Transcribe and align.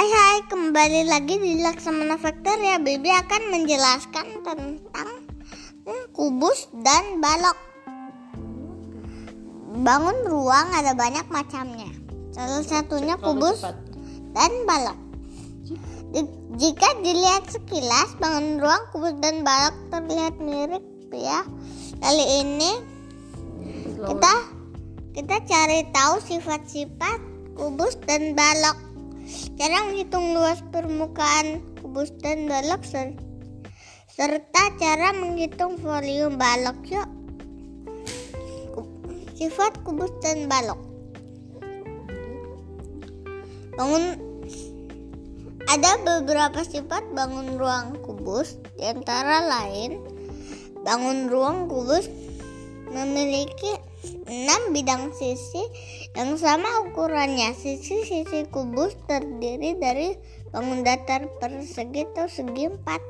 Hai 0.00 0.08
hai, 0.08 0.38
kembali 0.48 1.12
lagi 1.12 1.36
di 1.36 1.60
Laksamana 1.60 2.16
Factor 2.16 2.56
ya 2.56 2.80
Bibi 2.80 3.12
akan 3.20 3.52
menjelaskan 3.52 4.40
tentang 4.40 5.28
hmm, 5.84 6.04
kubus 6.16 6.72
dan 6.72 7.20
balok. 7.20 7.52
Bangun 9.76 10.24
ruang 10.24 10.72
ada 10.72 10.96
banyak 10.96 11.28
macamnya. 11.28 11.92
Salah 12.32 12.64
satunya 12.64 13.20
kubus 13.20 13.60
dan 14.32 14.64
balok. 14.64 14.96
Di- 16.16 16.32
Jika 16.56 16.96
dilihat 17.04 17.52
sekilas, 17.52 18.16
bangun 18.16 18.56
ruang, 18.56 18.80
kubus 18.96 19.20
dan 19.20 19.44
balok 19.44 19.76
terlihat 19.92 20.40
mirip 20.40 21.12
ya. 21.12 21.44
Kali 22.00 22.24
ini 22.40 22.72
kita 24.00 24.34
kita 25.12 25.36
cari 25.44 25.84
tahu 25.92 26.24
sifat-sifat 26.24 27.20
kubus 27.52 28.00
dan 28.08 28.32
balok. 28.32 28.89
Cara 29.54 29.86
menghitung 29.86 30.34
luas 30.34 30.60
permukaan 30.74 31.62
kubus 31.78 32.10
dan 32.18 32.50
balok 32.50 32.82
ser- 32.82 33.18
serta 34.10 34.74
cara 34.76 35.14
menghitung 35.14 35.78
volume 35.78 36.34
balok. 36.36 36.78
Yuk. 36.88 37.08
Sifat 39.38 39.80
kubus 39.86 40.12
dan 40.20 40.50
balok. 40.50 40.80
Bangun 43.78 44.20
ada 45.70 45.96
beberapa 46.02 46.60
sifat 46.66 47.14
bangun 47.14 47.56
ruang 47.56 47.96
kubus, 48.02 48.58
di 48.76 48.84
antara 48.84 49.46
lain 49.46 50.02
bangun 50.82 51.30
ruang 51.30 51.70
kubus 51.70 52.10
memiliki 52.90 53.78
enam 54.28 54.72
bidang 54.72 55.12
sisi 55.12 55.60
yang 56.16 56.36
sama 56.40 56.88
ukurannya. 56.88 57.52
Sisi-sisi 57.52 58.48
kubus 58.48 58.96
terdiri 59.04 59.76
dari 59.76 60.16
bangun 60.50 60.82
datar 60.82 61.28
persegi 61.38 62.08
atau 62.14 62.26
segi 62.26 62.70
empat. 62.70 63.02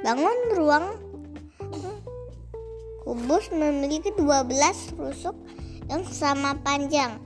Bangun 0.00 0.38
ruang 0.56 0.86
kubus 3.04 3.52
memiliki 3.52 4.12
12 4.16 4.96
rusuk 4.96 5.36
yang 5.92 6.04
sama 6.08 6.56
panjang. 6.64 7.20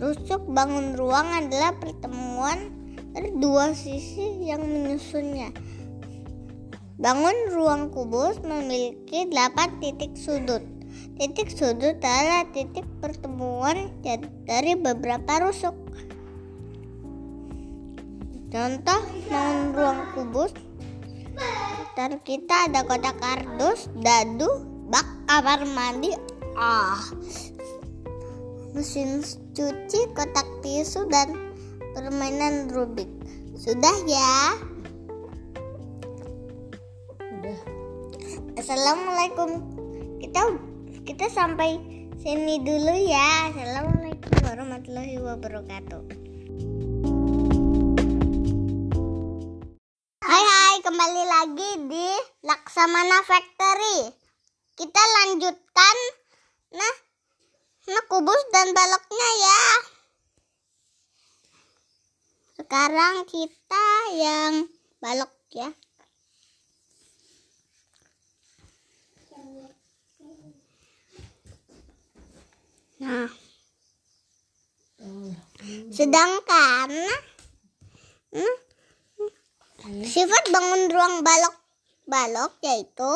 Rusuk 0.00 0.48
bangun 0.48 0.96
ruang 0.96 1.28
adalah 1.34 1.76
pertemuan 1.76 2.72
dari 3.12 3.34
dua 3.36 3.74
sisi 3.76 4.46
yang 4.48 4.64
menyusunnya. 4.64 5.52
Bangun 6.98 7.54
ruang 7.54 7.94
kubus 7.94 8.42
memiliki 8.42 9.28
8 9.30 9.78
titik 9.78 10.18
sudut. 10.18 10.77
Titik 11.18 11.50
sudut 11.50 11.98
adalah 11.98 12.46
titik 12.54 12.86
pertemuan 13.02 13.90
dari 14.46 14.78
beberapa 14.78 15.42
rusuk. 15.42 15.74
Contoh 18.54 19.00
bangun 19.26 19.74
ruang 19.74 20.00
kubus. 20.14 20.54
Ntar 21.98 22.22
kita 22.22 22.70
ada 22.70 22.86
kotak 22.86 23.18
kardus, 23.18 23.90
dadu, 23.98 24.62
bak 24.86 25.02
kamar 25.26 25.66
mandi, 25.66 26.14
ah, 26.54 27.02
mesin 28.70 29.18
cuci, 29.58 30.00
kotak 30.14 30.46
tisu 30.62 31.02
dan 31.10 31.34
permainan 31.98 32.70
Rubik. 32.70 33.10
Sudah 33.58 34.06
ya. 34.06 34.54
Assalamualaikum. 38.54 39.66
Kita 40.22 40.46
kita 41.08 41.24
sampai 41.32 41.80
sini 42.20 42.60
dulu 42.60 42.92
ya. 43.08 43.48
Assalamualaikum 43.48 44.44
warahmatullahi 44.44 45.16
wabarakatuh. 45.16 46.04
Hai 50.20 50.42
hai, 50.44 50.76
kembali 50.84 51.24
lagi 51.24 51.70
di 51.88 52.08
Laksamana 52.44 53.24
Factory. 53.24 54.12
Kita 54.76 55.00
lanjutkan 55.00 55.96
nah, 56.76 56.94
nah 57.88 58.04
kubus 58.12 58.44
dan 58.52 58.76
baloknya 58.76 59.30
ya. 59.40 59.62
Sekarang 62.52 63.24
kita 63.24 63.86
yang 64.12 64.52
balok 65.00 65.32
ya. 65.56 65.72
Nah, 72.98 73.30
sedangkan 75.94 76.90
hmm, 78.34 78.56
sifat 80.02 80.44
bangun 80.50 80.90
ruang 80.90 81.14
balok 81.22 81.54
balok 82.10 82.52
yaitu 82.66 83.12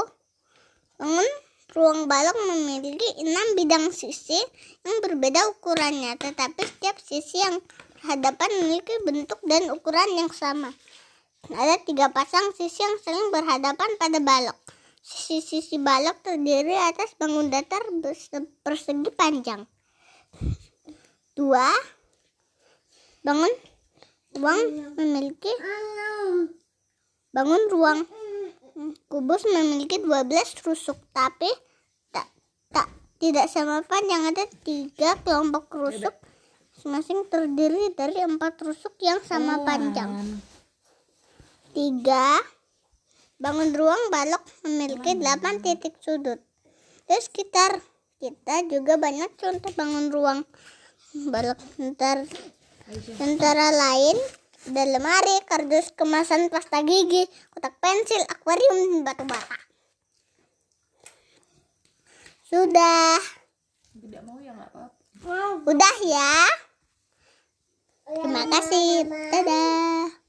bangun 1.02 1.28
ruang 1.74 2.06
balok 2.06 2.36
memiliki 2.52 3.26
enam 3.26 3.58
bidang 3.58 3.90
sisi 3.90 4.36
yang 4.84 4.96
berbeda 5.00 5.50
ukurannya, 5.56 6.14
tetapi 6.20 6.62
setiap 6.62 7.00
sisi 7.00 7.40
yang 7.40 7.58
berhadapan 7.96 8.50
memiliki 8.60 8.94
bentuk 9.02 9.40
dan 9.48 9.72
ukuran 9.72 10.10
yang 10.14 10.30
sama. 10.30 10.70
Ada 11.48 11.82
tiga 11.82 12.12
pasang 12.12 12.54
sisi 12.54 12.84
yang 12.84 13.00
saling 13.00 13.34
berhadapan 13.34 13.90
pada 13.98 14.20
balok. 14.20 14.54
Sisi-sisi 15.02 15.82
balok 15.82 16.22
terdiri 16.22 16.78
atas 16.78 17.18
bangun 17.18 17.50
datar 17.50 17.82
persegi 18.62 19.10
panjang. 19.10 19.66
Dua, 21.52 21.68
bangun. 23.28 23.52
Ruang 24.40 24.60
memiliki 24.96 25.52
bangun 27.28 27.62
ruang 27.68 28.08
kubus 29.12 29.44
memiliki 29.44 30.00
12 30.00 30.32
rusuk 30.64 30.96
tapi 31.12 31.52
tak 32.08 32.24
tak 32.72 32.88
tidak 33.20 33.52
sama 33.52 33.84
panjang 33.84 34.32
ada 34.32 34.48
tiga 34.64 35.12
kelompok 35.20 35.68
rusuk 35.76 36.16
masing-masing 36.72 37.28
terdiri 37.28 37.92
dari 38.00 38.24
empat 38.24 38.56
rusuk 38.64 38.96
yang 39.04 39.20
sama 39.20 39.60
panjang. 39.68 40.08
Tiga, 41.76 42.40
bangun 43.36 43.76
ruang 43.76 44.00
balok 44.08 44.40
memiliki 44.64 45.20
8 45.20 45.60
titik 45.60 46.00
sudut. 46.00 46.40
Di 47.04 47.20
sekitar 47.20 47.76
kita 48.16 48.64
juga 48.72 48.96
banyak 48.96 49.36
contoh 49.36 49.68
bangun 49.76 50.08
ruang 50.08 50.48
balok 51.12 51.58
ntar 51.78 52.24
antara 53.20 53.68
lain 53.72 54.16
ada 54.62 54.86
lemari, 54.86 55.42
kardus 55.50 55.90
kemasan 55.98 56.46
pasta 56.46 56.86
gigi, 56.86 57.26
kotak 57.50 57.74
pensil, 57.82 58.22
akuarium, 58.30 59.02
dan 59.02 59.02
batu 59.02 59.24
bata. 59.26 59.58
Sudah. 62.46 63.18
Tidak 63.90 64.22
mau 64.22 64.38
ya 64.38 64.54
nggak 64.54 64.70
apa-apa. 64.70 65.66
Udah 65.66 65.96
ya. 66.06 66.34
Terima 68.06 68.42
kasih. 68.54 69.10
Dadah. 69.10 70.21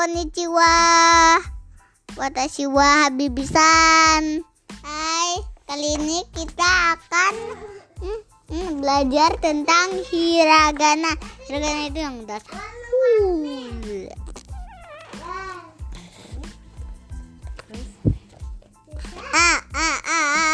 Konnichiwa. 0.00 0.72
Watashi 2.16 2.64
wa 2.64 3.04
habibisan. 3.04 4.40
Hai, 4.80 5.32
kali 5.68 6.00
ini 6.00 6.24
kita 6.32 6.96
akan 6.96 7.34
hmm, 8.00 8.20
hmm, 8.48 8.70
belajar 8.80 9.36
tentang 9.44 10.00
hiragana. 10.08 11.12
Hiragana 11.44 11.92
itu 11.92 12.00
yang 12.00 12.16
satu. 12.24 12.56
A 19.36 19.48
A 19.76 19.90
A 20.00 20.20
A 20.40 20.52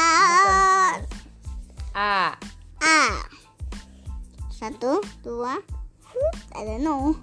A. 1.94 2.34
A 2.82 2.98
satu 4.50 4.98
dua 5.22 5.62
ada 6.50 6.74
no 6.82 7.14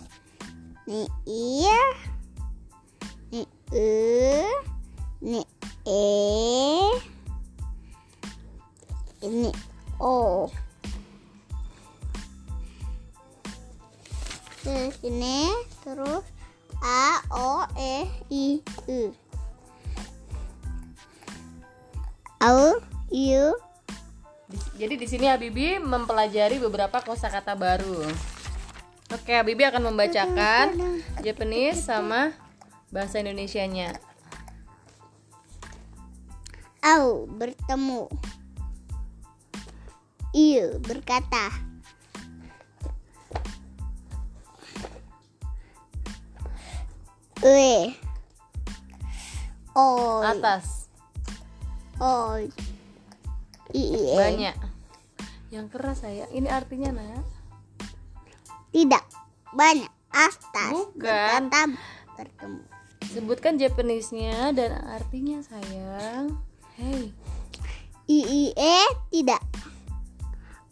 nih 0.87 1.07
iya 1.27 2.12
e 3.71 4.43
nih 5.23 5.47
e 5.87 6.03
ini 9.23 9.51
o. 10.03 10.51
Terus 14.63 14.95
ini 15.03 15.47
terus 15.83 16.25
a 16.83 17.23
o 17.31 17.63
e 17.79 18.07
i 18.27 18.59
u. 18.87 19.15
Au 22.43 22.83
u 23.07 23.43
Jadi 24.75 24.99
di 24.99 25.07
sini 25.07 25.25
Habibi 25.31 25.79
mempelajari 25.79 26.59
beberapa 26.59 27.01
kosakata 27.01 27.55
baru. 27.55 28.05
Oke, 29.09 29.33
Habibi 29.33 29.65
akan 29.65 29.93
membacakan 29.93 30.77
Japanese 31.23 31.85
sama 31.85 32.35
bahasa 32.93 33.17
Indonesianya. 33.17 33.97
Au 36.85 37.25
bertemu. 37.25 38.05
Iu 40.37 40.77
berkata. 40.85 41.49
Ue. 47.43 47.91
Oi. 49.73 50.23
Atas. 50.29 50.87
Oi. 51.97 52.47
Iye. 53.73 54.15
Banyak. 54.15 54.55
Yang 55.49 55.67
keras 55.73 56.05
saya. 56.05 56.29
Ini 56.29 56.45
artinya 56.47 56.93
nak. 56.93 57.25
Tidak. 58.69 59.03
Banyak. 59.51 59.91
Atas. 60.13 60.71
Bukan. 60.71 61.49
Berkata 61.49 61.61
bertemu. 62.15 62.72
Sebutkan 63.11 63.59
Japanese-nya 63.59 64.55
dan 64.55 64.79
artinya 64.87 65.43
sayang. 65.43 66.39
Hey. 66.79 67.11
Iie 68.07 68.79
tidak. 69.11 69.39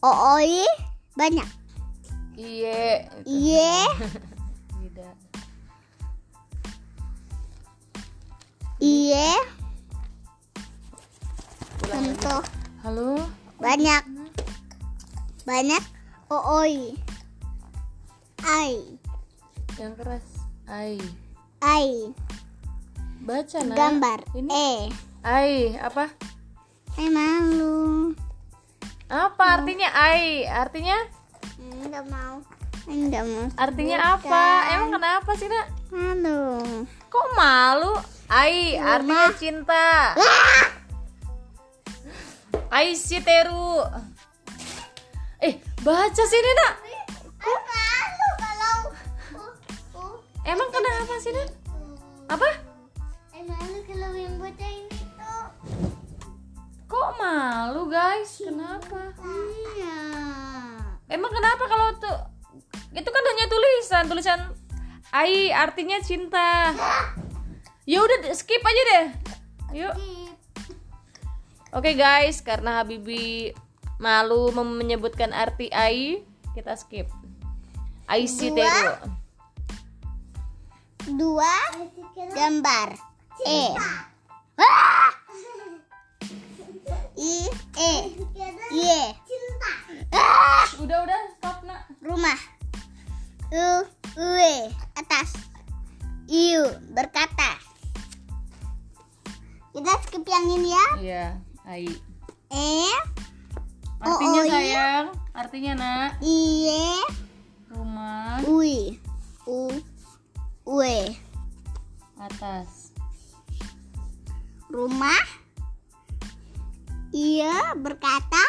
Ooi 0.04 0.64
banyak. 1.16 1.48
Iye. 2.40 3.06
Iye 3.28 3.76
Tidak. 4.82 5.16
iye 8.82 9.30
contoh 11.86 12.42
Halo. 12.82 13.30
banyak. 13.62 14.04
Banyak. 15.46 15.84
Ooi. 16.34 16.98
Ai. 18.42 18.98
Yang 19.78 19.94
keras. 20.02 20.26
Ai. 20.66 20.98
Ai. 21.62 22.10
Baca 23.22 23.58
nak. 23.62 23.78
Gambar. 23.78 24.20
Ini. 24.34 24.50
Eh. 24.50 24.82
Ai. 25.22 25.78
Apa? 25.78 26.10
Eh 26.98 27.10
malu. 27.14 28.12
Apa 29.06 29.62
artinya 29.62 29.94
ai? 29.94 30.50
Artinya? 30.50 30.98
Enggak 31.62 32.10
mau. 32.10 32.42
Enggak 32.90 33.24
mau. 33.30 33.46
Artinya 33.54 33.98
apa? 34.18 34.44
Emang 34.74 34.90
kenapa 34.98 35.32
sih 35.38 35.46
nak? 35.46 35.70
Malu. 35.94 36.66
Kok 37.14 37.28
malu? 37.38 37.94
Ai 38.26 38.82
artinya 38.82 39.30
cinta. 39.38 40.18
Ai 42.74 42.98
si 42.98 43.22
teru. 43.22 43.86
Eh, 45.38 45.62
baca 45.86 46.24
sini 46.26 46.52
nak. 46.58 46.74
kalau 47.42 47.91
Emang 50.42 50.70
kenapa 50.74 51.14
sih 51.22 51.32
nak? 51.34 51.50
Apa? 52.32 52.50
Malu 53.42 53.82
kalau 53.90 54.14
yang 54.14 54.38
baca 54.38 54.68
ini 54.70 55.02
tuh. 55.18 55.46
Kok 56.86 57.10
malu 57.18 57.90
guys? 57.90 58.38
Kenapa? 58.38 59.18
Iya. 59.22 60.02
Emang 61.10 61.34
kenapa 61.34 61.64
kalau 61.66 61.88
tuh 61.98 62.18
itu 62.92 63.10
kan 63.10 63.24
hanya 63.24 63.46
tulisan, 63.50 64.04
tulisan 64.08 64.40
ai 65.12 65.52
artinya 65.52 66.00
cinta. 66.00 66.72
Ya 67.84 68.00
udah 68.00 68.32
skip 68.32 68.62
aja 68.64 68.82
deh. 68.88 69.06
Yuk. 69.84 69.96
Oke 71.72 71.96
guys, 71.96 72.44
karena 72.44 72.84
Habibi 72.84 73.56
malu 73.96 74.52
menyebutkan 74.52 75.32
arti 75.32 75.72
ai, 75.72 76.24
kita 76.52 76.76
skip. 76.76 77.08
Ai 78.08 78.28
si 78.28 78.52
Dua. 81.10 81.54
gambar. 82.36 82.90
E. 83.48 83.62
Ah! 84.60 85.10
I 87.18 87.34
E. 87.78 87.94
Y. 88.70 88.90
Ah! 90.14 90.66
Udah 90.78 90.98
udah 91.08 91.20
stop 91.38 91.58
nak. 91.66 91.90
Rumah. 92.06 92.38
U 93.52 93.68
Ue 94.20 94.56
atas. 95.00 95.34
Iu 96.30 96.66
berkata. 96.94 97.58
Kita 99.72 99.92
skip 100.06 100.28
yang 100.28 100.46
ini 100.52 100.70
ya. 100.70 100.88
Iya, 101.00 101.26
ai. 101.64 101.88
E 102.52 102.92
Artinya 104.02 104.42
oh, 104.42 104.46
iya. 104.50 104.54
sayang, 104.58 105.06
artinya 105.38 105.72
nak 105.78 106.10
Iye 106.26 107.06
rumah 107.70 108.42
Ui 108.50 108.98
U 109.46 109.70
Ue 110.66 111.18
atas. 112.22 112.94
rumah. 114.72 115.26
Iya 117.12 117.76
berkata. 117.76 118.40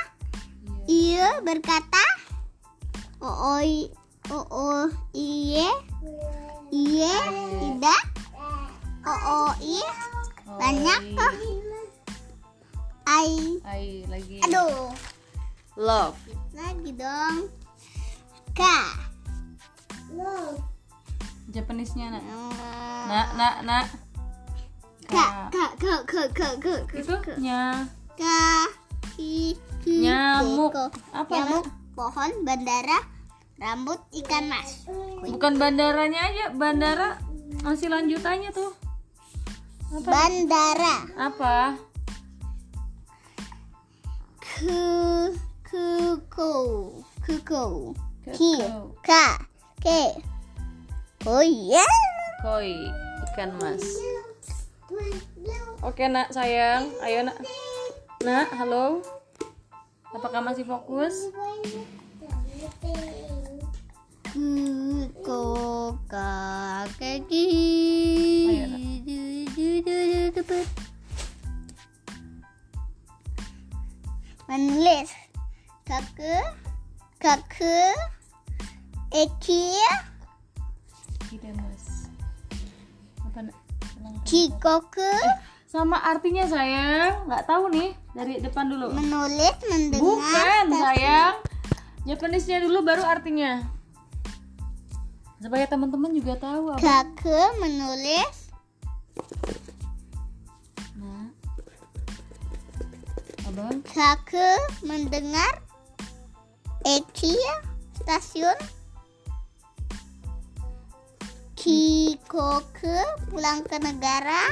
Iya 0.86 1.42
berkata. 1.42 2.04
Ooi 3.18 3.90
oo 4.30 4.86
iye 5.14 5.66
iye 6.70 7.14
tidak. 7.58 8.02
Ooi 9.02 9.82
banyak 10.46 11.00
Oi. 11.02 11.16
kok. 11.18 11.34
Ai 13.02 13.34
Ai 13.66 13.86
lagi. 14.06 14.38
aduh 14.46 14.94
Love. 15.74 16.18
lagi 16.54 16.90
dong. 16.94 17.50
K. 18.54 18.62
Japanese-nya 21.52 22.16
nak. 22.16 22.24
Nak, 23.06 23.28
nak, 23.36 23.54
nak. 23.68 23.86
K 25.04 25.14
K 25.52 25.56
K 25.76 25.84
K 26.08 26.12
K 26.32 26.40
K 26.56 26.66
K 26.88 26.92
Itu 27.04 27.14
nya 27.36 27.84
Ki 29.12 29.52
Ki 29.84 30.08
Nyamuk. 30.08 30.72
Apa, 31.12 31.28
Nyamuk 31.28 31.68
pohon 31.92 32.30
bandara 32.48 33.04
rambut 33.60 34.00
ikan 34.24 34.48
mas. 34.48 34.88
bukan 35.22 35.60
bandaranya 35.60 36.32
aja, 36.32 36.44
bandara 36.56 37.20
masih 37.60 37.92
lanjutannya 37.92 38.50
tuh. 38.50 38.72
Apa? 39.92 40.08
Bandara 40.08 40.96
Apa? 41.20 41.56
ku 44.40 45.28
kuku 45.68 46.54
kuku 47.26 47.66
ki 48.32 48.54
Keko. 48.62 48.94
ka 49.02 49.26
ke 49.82 50.14
oh 51.26 51.44
iya 51.44 51.86
Koi, 52.42 52.90
ikan 53.30 53.54
mas. 53.62 54.02
Oke 55.78 56.10
nak 56.10 56.34
sayang, 56.34 56.90
ayo 57.06 57.22
nak. 57.22 57.38
Nak, 58.26 58.50
halo. 58.58 58.98
Apakah 60.10 60.42
masih 60.42 60.66
fokus? 60.66 61.30
kuku 64.32 65.44
ka 66.08 66.32
kaki 66.96 67.46
Ayo, 68.48 68.64
Nak. 68.64 68.80
menulis 74.48 75.12
kaku 81.32 81.40
eki 81.40 81.40
Tidak 81.40 81.52
mas. 81.56 81.86
Apa? 83.24 83.38
Ulang. 83.96 84.14
kikoku 84.24 85.12
Sama 85.64 85.96
artinya 85.96 86.44
sayang, 86.44 87.24
nggak 87.24 87.48
tahu 87.48 87.72
nih 87.72 87.96
dari 88.12 88.36
depan 88.44 88.68
dulu. 88.68 88.92
menulis 88.92 89.56
mendengar 89.64 90.04
Bukan 90.04 90.64
tapi- 90.68 90.82
sayang. 90.84 91.34
Japanese-nya 92.04 92.60
dulu 92.60 92.84
baru 92.84 93.08
artinya. 93.08 93.64
Supaya 95.40 95.64
teman-teman 95.64 96.12
juga 96.12 96.36
tahu 96.36 96.76
apa. 96.76 96.78
kaku 96.78 97.40
menulis 97.58 98.52
Nah. 100.94 101.32
Abang, 103.48 103.80
kaku 103.88 104.48
mendengar 104.84 105.64
eki 106.84 107.34
stasiun 107.96 108.54
kikoku 111.62 112.98
pulang 113.30 113.62
ke 113.62 113.78
negara. 113.78 114.50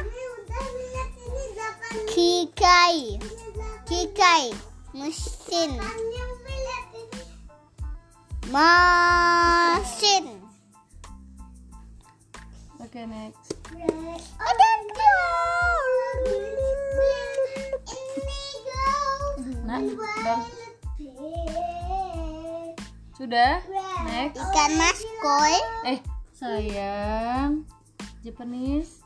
Kikai. 2.07 3.19
Kikai 3.83 4.55
mesin. 4.95 5.75
Mesin. 8.47 10.25
Oke 12.79 13.03
next. 13.11 13.59
ada 14.39 14.69
Nah, 19.71 19.83
sudah. 23.15 23.63
Next. 24.07 24.39
ikan 24.39 24.71
mas 24.75 24.99
koi. 25.23 25.55
Eh, 25.87 25.99
sayang. 26.41 27.69
Japanese. 28.25 29.05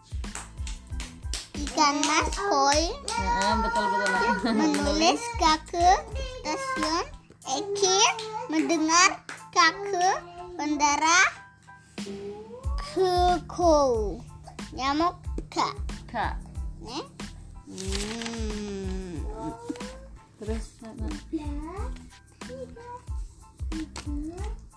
ikan 1.54 1.98
mas 2.06 2.30
koi 2.34 2.94
Nah, 3.14 3.62
betul 3.62 3.84
betul 3.90 4.10
menulis 4.54 5.22
kake 5.42 5.90
stasiun 6.42 7.06
Eki 7.46 7.98
mendengar 8.50 9.22
kake 9.50 10.08
bandara 10.54 11.22
keko 12.78 14.18
nyamuk 14.74 15.18
kak 15.50 15.74
Kak. 16.10 16.38
nih 16.86 17.02
hmm. 17.66 19.26
Terus 20.38 20.66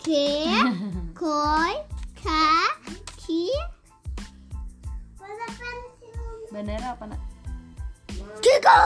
ke 0.02 0.26
koi 1.14 1.97
ka 2.22 2.74
ki 3.20 3.50
Bandara 6.48 6.96
apa 6.96 7.04
nak? 7.12 7.20
kiko 8.40 8.80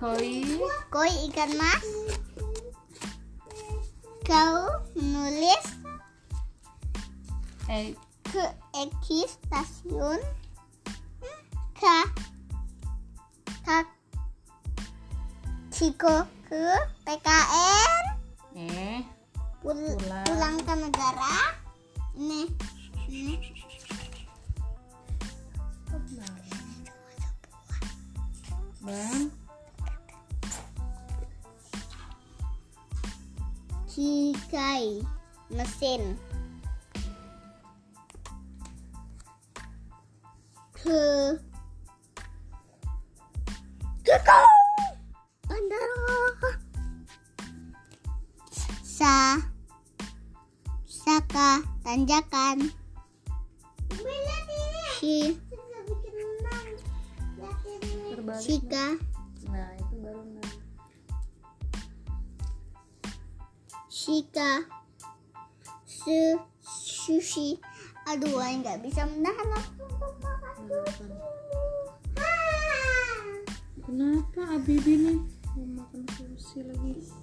Koi. 0.00 0.56
koi 0.88 1.12
ikan 1.28 1.50
mas 1.60 1.86
kau 4.24 4.80
menulis 4.96 5.66
Eh, 7.70 7.94
ke 8.26 8.42
Eki 8.74 9.30
stasiun 9.30 10.18
Ka 11.78 12.02
Ka 13.62 13.78
Ciko 15.70 16.26
ke 16.50 16.64
PKN 17.06 18.04
eh. 18.58 19.19
Pul- 19.60 19.96
Pulang. 19.96 20.24
pulang 20.26 20.56
ke 20.64 20.74
negara. 20.76 21.34
Ini 22.16 22.42
ini. 23.08 23.34
Bang. 28.80 29.28
Cikai 33.84 35.04
mesin. 35.52 36.16
Ke 40.80 41.36
bandara 45.44 46.64
sa 49.00 49.40
saka 50.84 51.64
tanjakan. 51.80 52.68
Si 55.00 55.40
sika 58.36 59.00
Nah, 59.48 59.72
itu 59.80 59.94
baru 60.04 60.20
nak. 60.36 60.52
Shika 63.88 64.68
Su 65.88 66.36
Sushi. 66.60 67.56
Aduh, 68.04 68.36
Ay 68.36 68.60
nggak 68.60 68.84
bisa 68.84 69.08
menahan 69.08 69.48
makan 69.48 71.08
Kenapa 73.80 74.40
Abibi 74.60 74.94
nih 75.08 75.18
mau 75.56 75.64
makan 75.88 76.04
sushi 76.12 76.68
lagi? 76.68 77.19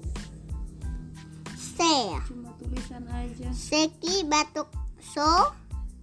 Se 1.78 1.94
Cuma 2.26 2.50
tulisan 2.58 3.06
aja. 3.14 3.54
Seki 3.54 4.26
batuk 4.26 4.66
So 4.98 5.54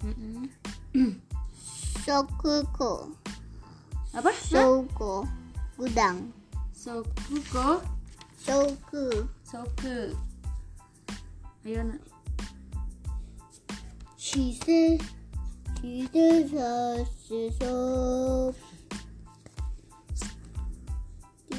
Mm-mm. 0.07 0.47
Sokuko 2.07 3.11
Apa? 4.15 4.31
Soko 4.31 5.27
Gudang 5.75 6.31
Sokuko. 6.71 7.83
Soku 8.39 9.27
Soku. 9.43 10.15
Ayo 11.65 11.81
nak. 11.81 11.99
Shise 14.21 15.01
Shise 15.81 16.29
Shise 17.09 17.51
Sop 17.57 18.55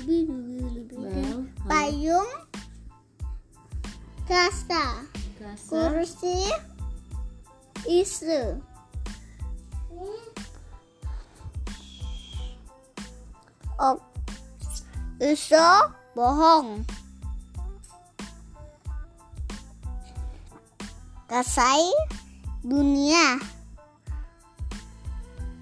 Bel. 0.05 1.50
Payung 1.65 2.44
Kasa. 4.25 5.05
Kursi. 5.70 6.50
Isu. 7.86 8.58
Ok. 13.77 14.01
Iso 15.22 15.94
bohong. 16.17 16.82
Kasai. 21.29 21.86
Dunia. 22.65 23.38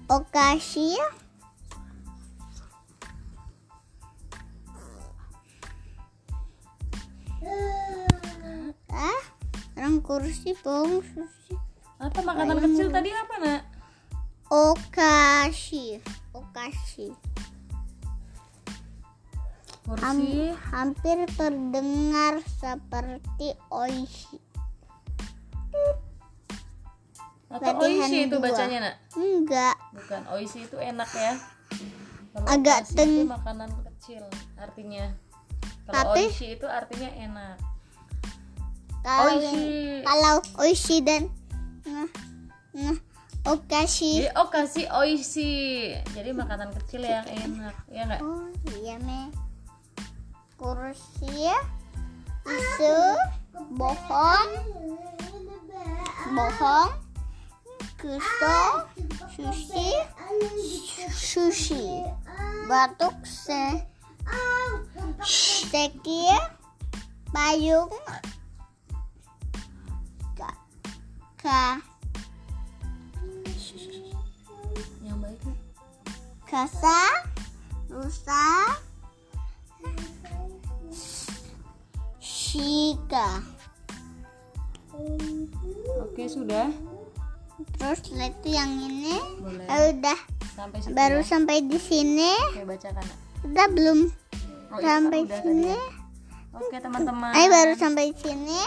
Okasi 0.08 0.96
ah 8.94 9.22
orang 9.74 9.98
kursi 10.00 10.54
bohong 10.56 11.02
susi 11.02 11.58
Apa 11.98 12.20
makanan 12.20 12.58
kecil 12.60 12.88
tadi 12.90 13.10
apa 13.10 13.34
nak? 13.38 13.60
Okashi. 14.46 15.98
Okashi. 16.30 17.10
Ham- 19.84 20.20
Kursi. 20.20 20.52
hampir 20.70 21.18
terdengar 21.32 22.40
seperti 22.44 23.52
oishi. 23.68 24.36
Atau 27.48 27.72
latihan 27.78 28.04
oishi 28.04 28.18
itu 28.26 28.36
dua. 28.36 28.44
bacanya 28.50 28.78
nak? 28.80 28.94
Enggak, 29.14 29.76
Bukan 29.92 30.22
oishi 30.34 30.60
itu 30.64 30.76
enak 30.76 31.10
ya. 31.10 31.32
Kalau 32.34 32.46
Agak 32.50 32.78
teng- 32.90 33.24
itu 33.24 33.30
makanan 33.30 33.70
kecil 33.86 34.22
artinya. 34.56 35.04
Kalau 35.84 35.94
Tapi- 36.10 36.26
oishi 36.26 36.46
itu 36.52 36.66
artinya 36.66 37.10
enak. 37.12 37.56
Kalau 39.04 39.36
Oishi. 39.36 40.00
kalau 40.00 40.36
oishi 40.64 40.96
dan 41.04 41.28
nah, 41.84 42.08
nah, 42.72 42.96
okashi. 43.44 44.24
Jadi 44.24 44.32
okasi 44.32 44.82
oishi. 44.88 45.52
Jadi 46.16 46.32
makanan 46.32 46.72
kecil 46.72 47.04
yang 47.04 47.28
enak, 47.28 47.76
ya 47.92 48.08
enggak? 48.08 48.20
Oh 48.24 48.48
iya 48.80 48.96
me. 49.04 49.28
Kursi, 50.56 51.52
isu, 52.48 52.96
bohong, 53.76 54.50
bohong, 56.32 56.90
kuso, 58.00 58.60
sushi, 59.34 59.88
sushi, 61.12 62.06
batuk 62.64 63.18
se, 63.28 63.84
seki, 65.20 66.32
payung, 67.34 67.92
ka, 71.44 71.76
Yang 75.02 75.16
baik 75.20 75.40
kasa, 76.46 77.00
rusa, 77.86 78.46
shika. 82.18 83.44
Oke, 86.00 86.24
sudah. 86.24 86.70
Terus 87.76 88.00
itu 88.08 88.48
yang 88.48 88.70
ini 88.80 89.18
Boleh. 89.36 89.66
eh, 89.66 89.80
udah 89.92 90.18
Sampai 90.54 90.78
situ. 90.80 90.94
baru 90.94 91.20
ya. 91.20 91.26
sampai 91.26 91.56
di 91.60 91.76
sini. 91.76 92.32
Oke, 92.50 92.64
bacakan. 92.64 93.02
Nak. 93.02 93.18
Udah 93.44 93.66
belum 93.68 93.98
Oh, 94.70 94.78
itu 94.78 94.86
sampai 94.86 95.20
udah 95.22 95.38
sini. 95.38 95.70
ya. 95.70 95.82
Oke, 96.54 96.76
teman-teman. 96.78 97.30
Ayah 97.30 97.50
baru 97.52 97.72
sampai 97.74 98.14
sini. 98.14 98.62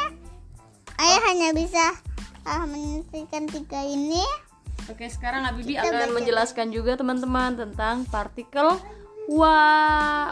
Ayah 0.98 1.20
hanya 1.26 1.50
bisa 1.52 1.84
ah, 2.48 2.64
menyelesaikan 2.64 3.52
tiga 3.52 3.84
ini. 3.84 4.24
Oke, 4.88 5.12
sekarang 5.12 5.44
Habibi 5.44 5.76
Kita 5.76 5.84
akan 5.84 6.16
baca. 6.16 6.16
menjelaskan 6.16 6.72
juga 6.72 6.96
teman-teman 6.96 7.60
tentang 7.60 8.08
partikel 8.08 8.80
wa. 9.28 9.60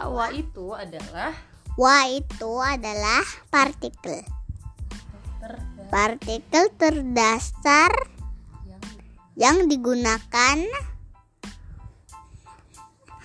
Wa 0.08 0.32
itu 0.32 0.72
adalah 0.72 1.36
Wah 1.76 2.08
itu 2.08 2.56
adalah 2.56 3.20
partikel. 3.52 4.24
Partikel 5.92 6.72
terdasar 6.80 7.92
yang 8.64 8.80
yang 9.36 9.56
digunakan. 9.68 10.56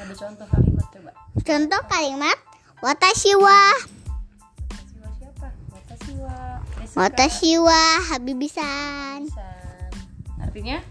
ada 0.02 0.14
contoh 0.18 0.46
kalimat 0.52 0.86
coba. 0.92 1.12
Contoh 1.48 1.82
kalimat 1.88 2.38
watashi 2.84 3.32
wa, 3.40 3.48
wa? 3.48 4.01
Wa 6.92 7.08
wa 7.58 7.82
habibisan. 8.06 9.24
San. 9.28 9.92
Artinya 10.38 10.84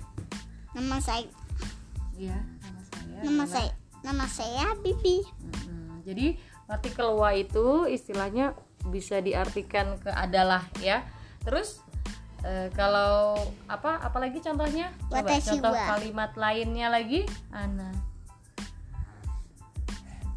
Nama 0.70 0.96
saya 0.96 1.26
Iya, 2.14 2.36
nama 2.62 2.80
saya. 2.86 3.18
nama 3.20 3.42
adalah- 3.42 3.50
saya 3.50 3.72
nama 4.00 4.26
saya 4.26 4.66
Bibi. 4.78 5.20
Mm-mm. 5.20 6.00
Jadi 6.04 6.26
partikel 6.64 7.12
wa 7.12 7.30
itu 7.32 7.84
istilahnya 7.84 8.56
bisa 8.86 9.20
diartikan 9.20 9.98
ke 9.98 10.08
adalah 10.08 10.64
ya. 10.78 11.04
Terus 11.42 11.84
eh, 12.40 12.72
kalau 12.72 13.36
apa 13.66 14.00
apalagi 14.00 14.40
contohnya? 14.40 14.88
Coba 15.06 15.20
Watashi 15.20 15.60
contoh 15.60 15.72
wa. 15.74 15.84
kalimat 15.90 16.32
lainnya 16.34 16.88
lagi. 16.88 17.28
Ana. 17.52 17.92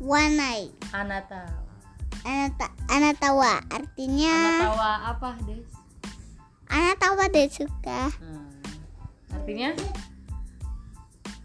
Wanai. 0.03 0.67
Anata. 0.91 1.62
Anata 2.23 2.67
Anatawa 2.87 3.59
artinya 3.67 4.31
Anatawa 4.31 4.91
apa, 5.11 5.29
Des? 5.43 5.67
Anatawa 6.71 7.23
deh 7.29 7.47
suka. 7.51 8.09
Hmm. 8.17 8.47
Artinya 9.35 9.69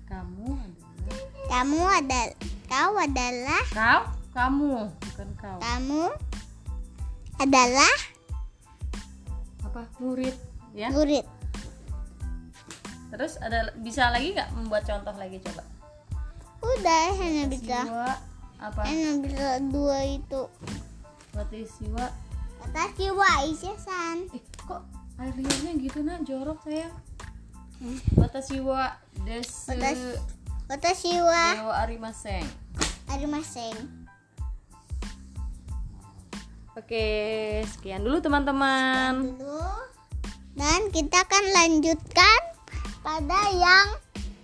kamu 0.09 0.55
adalah 0.55 1.27
Kamu 1.49 1.81
ada 1.85 2.21
kau 2.69 2.93
adalah 3.01 3.63
kau, 3.73 4.03
kamu, 4.37 4.73
bukan 4.93 5.29
kau. 5.41 5.59
kamu 5.59 6.05
adalah 7.41 7.95
Apa? 9.65 9.83
Murid, 10.01 10.37
ya. 10.77 10.89
murid. 10.93 11.25
Terus 13.09 13.41
ada 13.41 13.73
bisa 13.81 14.13
lagi 14.13 14.37
nggak 14.37 14.53
membuat 14.53 14.85
contoh 14.85 15.17
lagi 15.17 15.41
coba? 15.41 15.65
Udah 16.61 17.05
hanya 17.21 17.45
bisa 17.49 17.79
apa? 18.59 18.83
hanya 18.87 19.23
bisa 19.23 19.63
dua 19.71 20.03
itu. 20.05 20.43
Watesiwa 21.35 22.07
Watashi 22.59 23.07
wa 23.15 23.31
Isya-san. 23.47 24.27
Eh, 24.35 24.43
kok 24.67 24.83
air 25.23 25.35
liurnya 25.39 25.73
gitu 25.79 26.03
nak 26.03 26.27
jorok 26.27 26.59
sayang? 26.67 26.95
Watesiwa 28.19 28.99
desu 29.23 29.71
Watashi 29.71 30.11
Watashi 30.67 31.13
wa 31.23 31.45
Dewa 31.55 31.75
arimaseng. 31.87 32.45
arimaseng. 33.09 33.77
Oke, 36.75 37.07
sekian 37.75 38.07
dulu 38.07 38.23
teman-teman. 38.23 39.35
Dulu. 39.35 39.67
Dan 40.55 40.91
kita 40.95 41.23
akan 41.27 41.45
lanjutkan 41.55 42.39
pada 43.03 43.41
yang 43.55 43.87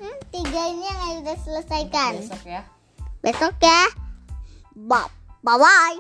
hmm, 0.03 0.19
tiga 0.31 0.63
ini 0.71 0.87
yang 0.87 1.23
sudah 1.23 1.39
selesaikan. 1.43 2.13
Besok 2.23 2.43
ya. 2.47 2.63
Besok 3.23 3.55
ya. 3.63 4.04
Bye 4.75 5.07
bye. 5.43 5.99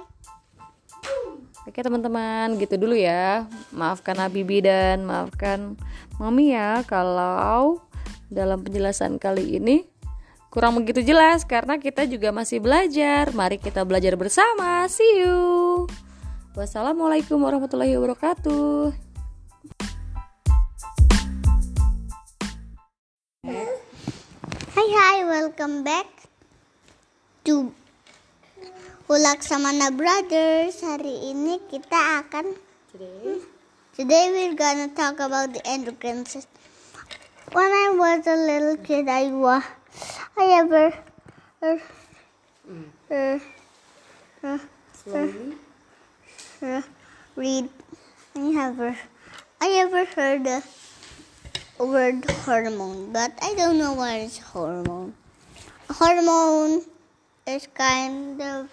Oke 1.64 1.80
teman-teman, 1.80 2.58
gitu 2.60 2.76
dulu 2.76 2.92
ya. 2.92 3.48
Maafkan 3.72 4.20
Habibi 4.20 4.60
dan 4.60 5.06
maafkan 5.08 5.78
Mami 6.20 6.52
ya 6.52 6.82
kalau 6.84 7.80
dalam 8.28 8.60
penjelasan 8.60 9.16
kali 9.16 9.56
ini 9.56 9.86
kurang 10.52 10.78
begitu 10.78 11.02
jelas 11.02 11.42
karena 11.46 11.78
kita 11.78 12.04
juga 12.04 12.34
masih 12.34 12.58
belajar. 12.60 13.30
Mari 13.30 13.62
kita 13.62 13.86
belajar 13.86 14.18
bersama. 14.18 14.84
See 14.90 15.22
you. 15.22 15.86
Wassalamualaikum 16.54 17.38
warahmatullahi 17.42 17.98
wabarakatuh. 17.98 18.94
Hai 24.74 24.88
hai, 24.90 25.18
welcome 25.26 25.82
back 25.82 26.06
to 27.46 27.70
Ulaksamana 29.04 29.92
Brothers. 29.92 30.80
Hari 30.80 31.28
ini 31.28 31.60
kita 31.68 32.24
akan 32.24 32.56
Today 32.88 33.36
today 33.92 34.32
we're 34.32 34.56
gonna 34.56 34.88
talk 34.96 35.20
about 35.20 35.52
the 35.52 35.60
endocrine 35.68 36.24
system. 36.24 36.56
When 37.52 37.68
I 37.68 37.92
was 37.92 38.24
a 38.24 38.32
little 38.32 38.80
kid, 38.80 39.04
I 39.04 39.28
was 39.28 39.60
I 40.40 40.56
ever 40.56 40.96
uh, 41.60 41.84
uh, 43.12 43.38
uh, 44.40 44.58
uh, 46.64 46.82
read 47.36 47.68
I 48.32 48.46
ever 48.56 48.96
I 49.60 49.68
ever 49.84 50.08
heard 50.16 50.48
the 50.48 50.64
word 51.76 52.24
hormone, 52.48 53.12
but 53.12 53.36
I 53.44 53.52
don't 53.52 53.76
know 53.76 53.92
what 53.92 54.16
is 54.16 54.40
hormone. 54.40 55.12
Hormone 55.92 56.88
is 57.44 57.68
kind 57.68 58.40
of 58.40 58.72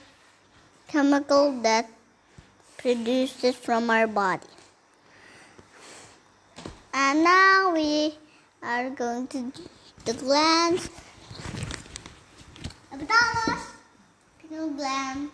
chemical 0.91 1.55
that 1.61 1.87
produces 2.77 3.55
from 3.55 3.89
our 3.89 4.07
body. 4.07 4.51
And 6.93 7.23
now 7.23 7.71
we 7.73 8.15
are 8.61 8.89
going 8.89 9.27
to 9.27 9.53
the 10.03 10.13
glands. 10.13 10.89
Hypothalamus, 12.91 13.63
pineal 14.41 14.69
gland, 14.71 15.29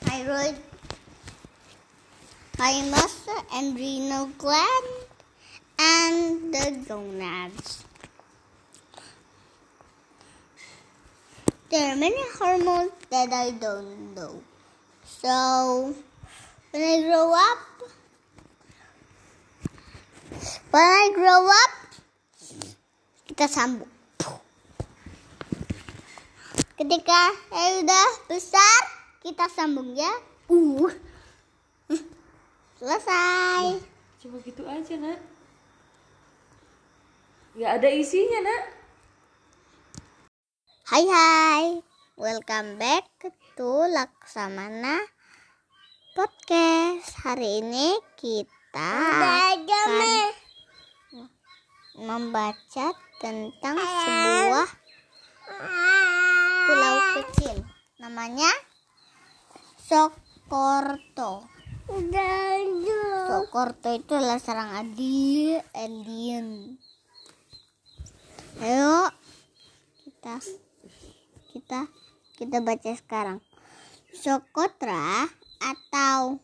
thyroid, 0.00 0.56
thymus, 2.54 3.28
and 3.54 3.76
renal 3.76 4.26
gland, 4.38 4.86
and 5.78 6.52
the 6.52 6.84
gonads. 6.88 7.84
There 11.68 11.92
are 11.92 12.00
many 12.00 12.16
hormones 12.40 12.96
that 13.12 13.28
I 13.28 13.52
don't 13.52 14.16
know. 14.16 14.40
So, 15.04 15.92
when 16.72 16.80
I 16.80 17.04
grow 17.04 17.28
up, 17.28 17.60
when 20.72 20.80
I 20.80 21.12
grow 21.12 21.44
up, 21.44 21.72
kita 23.28 23.52
sambung. 23.52 23.92
Ketika 26.80 27.36
saya 27.52 27.84
udah 27.84 28.06
besar, 28.32 28.80
kita 29.20 29.44
sambung 29.52 29.92
ya. 29.92 30.08
Uh. 30.48 30.88
Selesai. 32.80 33.76
Cuma 34.24 34.40
gitu 34.40 34.64
aja 34.64 34.96
nak. 34.96 35.20
Gak 37.60 37.72
ada 37.76 37.88
isinya 37.92 38.40
nak. 38.40 38.77
Hai 40.88 41.04
hai, 41.04 41.84
welcome 42.16 42.80
back 42.80 43.04
to 43.60 43.68
Laksamana 43.92 44.96
Podcast. 46.16 47.12
Hari 47.28 47.60
ini 47.60 47.92
kita 48.16 48.88
akan 49.68 50.32
membaca 52.08 52.96
tentang 53.20 53.76
sebuah 53.76 54.68
pulau 56.64 56.96
kecil. 57.20 57.68
Namanya 58.00 58.48
Sokorto. 59.76 61.44
Sokorto 63.28 63.92
itu 63.92 64.16
adalah 64.16 64.40
sarang 64.40 64.72
adil 64.72 65.60
alien. 65.76 66.80
Ayo 68.64 69.12
kita 70.00 70.40
kita 71.68 71.84
kita 72.40 72.64
baca 72.64 72.96
sekarang. 72.96 73.44
Sokotra 74.16 75.28
atau 75.60 76.40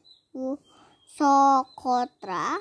Sokotra 1.16 2.60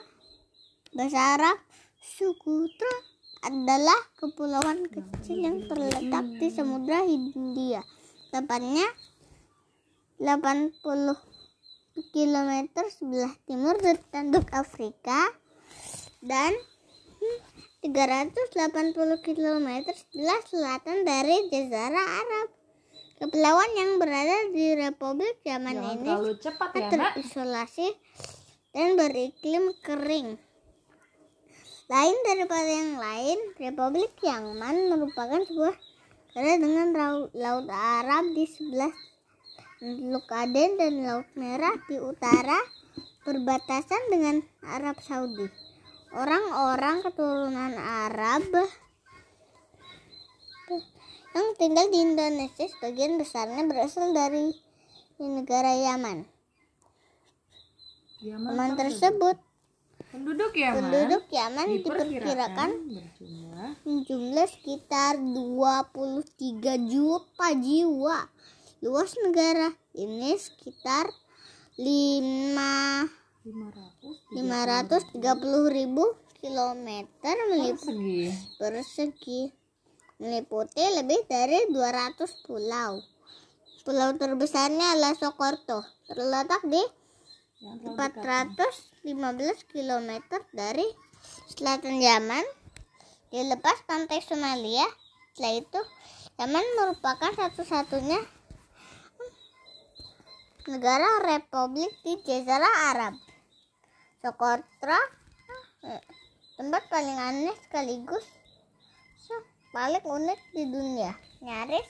bahasa 0.96 1.36
Arab 1.36 1.60
Sukutra 2.00 2.96
adalah 3.44 4.00
kepulauan 4.16 4.88
kecil 4.88 5.44
yang 5.44 5.68
terletak 5.68 6.24
di 6.40 6.48
Samudra 6.56 7.04
Hindia. 7.04 7.84
Tepatnya 8.32 8.88
80 10.24 10.80
km 12.16 12.52
sebelah 12.88 13.36
timur 13.44 13.76
dari 13.76 14.00
tanduk 14.08 14.48
Afrika 14.56 15.36
dan 16.24 16.56
380 17.84 18.96
km 19.28 19.68
sebelah 19.92 20.42
selatan 20.48 21.04
dari 21.04 21.52
Jazirah 21.52 22.08
Arab. 22.24 22.48
Kepulauan 23.20 23.72
yang 23.76 24.00
berada 24.00 24.56
di 24.56 24.72
Republik 24.80 25.44
Yaman 25.44 25.84
Jangan 25.84 25.96
ini 26.00 26.12
cepat 26.40 26.70
ya 26.80 26.88
terisolasi 26.88 27.92
dan 28.72 28.96
beriklim 28.96 29.76
kering. 29.84 30.40
Lain 31.92 32.18
daripada 32.24 32.72
yang 32.72 32.96
lain, 32.96 33.38
Republik 33.60 34.16
Yaman 34.24 34.88
merupakan 34.88 35.44
sebuah 35.44 35.76
negara 36.32 36.54
dengan 36.64 36.88
laut 37.36 37.68
Arab 37.68 38.32
di 38.32 38.48
sebelah 38.48 38.96
Teluk 39.84 40.32
Aden 40.32 40.80
dan 40.80 41.04
Laut 41.04 41.28
Merah 41.36 41.76
di 41.92 42.00
utara 42.00 42.64
berbatasan 43.28 44.08
dengan 44.08 44.40
Arab 44.64 45.04
Saudi. 45.04 45.63
Orang-orang 46.14 47.02
keturunan 47.02 47.74
Arab 47.74 48.46
yang 51.34 51.48
tinggal 51.58 51.90
di 51.90 52.06
Indonesia 52.06 52.70
sebagian 52.70 53.18
besarnya 53.18 53.66
berasal 53.66 54.14
dari 54.14 54.54
negara 55.18 55.74
Yaman. 55.74 56.30
Yaman 58.22 58.54
apa 58.54 58.86
tersebut 58.86 59.42
Penduduk 60.14 60.54
Yaman 60.54 60.78
Penduduk 60.86 61.26
Yaman 61.34 61.66
diperkirakan 61.82 62.06
diperkirakan 62.14 62.70
berjumlah 62.94 63.72
jumlah 64.06 64.48
sekitar 64.54 65.18
23 65.18 66.94
juta 66.94 67.48
jiwa. 67.58 68.30
Luas 68.86 69.18
negara 69.26 69.74
ini 69.98 70.38
sekitar 70.38 71.10
5 71.82 73.10
500 73.10 73.23
530 73.44 74.40
ribu 75.68 76.16
kilometer 76.40 77.36
melip- 77.52 77.76
persegi. 77.76 78.32
persegi 78.56 79.42
meliputi 80.24 80.80
lebih 80.80 81.28
dari 81.28 81.68
200 81.68 82.40
pulau. 82.48 83.04
Pulau 83.84 84.16
terbesarnya 84.16 84.96
adalah 84.96 85.12
Soekarto, 85.20 85.84
terletak 86.08 86.64
di 86.64 86.80
Yang 87.60 87.76
terlalu 87.84 88.00
dekat. 88.00 88.48
415 89.04 89.68
km 89.68 90.12
dari 90.56 90.88
selatan 91.52 92.00
Yaman. 92.00 92.48
Dilepas 93.28 93.84
pantai 93.84 94.24
Somalia, 94.24 94.88
setelah 95.36 95.60
itu 95.60 95.82
Yaman 96.40 96.64
merupakan 96.80 97.32
satu-satunya 97.36 98.24
negara 100.64 101.20
republik 101.28 101.92
di 102.08 102.16
Jazirah 102.24 102.96
Arab. 102.96 103.33
Socotra 104.24 104.96
eh, 105.84 106.00
tempat 106.56 106.88
paling 106.88 107.20
aneh 107.20 107.52
sekaligus 107.68 108.24
so- 109.20 109.44
paling 109.76 110.00
unik 110.00 110.40
di 110.56 110.64
dunia. 110.72 111.12
Nyaris 111.44 111.84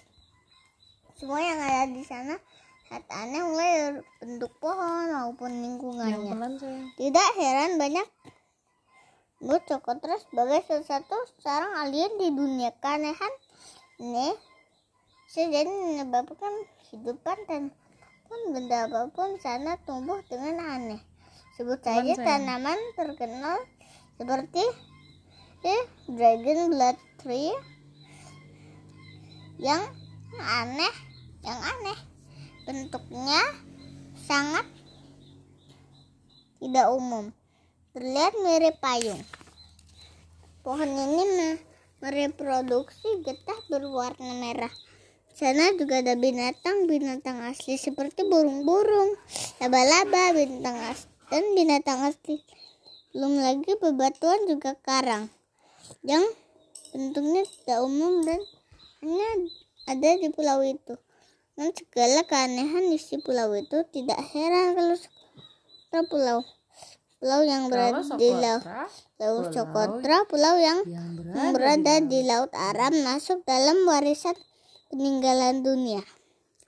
semua 1.13 1.37
yang 1.45 1.61
ada 1.61 1.93
di 1.93 2.01
sana 2.01 2.41
sangat 2.89 3.05
aneh 3.13 3.41
mulai 3.45 3.69
dari 3.77 4.01
bentuk 4.17 4.49
pohon 4.57 5.13
maupun 5.13 5.61
lingkungannya. 5.61 6.33
pelan. 6.33 6.57
Tidak 6.97 7.29
heran 7.37 7.77
banyak 7.77 8.07
But 9.37 9.69
Socotra 9.69 10.17
sebagai 10.17 10.65
salah 10.65 10.87
satu 10.89 11.17
sarang 11.37 11.85
alien 11.85 12.17
di 12.17 12.33
dunia 12.33 12.73
keanehan 12.81 13.33
ini 14.01 14.33
sejadi 15.29 15.69
menyebabkan 15.69 16.65
kehidupan 16.81 17.37
dan 17.45 17.69
pun 18.25 18.39
benda 18.57 18.89
apa 18.89 19.11
pun 19.13 19.37
sana 19.37 19.77
tumbuh 19.85 20.17
dengan 20.25 20.63
aneh. 20.63 21.12
Sebut 21.53 21.79
saja 21.85 22.13
tanaman 22.17 22.79
terkenal 22.97 23.61
seperti 24.17 24.65
eh, 25.61 25.83
dragon 26.09 26.73
blood 26.73 26.97
tree 27.21 27.53
yang 29.61 29.85
aneh, 30.41 30.95
yang 31.45 31.59
aneh 31.61 31.99
bentuknya 32.65 33.41
sangat 34.25 34.65
tidak 36.57 36.87
umum 36.89 37.29
terlihat 37.93 38.33
mirip 38.41 38.81
payung. 38.81 39.21
Pohon 40.65 40.89
ini 40.89 41.23
me- 41.37 41.61
mereproduksi 42.01 43.21
getah 43.21 43.59
berwarna 43.69 44.33
merah. 44.41 44.73
Sana 45.33 45.73
juga 45.77 46.01
ada 46.01 46.17
binatang-binatang 46.17 47.45
asli 47.45 47.77
seperti 47.77 48.25
burung-burung, 48.25 49.17
laba-laba, 49.61 50.33
bintang 50.33 50.77
asli, 50.89 51.12
dan 51.33 51.57
binatang 51.57 52.05
asli. 52.05 52.45
Belum 53.09 53.41
lagi 53.41 53.73
bebatuan 53.73 54.45
juga 54.45 54.77
karang 54.85 55.33
yang 56.05 56.21
bentuknya 56.93 57.41
tidak 57.41 57.79
umum 57.81 58.21
dan 58.21 58.37
hanya 59.01 59.49
ada 59.89 60.09
di 60.21 60.29
pulau 60.29 60.61
itu. 60.61 60.93
Dan 61.57 61.73
segala 61.73 62.21
keanehan 62.29 62.93
di 62.93 63.01
si 63.01 63.17
pulau 63.17 63.49
itu 63.57 63.81
tidak 63.89 64.21
heran 64.29 64.77
kalau 64.77 64.93
sekitar 64.93 66.05
pulau 66.05 66.45
pulau 67.23 67.39
yang 67.47 67.71
berada 67.71 68.03
Kalau 68.03 68.19
di 68.19 68.29
laut 68.35 68.63
Laut 69.15 69.47
pulau 69.47 69.53
Socotra, 69.55 70.17
pulau 70.27 70.55
yang, 70.59 70.83
yang 70.83 71.15
yang 71.31 71.55
berada 71.55 72.03
di 72.03 72.19
Laut 72.27 72.51
Arab 72.51 72.91
masuk 72.99 73.47
dalam 73.47 73.87
warisan 73.87 74.35
peninggalan 74.91 75.63
dunia. 75.63 76.03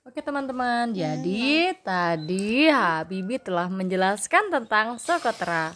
Oke 0.06 0.22
teman-teman, 0.22 0.94
jadi 0.94 1.74
tadi 1.82 2.70
Habibi 2.70 3.42
telah 3.42 3.66
menjelaskan 3.66 4.54
tentang 4.54 5.02
Socotra. 5.02 5.74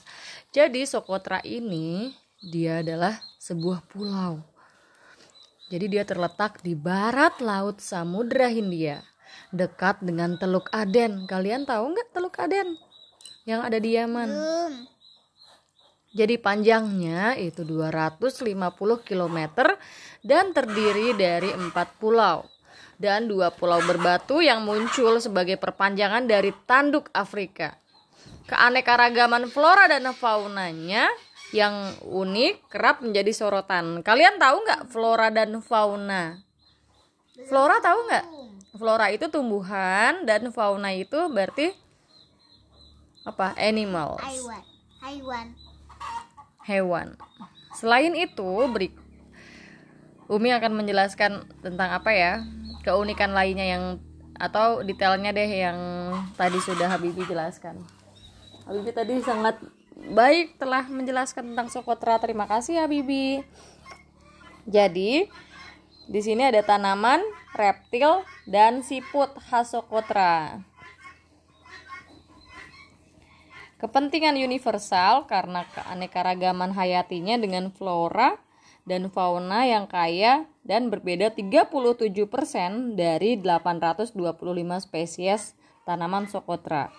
Jadi 0.55 0.87
Socotra 0.87 1.43
ini 1.43 2.15
dia 2.39 2.79
adalah 2.79 3.19
sebuah 3.43 3.83
pulau. 3.91 4.39
Jadi 5.67 5.91
dia 5.91 6.07
terletak 6.07 6.63
di 6.63 6.79
barat 6.79 7.43
laut 7.43 7.83
Samudra 7.83 8.47
Hindia, 8.47 9.03
dekat 9.51 9.99
dengan 9.99 10.39
Teluk 10.39 10.71
Aden. 10.71 11.27
Kalian 11.27 11.67
tahu 11.67 11.91
nggak 11.91 12.15
Teluk 12.15 12.39
Aden? 12.39 12.79
Yang 13.51 13.61
ada 13.67 13.79
di 13.83 13.91
Yaman. 13.99 14.31
Belum. 14.31 14.73
Jadi 16.15 16.39
panjangnya 16.39 17.35
itu 17.35 17.67
250 17.67 18.47
km 19.03 19.39
dan 20.23 20.55
terdiri 20.55 21.19
dari 21.19 21.51
empat 21.51 21.99
pulau 21.99 22.47
dan 23.01 23.33
dua 23.33 23.49
pulau 23.49 23.81
berbatu 23.81 24.45
yang 24.45 24.61
muncul 24.61 25.17
sebagai 25.17 25.57
perpanjangan 25.57 26.29
dari 26.29 26.53
tanduk 26.69 27.09
Afrika. 27.17 27.81
Keanekaragaman 28.45 29.49
flora 29.49 29.89
dan 29.89 30.05
faunanya 30.13 31.09
yang 31.57 31.97
unik 32.05 32.69
kerap 32.69 33.01
menjadi 33.01 33.33
sorotan. 33.33 34.05
Kalian 34.05 34.37
tahu 34.37 34.57
nggak 34.69 34.83
flora 34.93 35.33
dan 35.33 35.65
fauna? 35.65 36.45
Flora 37.49 37.81
tahu 37.81 37.99
nggak? 38.05 38.27
Flora 38.77 39.07
itu 39.09 39.33
tumbuhan 39.33 40.29
dan 40.29 40.53
fauna 40.53 40.93
itu 40.93 41.17
berarti 41.33 41.73
apa? 43.25 43.57
Animals. 43.57 44.21
Haiwan. 44.21 44.63
hewan. 46.69 47.09
Selain 47.73 48.13
itu, 48.13 48.69
beri 48.69 48.93
Umi 50.31 50.53
akan 50.55 50.85
menjelaskan 50.85 51.43
tentang 51.59 51.91
apa 51.91 52.15
ya 52.15 52.45
keunikan 52.81 53.33
lainnya 53.37 53.67
yang 53.77 53.85
atau 54.41 54.81
detailnya 54.81 55.37
deh 55.37 55.51
yang 55.51 55.79
tadi 56.35 56.57
sudah 56.65 56.89
Habibi 56.89 57.29
jelaskan. 57.29 57.77
Habibi 58.65 58.91
tadi 58.97 59.21
sangat 59.21 59.61
baik 60.17 60.57
telah 60.57 60.89
menjelaskan 60.89 61.53
tentang 61.53 61.69
Socotra. 61.69 62.17
Terima 62.17 62.49
kasih 62.49 62.81
Habibi. 62.81 63.45
Jadi 64.65 65.29
di 66.09 66.21
sini 66.25 66.43
ada 66.49 66.65
tanaman, 66.65 67.21
reptil, 67.53 68.25
dan 68.49 68.81
siput 68.81 69.29
khas 69.37 69.77
Socotra. 69.77 70.65
Kepentingan 73.81 74.37
universal 74.37 75.25
karena 75.25 75.65
keanekaragaman 75.73 76.77
hayatinya 76.77 77.41
dengan 77.41 77.73
flora 77.73 78.37
dan 78.91 79.07
fauna 79.07 79.71
yang 79.71 79.87
kaya 79.87 80.51
dan 80.67 80.91
berbeda 80.91 81.31
37% 81.31 82.99
dari 82.99 83.39
825 83.39 84.19
spesies 84.83 85.55
tanaman 85.87 86.27
Socotra. 86.27 86.91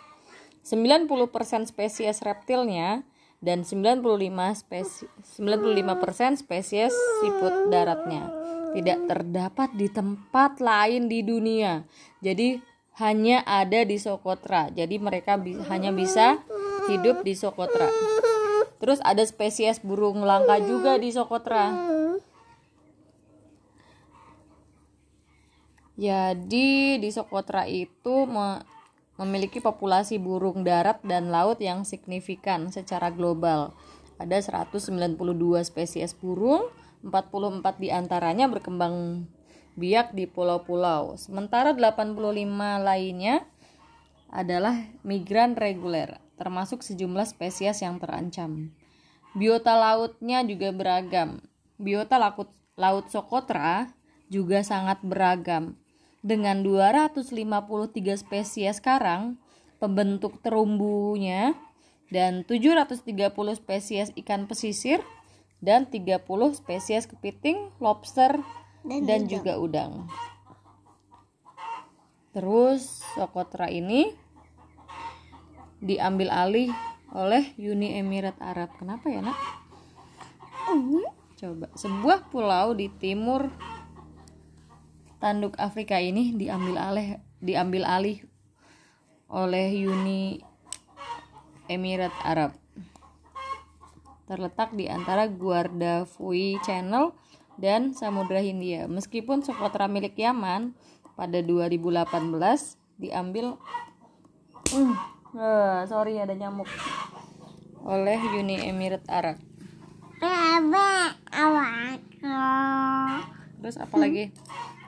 90% 0.63 1.67
spesies 1.67 2.23
reptilnya 2.23 3.03
dan 3.43 3.67
95 3.67 4.07
spesies 4.55 5.09
95% 5.35 6.39
spesies 6.39 6.93
siput 7.19 7.67
daratnya 7.73 8.29
tidak 8.71 8.99
terdapat 9.11 9.69
di 9.75 9.91
tempat 9.91 10.63
lain 10.63 11.11
di 11.11 11.19
dunia. 11.27 11.83
Jadi 12.23 12.55
hanya 13.03 13.43
ada 13.43 13.83
di 13.83 13.99
Socotra. 13.99 14.71
Jadi 14.71 14.95
mereka 14.95 15.35
bi- 15.35 15.59
hanya 15.67 15.91
bisa 15.91 16.39
hidup 16.87 17.23
di 17.23 17.35
Socotra. 17.35 17.87
Terus 18.81 18.97
ada 19.05 19.21
spesies 19.21 19.77
burung 19.77 20.25
langka 20.25 20.57
juga 20.57 20.97
di 20.97 21.13
Socotra. 21.13 21.69
Jadi 26.01 26.97
di 26.97 27.09
Socotra 27.13 27.69
itu 27.69 28.25
me- 28.25 28.65
memiliki 29.21 29.61
populasi 29.61 30.17
burung 30.17 30.65
darat 30.65 30.97
dan 31.05 31.29
laut 31.29 31.61
yang 31.61 31.85
signifikan 31.85 32.73
secara 32.73 33.13
global. 33.13 33.77
Ada 34.17 34.65
192 34.73 35.61
spesies 35.61 36.17
burung, 36.17 36.73
44 37.05 37.77
di 37.77 37.93
antaranya 37.93 38.49
berkembang 38.49 39.29
biak 39.77 40.17
di 40.17 40.25
pulau-pulau. 40.25 41.21
Sementara 41.21 41.77
85 41.77 42.81
lainnya 42.81 43.45
adalah 44.31 44.79
migran 45.03 45.59
reguler, 45.59 46.17
termasuk 46.39 46.81
sejumlah 46.81 47.27
spesies 47.27 47.83
yang 47.83 47.99
terancam. 47.99 48.71
Biota 49.35 49.75
lautnya 49.75 50.43
juga 50.47 50.71
beragam. 50.71 51.43
Biota 51.75 52.15
laut, 52.15 52.49
laut 52.79 53.05
Socotra 53.11 53.91
juga 54.31 54.63
sangat 54.63 55.03
beragam. 55.03 55.75
Dengan 56.23 56.63
253 56.63 57.27
spesies 58.15 58.79
karang, 58.79 59.35
pembentuk 59.83 60.39
terumbunya, 60.39 61.55
dan 62.11 62.43
730 62.47 63.07
spesies 63.55 64.11
ikan 64.15 64.47
pesisir, 64.47 65.03
dan 65.59 65.87
30 65.87 66.21
spesies 66.57 67.07
kepiting, 67.07 67.71
lobster, 67.79 68.39
Dan 68.81 69.05
dan 69.05 69.29
juga 69.29 69.61
udang. 69.61 70.09
Terus 72.33 73.03
Socotra 73.13 73.67
ini 73.69 74.20
diambil 75.81 76.29
alih 76.29 76.69
oleh 77.11 77.51
Uni 77.57 77.97
Emirat 77.99 78.37
Arab. 78.39 78.71
Kenapa 78.77 79.09
ya, 79.09 79.19
Nak? 79.25 79.37
Coba, 81.41 81.67
sebuah 81.73 82.29
pulau 82.29 82.77
di 82.77 82.87
timur 82.87 83.49
tanduk 85.17 85.57
Afrika 85.57 85.97
ini 85.97 86.37
diambil 86.37 86.77
alih 86.77 87.07
diambil 87.41 87.83
alih 87.89 88.21
oleh 89.27 89.67
Uni 89.89 90.39
Emirat 91.65 92.13
Arab. 92.21 92.53
Terletak 94.29 94.71
di 94.77 94.87
antara 94.87 95.27
Guardafui 95.27 96.61
Channel 96.63 97.11
dan 97.59 97.91
Samudra 97.91 98.39
Hindia. 98.39 98.87
Meskipun 98.87 99.43
Socotra 99.43 99.89
milik 99.91 100.15
Yaman 100.15 100.71
pada 101.17 101.43
2018 101.43 102.07
diambil 103.01 103.59
Hmm, 104.71 104.95
eh, 105.35 105.79
sorry 105.87 106.19
ada 106.19 106.35
nyamuk 106.35 106.67
oleh 107.81 108.19
Uni 108.37 108.61
Emirat 108.69 109.05
Arab. 109.09 109.37
Terus 113.61 113.77
apa 113.77 113.95
lagi? 113.97 114.29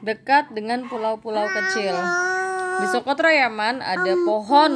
Dekat 0.05 0.53
dengan 0.53 0.85
pulau-pulau 0.85 1.47
kecil. 1.49 1.95
Di 2.83 2.85
Socotra 2.89 3.33
Yaman 3.33 3.81
ada 3.81 4.13
pohon 4.25 4.71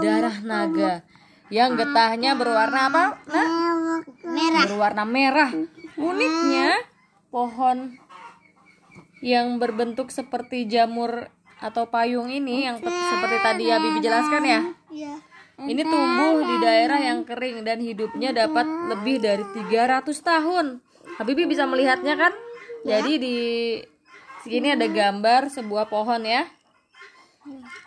darah 0.00 0.36
naga 0.40 1.04
yang 1.52 1.76
getahnya 1.76 2.36
berwarna 2.36 2.88
apa? 2.88 3.04
Nah, 3.28 3.48
Merah. 4.24 4.64
berwarna 4.64 5.04
merah. 5.04 5.50
Uniknya, 5.94 6.82
pohon 7.28 8.00
yang 9.24 9.56
berbentuk 9.60 10.10
seperti 10.12 10.68
jamur 10.68 11.32
atau 11.62 11.88
payung 11.88 12.28
ini 12.28 12.68
yang 12.68 12.76
seperti 12.82 13.36
tadi 13.40 13.62
ya 13.72 13.80
Bibi 13.80 14.04
jelaskan 14.04 14.42
ya. 14.44 14.60
Iya. 14.94 15.18
Ini 15.58 15.82
tumbuh 15.82 16.38
di 16.46 16.56
daerah 16.62 17.02
yang 17.02 17.26
kering 17.26 17.66
dan 17.66 17.82
hidupnya 17.82 18.30
dapat 18.30 18.66
lebih 18.94 19.18
dari 19.18 19.42
300 19.42 20.06
tahun. 20.22 20.78
Habibi 21.18 21.50
bisa 21.50 21.66
melihatnya 21.66 22.14
kan? 22.14 22.32
Jadi 22.86 23.12
di 23.18 23.36
sini 24.46 24.70
ada 24.70 24.86
gambar 24.86 25.50
sebuah 25.50 25.90
pohon 25.90 26.22
ya. 26.22 26.46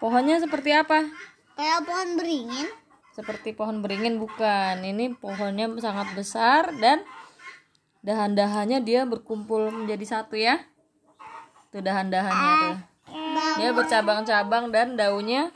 Pohonnya 0.04 0.44
seperti 0.44 0.76
apa? 0.76 1.08
Kayak 1.56 1.88
pohon 1.88 2.10
beringin. 2.20 2.68
Seperti 3.16 3.56
pohon 3.56 3.80
beringin 3.80 4.20
bukan. 4.20 4.84
Ini 4.84 5.16
pohonnya 5.16 5.72
sangat 5.80 6.12
besar 6.12 6.76
dan 6.84 7.08
dahan-dahannya 8.04 8.84
dia 8.84 9.08
berkumpul 9.08 9.72
menjadi 9.72 10.06
satu 10.20 10.36
ya. 10.36 10.60
Tuh 11.72 11.84
dahan-dahannya 11.84 12.52
tuh. 12.64 12.78
Dia 13.58 13.70
bercabang-cabang 13.74 14.70
dan 14.76 15.00
daunnya 15.00 15.56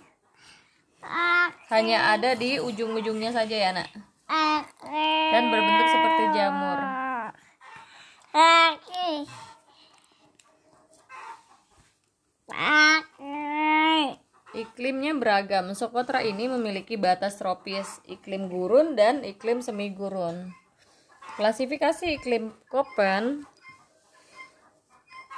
hanya 1.72 2.14
ada 2.14 2.38
di 2.38 2.62
ujung-ujungnya 2.62 3.34
saja 3.34 3.56
ya, 3.56 3.72
Nak. 3.74 3.90
Dan 5.32 5.44
berbentuk 5.52 5.88
seperti 5.92 6.24
jamur. 6.38 6.80
Iklimnya 14.52 15.16
beragam. 15.16 15.72
Socotra 15.76 16.24
ini 16.24 16.48
memiliki 16.48 16.96
batas 16.96 17.40
tropis, 17.40 18.00
iklim 18.08 18.48
gurun 18.48 18.96
dan 18.96 19.24
iklim 19.24 19.60
semi 19.60 19.92
gurun. 19.92 20.52
Klasifikasi 21.36 22.20
iklim 22.20 22.52
Köppen 22.72 23.48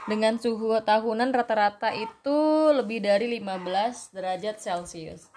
dengan 0.05 0.37
suhu 0.37 0.77
tahunan 0.81 1.33
rata-rata 1.33 1.93
itu 1.97 2.37
lebih 2.73 3.01
dari 3.01 3.41
15 3.41 4.13
derajat 4.13 4.61
Celcius. 4.61 5.32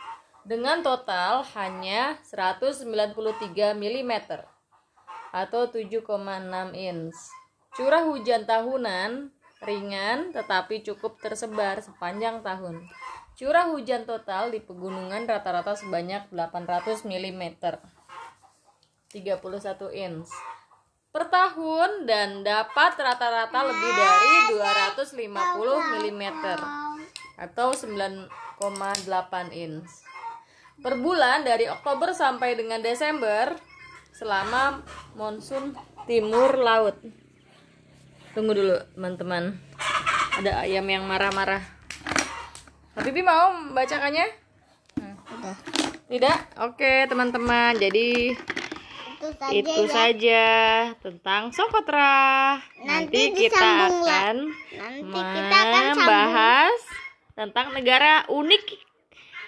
Dengan 0.47 0.79
total 0.79 1.43
hanya 1.59 2.23
193 2.23 2.87
mm 3.75 4.13
atau 5.35 5.67
7,6 5.67 6.07
inch. 6.71 7.19
Curah 7.75 8.07
hujan 8.07 8.47
tahunan 8.47 9.35
ringan 9.67 10.31
tetapi 10.31 10.87
cukup 10.87 11.19
tersebar 11.19 11.83
sepanjang 11.83 12.47
tahun. 12.47 12.87
Curah 13.35 13.75
hujan 13.75 14.07
total 14.07 14.55
di 14.55 14.63
pegunungan 14.63 15.27
rata-rata 15.27 15.75
sebanyak 15.75 16.31
800 16.31 17.03
mm. 17.03 17.43
31 19.11 19.43
inch 19.99 20.31
per 21.11 21.27
tahun 21.27 22.07
dan 22.07 22.47
dapat 22.47 22.95
rata-rata 22.95 23.67
lebih 23.67 23.93
dari 23.99 24.35
250 24.63 26.07
mm 26.07 26.25
atau 27.41 27.73
9,8 27.75 28.31
inch 29.51 30.16
per 30.77 30.95
bulan 31.01 31.43
dari 31.43 31.67
Oktober 31.67 32.13
sampai 32.13 32.55
dengan 32.55 32.81
Desember 32.81 33.57
selama 34.13 34.85
monsun 35.17 35.77
timur 36.05 36.57
laut. 36.57 36.97
Tunggu 38.33 38.53
dulu 38.53 38.77
teman-teman. 38.93 39.57
Ada 40.37 40.69
ayam 40.69 40.85
yang 40.85 41.09
marah-marah. 41.09 41.65
Habibi 42.93 43.25
mau 43.25 43.53
membacakannya? 43.57 44.29
Tidak? 46.07 46.39
Oke 46.65 47.09
teman-teman. 47.09 47.77
Jadi 47.77 48.37
Itu 49.17 49.33
saja 49.33 49.53
itu 49.57 49.73
ya. 49.73 49.89
saja 49.89 50.45
tentang 51.01 51.49
Socotra. 51.51 52.61
Nanti, 52.85 53.33
Nanti 53.33 53.49
kita 53.49 53.69
akan 53.89 54.37
Nanti 54.77 55.17
kita 55.17 55.57
akan 55.57 55.73
sambung. 55.73 55.97
membahas 55.97 56.79
tentang 57.33 57.67
negara 57.73 58.29
unik 58.29 58.65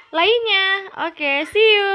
lainnya. 0.09 0.66
Oke, 1.09 1.44
see 1.53 1.68
you. 1.77 1.92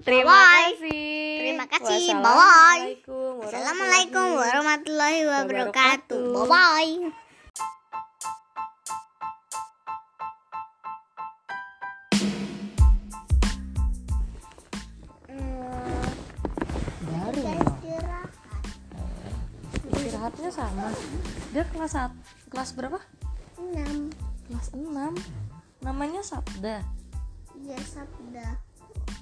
Terima 0.00 0.32
Bye-bye. 0.32 0.68
kasih. 0.72 1.12
Terima 1.42 1.64
kasih. 1.68 2.02
Bye-bye. 2.16 2.24
Wassalamualaikum 2.24 3.32
Assalamualaikum 3.44 4.26
warahmatullahi 4.40 5.20
wabarakatuh. 5.28 6.24
Bye 6.32 6.48
bye. 6.48 6.92
Istirahat. 17.12 18.28
istirahatnya 19.92 20.50
sama. 20.52 20.88
Dia 21.52 21.64
kelas 21.68 21.92
sat- 21.92 22.20
kelas 22.48 22.70
berapa? 22.76 22.98
Enam. 23.58 24.08
Kelas 24.48 24.68
6. 24.72 25.12
Namanya 25.82 26.22
Sabda. 26.22 27.01
Iya 27.62 27.78
sabda. 27.86 28.48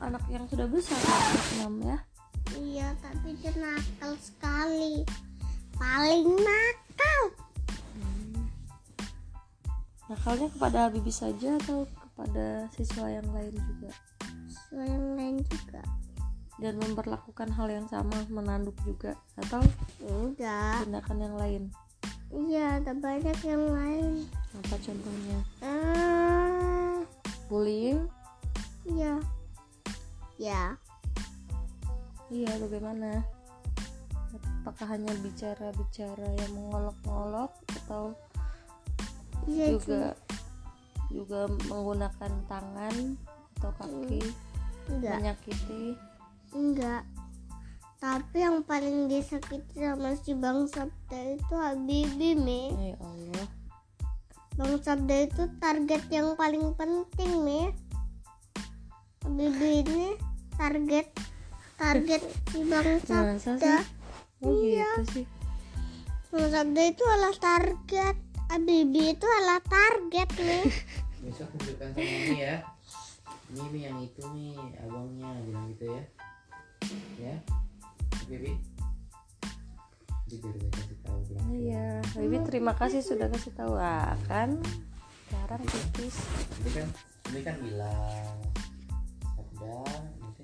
Anak 0.00 0.24
yang 0.32 0.48
sudah 0.48 0.64
besar 0.64 0.96
6 1.60 1.84
ya. 1.84 1.98
Iya 2.56 2.88
tapi 3.04 3.36
dia 3.36 3.52
nakal 3.60 4.16
sekali. 4.16 5.04
Paling 5.76 6.40
nakal. 6.40 7.20
Nakalnya 10.08 10.48
kepada 10.56 10.78
Habibie 10.88 11.12
saja 11.12 11.60
atau 11.60 11.84
kepada 11.84 12.66
siswa 12.72 13.06
yang 13.12 13.28
lain 13.30 13.54
juga? 13.54 13.92
Siswa 14.48 14.82
yang 14.88 15.06
lain 15.20 15.36
juga. 15.44 15.84
Dan 16.60 16.76
memperlakukan 16.76 17.48
hal 17.56 17.68
yang 17.72 17.86
sama, 17.88 18.24
menanduk 18.28 18.76
juga 18.84 19.16
atau 19.36 19.60
Enggak. 20.00 20.84
tindakan 20.84 21.18
yang 21.20 21.36
lain? 21.36 21.62
Iya 22.30 22.80
ada 22.80 22.92
banyak 22.96 23.38
yang 23.44 23.64
lain. 23.68 24.24
Apa 24.64 24.76
contohnya? 24.80 25.38
Ah, 25.60 27.00
Bullying? 27.48 28.19
Iya. 28.86 29.14
Ya. 30.40 30.78
Iya, 32.30 32.50
bagaimana? 32.62 33.26
Apakah 34.62 34.94
hanya 34.94 35.10
bicara-bicara 35.20 36.28
yang 36.36 36.52
mengolok-olok 36.54 37.52
atau 37.84 38.14
Iya 39.48 39.72
juga 39.74 40.14
juga 41.10 41.50
menggunakan 41.66 42.32
tangan 42.46 42.94
atau 43.58 43.70
kaki 43.82 44.22
Enggak. 44.86 45.16
menyakiti? 45.18 45.98
Enggak. 46.54 47.02
Tapi 48.00 48.36
yang 48.40 48.64
paling 48.64 49.12
disakiti 49.12 49.76
sama 49.76 50.16
si 50.16 50.32
Bang 50.32 50.64
Sabda 50.64 51.36
itu 51.36 51.52
Habibie, 51.52 52.32
Mi. 52.38 52.72
Ya 52.72 52.96
Allah. 52.96 53.46
Bang 54.56 54.80
Sabda 54.80 55.28
itu 55.28 55.44
target 55.60 56.08
yang 56.08 56.32
paling 56.32 56.72
penting, 56.80 57.44
Mi. 57.44 57.68
Habibie 59.20 59.84
ini 59.84 60.16
target 60.56 61.06
target 61.76 62.22
si 62.52 62.60
Bang 62.64 63.00
Sabda. 63.04 63.84
Oh 64.40 64.56
Iya. 64.56 64.88
gitu 65.04 65.22
sih. 65.22 65.26
Bang 66.32 66.48
Sabda 66.48 66.82
itu 66.88 67.04
adalah 67.04 67.34
target. 67.36 68.16
Habibie 68.50 69.14
itu 69.14 69.26
adalah 69.28 69.60
target, 69.62 70.28
Mi. 70.40 70.60
besok 71.20 71.48
tunjukkan 71.52 71.88
sama 71.92 72.00
Mimi 72.00 72.38
ya 72.40 72.56
ini 73.52 73.64
Mi 73.68 73.80
yang 73.84 73.98
itu 74.00 74.22
nih 74.32 74.56
abangnya 74.80 75.30
bilang 75.44 75.64
gitu 75.76 75.84
ya 75.92 76.02
ya 77.20 77.34
oke 78.24 78.36
Bi 78.40 78.52
Jadi 80.30 80.46
kasih 80.70 80.96
tahu 81.02 81.18
bilang 81.26 81.46
Iya, 81.50 81.86
Habibie 82.14 82.40
terima 82.46 82.72
kasih 82.78 83.02
sudah 83.02 83.26
kasih 83.34 83.50
tahu 83.52 83.74
ah, 83.74 84.14
kan. 84.30 84.62
Sekarang 85.26 85.62
tipis. 85.66 86.14
ini 86.62 86.70
kan 86.70 86.86
ini 87.34 87.40
kan 87.42 87.56
bilang 87.58 88.34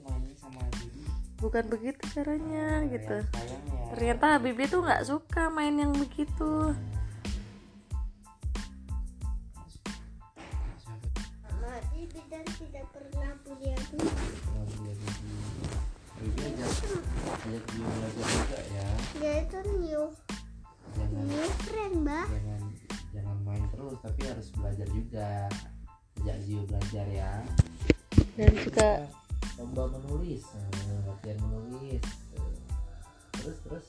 nanti 0.07 0.33
sama 0.39 0.63
Bibi 0.77 1.03
bukan 1.37 1.65
begitu 1.69 2.01
caranya 2.17 2.85
gitu. 2.89 3.17
sayang 3.33 3.65
ya. 3.69 3.85
Ternyata 3.93 4.25
Habibie 4.37 4.69
tuh 4.69 4.81
nggak 4.81 5.05
suka 5.05 5.53
main 5.53 5.77
yang 5.77 5.93
begitu. 5.93 6.73
Mati 11.61 12.03
dan 12.33 12.45
tidak 12.57 12.87
pernah 12.89 13.31
punya 13.45 13.77
duit. 13.93 14.17
Kalau 14.49 14.65
dia 14.81 14.95
Bibi 14.97 15.33
Bibi 16.17 16.41
ajak 16.57 16.71
ajak 17.45 17.65
dia 17.69 17.87
belajar 17.87 18.27
juga 18.33 18.61
ya. 18.73 18.89
Dia 19.21 19.33
itu 19.45 19.59
new 19.77 20.05
jangan 20.97 21.23
new 21.29 21.49
friend 21.69 21.97
bah. 22.09 22.25
jangan 22.25 22.63
jangan 23.13 23.37
main 23.45 23.65
terus 23.69 23.97
tapi 24.01 24.21
harus 24.25 24.49
belajar 24.57 24.89
juga. 24.89 25.31
Ajak 26.17 26.37
Zio 26.49 26.65
belajar 26.65 27.07
ya 27.13 27.45
dan 28.37 28.53
juga 28.55 28.89
lomba 29.57 29.83
menulis 29.91 30.45
nah, 30.53 30.69
latihan 31.09 31.39
menulis 31.43 32.05
terus 33.33 33.57
terus 33.65 33.87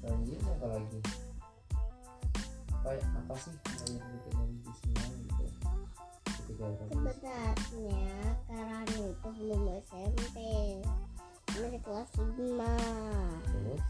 selanjutnya 0.00 0.50
apa 0.52 0.66
lagi 0.72 0.98
apa 2.76 2.88
apa 2.98 3.34
sih 3.36 3.54
yang 3.54 3.98
bikin 3.98 4.34
Bibi 4.36 4.72
senang 4.76 5.12
gitu 5.20 5.44
ketika 6.46 6.66
Sebenarnya 6.86 7.38
Karan 8.46 8.86
itu 8.88 9.28
belum 9.34 9.62
SMP. 9.82 10.36
Masih 11.48 11.80
kelas 11.80 12.10
5. 12.14 12.30
terus 13.42 13.82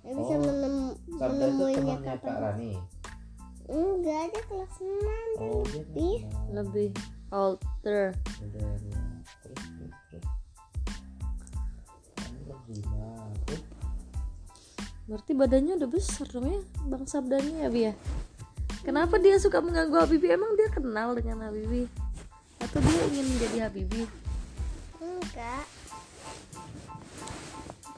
Dia 0.00 0.12
bisa 0.12 0.32
Oh, 0.32 0.40
menem- 0.40 0.96
menemuinya 1.10 1.96
kapan? 2.00 2.34
Rani 2.38 2.72
Enggak, 3.66 4.22
dia 4.30 4.42
kelas 4.44 4.74
6. 4.76 5.28
oh 5.40 5.62
dia 5.64 5.82
Lebih. 5.82 6.16
lebih 6.50 6.88
terus 7.30 7.62
terus 7.80 8.78
terus 8.82 9.62
berarti 15.10 15.32
badannya 15.34 15.74
udah 15.74 15.90
besar 15.90 16.26
dong 16.30 16.46
ya 16.46 16.62
bang 16.86 17.04
Sabdanya 17.06 17.66
ya 17.66 17.68
Bi 17.70 17.82
ya? 17.90 17.94
Kenapa 18.80 19.18
dia 19.18 19.36
suka 19.36 19.58
mengganggu 19.58 19.92
Habibie 19.92 20.32
emang 20.32 20.54
dia 20.54 20.70
kenal 20.70 21.18
dengan 21.18 21.50
Habibie 21.50 21.90
atau 22.62 22.78
dia 22.78 23.00
ingin 23.10 23.26
menjadi 23.26 23.56
Habibie 23.66 24.06
Enggak. 25.02 25.66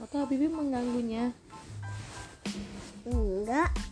atau 0.01 0.17
Habibie 0.25 0.49
mengganggunya? 0.49 1.37
Enggak. 3.05 3.92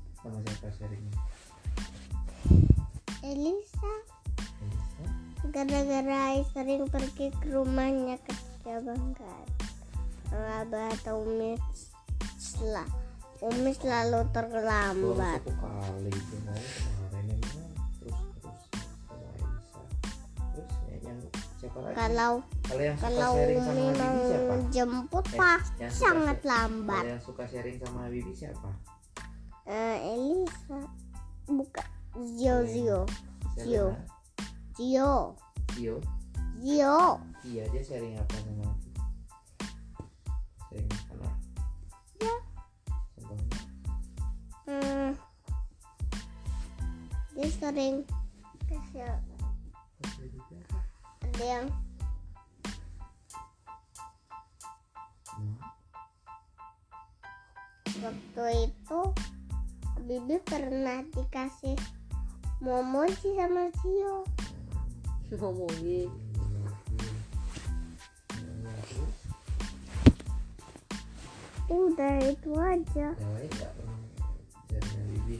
sama 0.21 0.37
siapa 0.39 0.67
sharingnya? 0.71 1.13
Elisa 3.21 3.93
Elisa? 4.59 5.05
gara-gara 5.49 6.21
sering 6.47 6.85
pergi 6.87 7.27
ke 7.33 7.47
rumahnya 7.49 8.17
kerja 8.19 8.73
bangkat. 8.79 9.45
Abah 10.31 10.87
atau 10.95 11.21
Umi 11.21 11.57
sel- 12.37 12.87
Umi 13.41 13.73
selalu 13.73 14.21
terlambat. 14.31 15.41
satu 15.41 15.53
kali 15.57 16.07
itu 16.07 16.35
mau 16.39 16.55
kemarin 16.55 17.35
emang 17.35 17.69
terus 17.99 18.17
terus 18.31 18.59
sama 19.03 19.27
Elisa 19.33 19.81
terus 20.53 20.71
ya, 20.85 20.95
yang 21.03 21.17
siapa 21.57 21.77
lagi 21.81 21.95
Kalau 21.97 22.33
kalau 22.63 22.79
yang 22.79 22.95
suka 22.95 23.09
kalau 23.09 23.31
sharing 23.33 23.59
sama 23.59 23.81
Habibie 23.81 24.23
siapa 24.23 24.53
jemput 24.69 25.25
Eh, 25.25 25.33
suka 25.33 25.87
sangat 25.91 26.39
lambat. 26.43 27.01
kalau 27.01 27.11
yang 27.11 27.23
suka 27.23 27.43
sharing 27.45 27.77
sama 27.77 27.99
Habibie 28.05 28.37
siapa 28.37 28.69
Eh, 29.63 29.95
Elisa 30.09 30.79
bukan 31.45 31.87
Zio 32.35 32.65
Zio 32.65 32.99
Siapa 33.53 33.61
Zio. 33.61 33.85
nah? 33.87 34.03
Zio 34.75 35.13
Tio 35.71 35.95
Zio 36.57 36.97
iya 37.43 37.63
dia 37.69 37.81
sharing 37.81 38.15
apa 38.15 38.33
sama 38.41 38.63
aku 38.65 38.89
sharing 40.69 40.89
kamar 41.07 41.33
Ya. 42.17 42.35
contohnya 43.17 43.57
hmm, 44.67 45.09
dia 47.33 47.47
sering 47.49 47.95
apa? 48.65 49.19
ada 51.21 51.43
yang 51.43 51.65
Hmm. 55.31 55.55
waktu 58.03 58.43
itu 58.67 58.99
Bibi 60.11 60.43
pernah 60.43 61.07
dikasih 61.07 61.79
momoji 62.59 63.31
sama 63.31 63.71
Zio 63.79 64.27
ngomongin 65.39 66.11
Ya, 71.71 71.79
terus 71.79 71.79
udah 71.79 72.15
itu 72.27 72.51
aja. 72.59 73.15
Yang 73.15 73.31
lain 73.39 73.51
pernah 73.55 75.39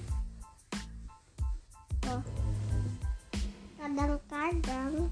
Oh. 2.07 2.23
kadang-kadang. 3.75 5.12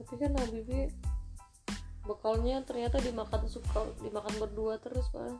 Tapi 0.00 0.14
kan 0.16 0.32
Habibie 0.40 0.88
bekalnya 2.08 2.64
ternyata 2.64 2.96
dimakan 3.04 3.44
suka 3.44 3.92
dimakan 4.00 4.32
berdua 4.40 4.80
terus 4.80 5.04
pak 5.12 5.36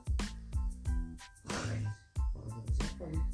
Mau 3.13 3.34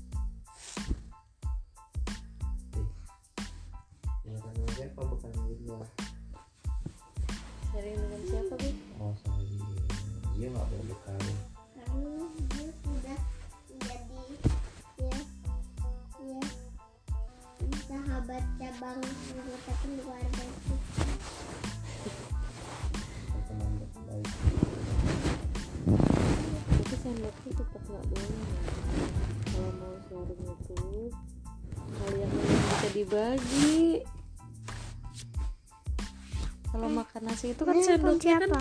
nasi 37.41 37.57
itu 37.57 37.63
kan 37.65 37.73
Ini 37.73 37.85
sendoknya 37.89 38.37
kan. 38.37 38.49
siapa? 38.53 38.61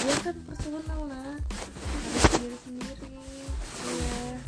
dia 0.00 0.16
kan 0.26 0.36
personal 0.42 1.00
lah. 1.06 1.38
Harus 1.38 2.24
sendiri 2.34 2.56
sendiri. 2.66 3.06
Iya. 3.86 4.42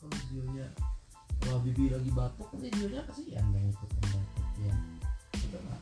Kalau 0.00 0.16
Zionya 0.32 0.66
Kalau 1.44 1.58
Bibi 1.60 1.84
lagi 1.92 2.10
batuk 2.16 2.48
Nanti 2.56 2.68
Zionya 2.72 3.00
kasihan 3.04 3.44
dong 3.52 3.66
ikutan 3.68 4.00
batuk 4.08 4.46
ya. 4.56 4.74
Itu 5.36 5.56
nggak? 5.60 5.80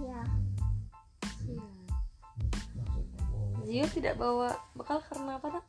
Ya 0.00 0.20
Iya. 1.44 1.68
Maksudnya 2.80 3.22
oh, 3.36 3.60
Zio 3.68 3.86
tidak 3.92 4.14
bawa 4.16 4.56
bekal 4.72 5.04
karena 5.04 5.36
apa 5.36 5.46
nak? 5.52 5.67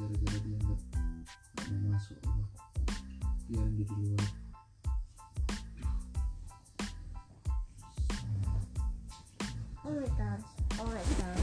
Gara-gara 0.00 0.38
dia 0.40 0.56
nggak 0.56 0.80
nggak 1.60 1.68
mau 1.68 1.92
masuk 1.92 2.16
loh 2.24 2.48
biar 3.52 3.68
di 3.76 3.84
luar 3.84 4.24
Oh 9.80 9.96
my 9.96 10.06
god. 10.12 10.40
Oh 10.78 10.86
my 10.86 11.02
god. 11.18 11.40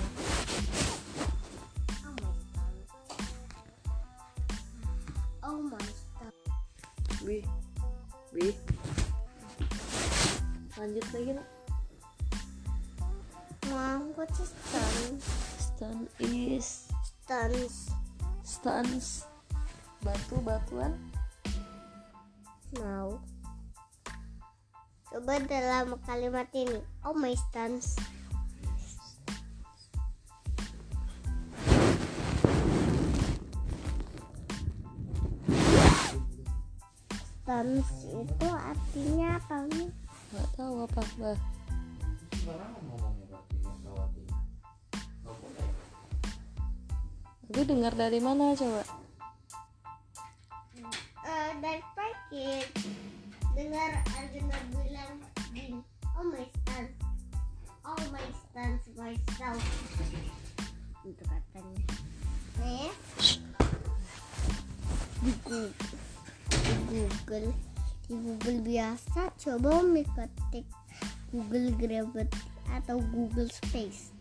Oh 2.05 2.13
my 2.15 2.31
god. 2.53 2.77
Oh 5.43 5.59
my 5.67 5.87
god. 6.15 6.35
Bi, 7.25 7.37
bi. 8.31 8.47
Lanjut 10.79 11.05
lagi 11.11 11.31
nak. 11.33 11.47
Mom, 13.67 14.15
what 14.15 14.31
is 14.37 14.53
stun? 14.53 15.19
Stun 15.59 15.99
is 16.23 16.87
Stuns. 17.27 17.86
Stuns. 18.57 19.29
Batu 20.01 20.41
batuan. 20.41 20.97
Mau. 22.81 23.21
Coba 25.13 25.37
dalam 25.45 25.93
kalimat 26.09 26.49
ini. 26.57 26.81
Oh 27.05 27.13
my 27.13 27.37
stuns. 27.37 27.93
Stuns 37.45 37.87
itu 38.09 38.47
artinya 38.49 39.37
apa 39.37 39.69
nih? 39.69 39.89
Nggak 40.33 40.47
tahu 40.57 40.73
apa 40.83 41.01
bah. 41.21 41.56
Tapi 47.57 47.73
dengar 47.73 47.89
dari 47.97 48.21
mana 48.21 48.53
coba? 48.53 48.85
Eh, 51.25 51.51
dari 51.57 51.81
paket 51.97 52.69
dengar 53.57 53.97
Arjuna 54.13 54.61
bilang 54.69 55.17
gini 55.49 55.81
oh 56.13 56.21
my 56.29 56.45
stance 56.53 56.93
oh 57.81 57.97
my 58.13 58.21
stance 58.45 58.85
myself 58.93 59.57
itu 61.01 61.23
katanya. 61.25 61.81
Nih. 62.61 62.93
Di 65.25 65.33
Google 65.41 65.73
di 66.53 66.73
Google 66.93 67.49
di 68.05 68.13
Google 68.21 68.59
biasa 68.61 69.33
coba 69.33 69.81
ketik 70.13 70.69
Google 71.33 71.73
Gravity 71.73 72.37
atau 72.69 73.01
Google 73.01 73.49
Space 73.49 74.13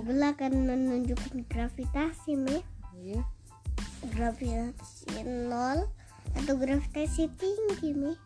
Google 0.00 0.32
akan 0.32 0.64
menunjukkan 0.64 1.44
gravitasi 1.52 2.32
nih 2.32 2.64
iya. 3.04 3.20
gravitasi 4.16 5.28
nol 5.28 5.92
atau 6.40 6.56
gravitasi 6.56 7.28
tinggi 7.36 7.92
mi 7.92 8.16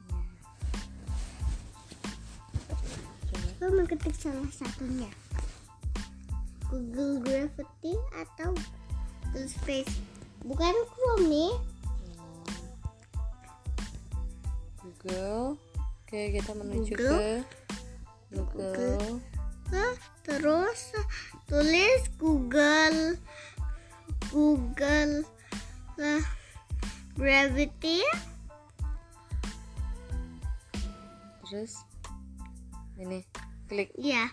coba 3.59 3.75
mengetik 3.75 4.15
salah 4.15 4.47
satunya 4.55 5.11
Google 6.71 7.19
Gravity 7.27 7.99
atau 8.23 8.55
Google 9.35 9.51
Space 9.51 9.99
bukan 10.47 10.79
Chrome 10.95 11.27
nih 11.27 11.55
Google. 14.79 15.59
Oke, 16.07 16.39
kita 16.39 16.55
menuju 16.55 16.95
Google. 16.95 17.43
ke 18.31 18.37
Google. 18.39 19.19
Hah? 19.75 19.95
terus 20.25 20.97
tulis 21.45 22.03
Google 22.17 23.21
Google 24.33 25.23
lah 26.01 26.25
Gravity 27.15 28.01
Terus 31.45 31.85
ini 32.99 33.23
klik. 33.69 33.93
ya 33.95 34.33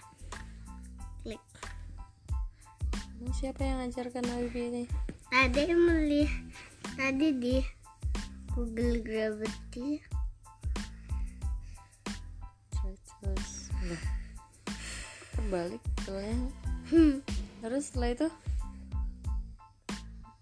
klik 1.22 1.44
Ini 3.22 3.32
siapa 3.36 3.62
yang 3.62 3.86
ngajarkan 3.86 4.26
Wifi 4.26 4.62
ini? 4.74 4.84
tadi 5.28 5.72
melihat 5.76 6.42
tadi 6.98 7.28
di 7.36 7.56
Google 8.56 9.04
Gravity 9.04 10.00
Terus 13.22 13.70
Loh. 13.86 14.04
Terbalik 15.38 15.84
soalnya. 16.06 16.61
Hmm. 16.92 17.24
Terus 17.64 17.84
setelah 17.88 18.10
itu? 18.12 18.28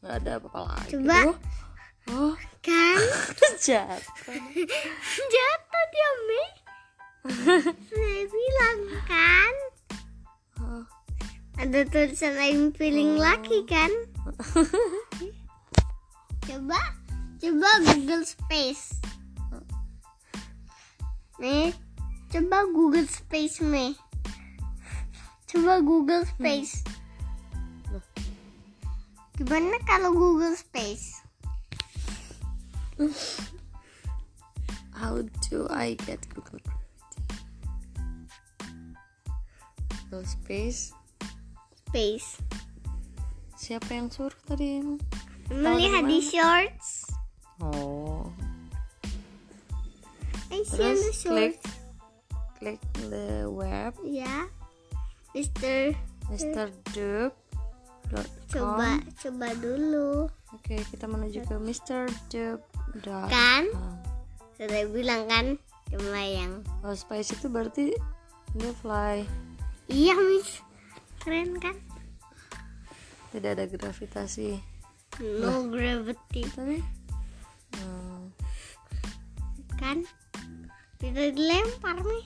Nggak 0.01 0.15
ada 0.23 0.31
apa-apa 0.41 0.59
lagi. 0.65 0.91
Coba. 0.97 1.17
Duh. 1.23 1.37
Oh, 2.09 2.35
kan? 2.65 2.97
Jatuh. 3.65 4.39
jatuh 5.33 5.85
dia 5.93 6.11
Mi. 6.25 6.43
Saya 7.85 8.23
bilang 8.25 8.79
kan? 9.05 9.53
Oh, 10.59 10.83
ada 11.61 11.79
tulisan 11.85 12.33
I'm 12.41 12.73
feeling 12.73 13.19
lucky 13.21 13.61
kan? 13.69 13.91
Coba. 16.49 16.81
Coba 17.37 17.69
Google 17.85 18.25
Space. 18.25 18.97
Nih 21.39 21.71
coba 22.29 22.61
Google 22.69 23.09
Space 23.09 23.57
nih 23.65 23.97
coba 25.59 25.83
Google 25.83 26.23
Space 26.23 26.87
Loh. 27.91 27.99
gimana 29.35 29.75
kalau 29.83 30.15
Google 30.15 30.55
Space 30.55 31.19
How 34.95 35.19
do 35.51 35.67
I 35.71 35.95
get 36.03 36.19
Google 36.35 36.59
Gravity? 36.59 37.19
Google 40.07 40.27
Space. 40.27 40.91
Space 41.87 42.39
Siapa 43.59 43.91
yang 43.99 44.07
suruh 44.07 44.39
tadi? 44.47 44.79
melihat 45.51 46.07
di 46.07 46.23
shorts 46.23 47.11
Oh. 47.59 48.31
I 50.55 50.63
see 50.63 50.79
on 50.79 50.95
the 50.95 51.11
Terus 51.11 51.19
klik 51.27 51.55
shorts 51.59 51.79
klik 52.59 52.79
the 53.11 53.47
web 53.51 53.91
ya 54.07 54.47
Mister 55.31 55.93
mrdub.com. 56.27 58.25
coba 58.49 58.97
coba 59.17 59.47
dulu 59.55 60.25
Oke, 60.49 60.81
kita 60.89 61.05
menuju 61.05 61.45
ke 61.45 61.55
mrdub.com. 61.55 63.29
kan 63.29 63.63
sudah 64.55 64.83
bilang 64.89 65.23
kan 65.25 65.45
yang 65.89 66.61
Oh, 66.81 66.93
space 66.93 67.31
itu 67.31 67.47
berarti 67.47 67.93
the 68.55 68.73
fly. 68.75 69.25
iya 69.85 70.13
mis 70.13 70.61
keren 71.19 71.57
kan 71.57 71.77
Tidak 73.29 73.51
ada 73.51 73.65
gravitasi. 73.65 74.57
no 75.21 75.69
gravity 75.69 76.41
Tadi? 76.47 76.77
Hmm. 77.71 78.33
kan 79.75 80.01
tidak 80.97 81.31
dilempar 81.31 81.95
nih 81.95 82.25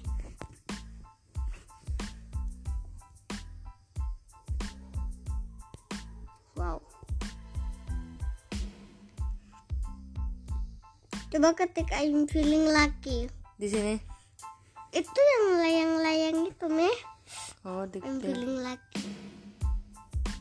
coba 11.34 11.50
ketik 11.58 11.90
I'm 11.90 12.30
feeling 12.30 12.70
lucky 12.70 13.26
Di 13.58 13.66
sini. 13.66 13.96
itu 14.94 15.10
yang 15.18 15.46
layang-layang 15.58 16.38
itu 16.46 16.66
meh 16.70 16.94
Oh, 17.66 17.82
I'm 17.82 17.90
diklik. 17.90 18.22
feeling 18.22 18.62
lucky 18.62 19.10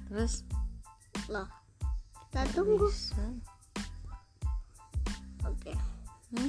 Terus 0.06 0.44
loh 1.32 1.48
kita 2.28 2.44
tunggu 2.52 2.88
bisa. 2.88 3.24
oke 5.42 5.72
Hmm? 6.32 6.48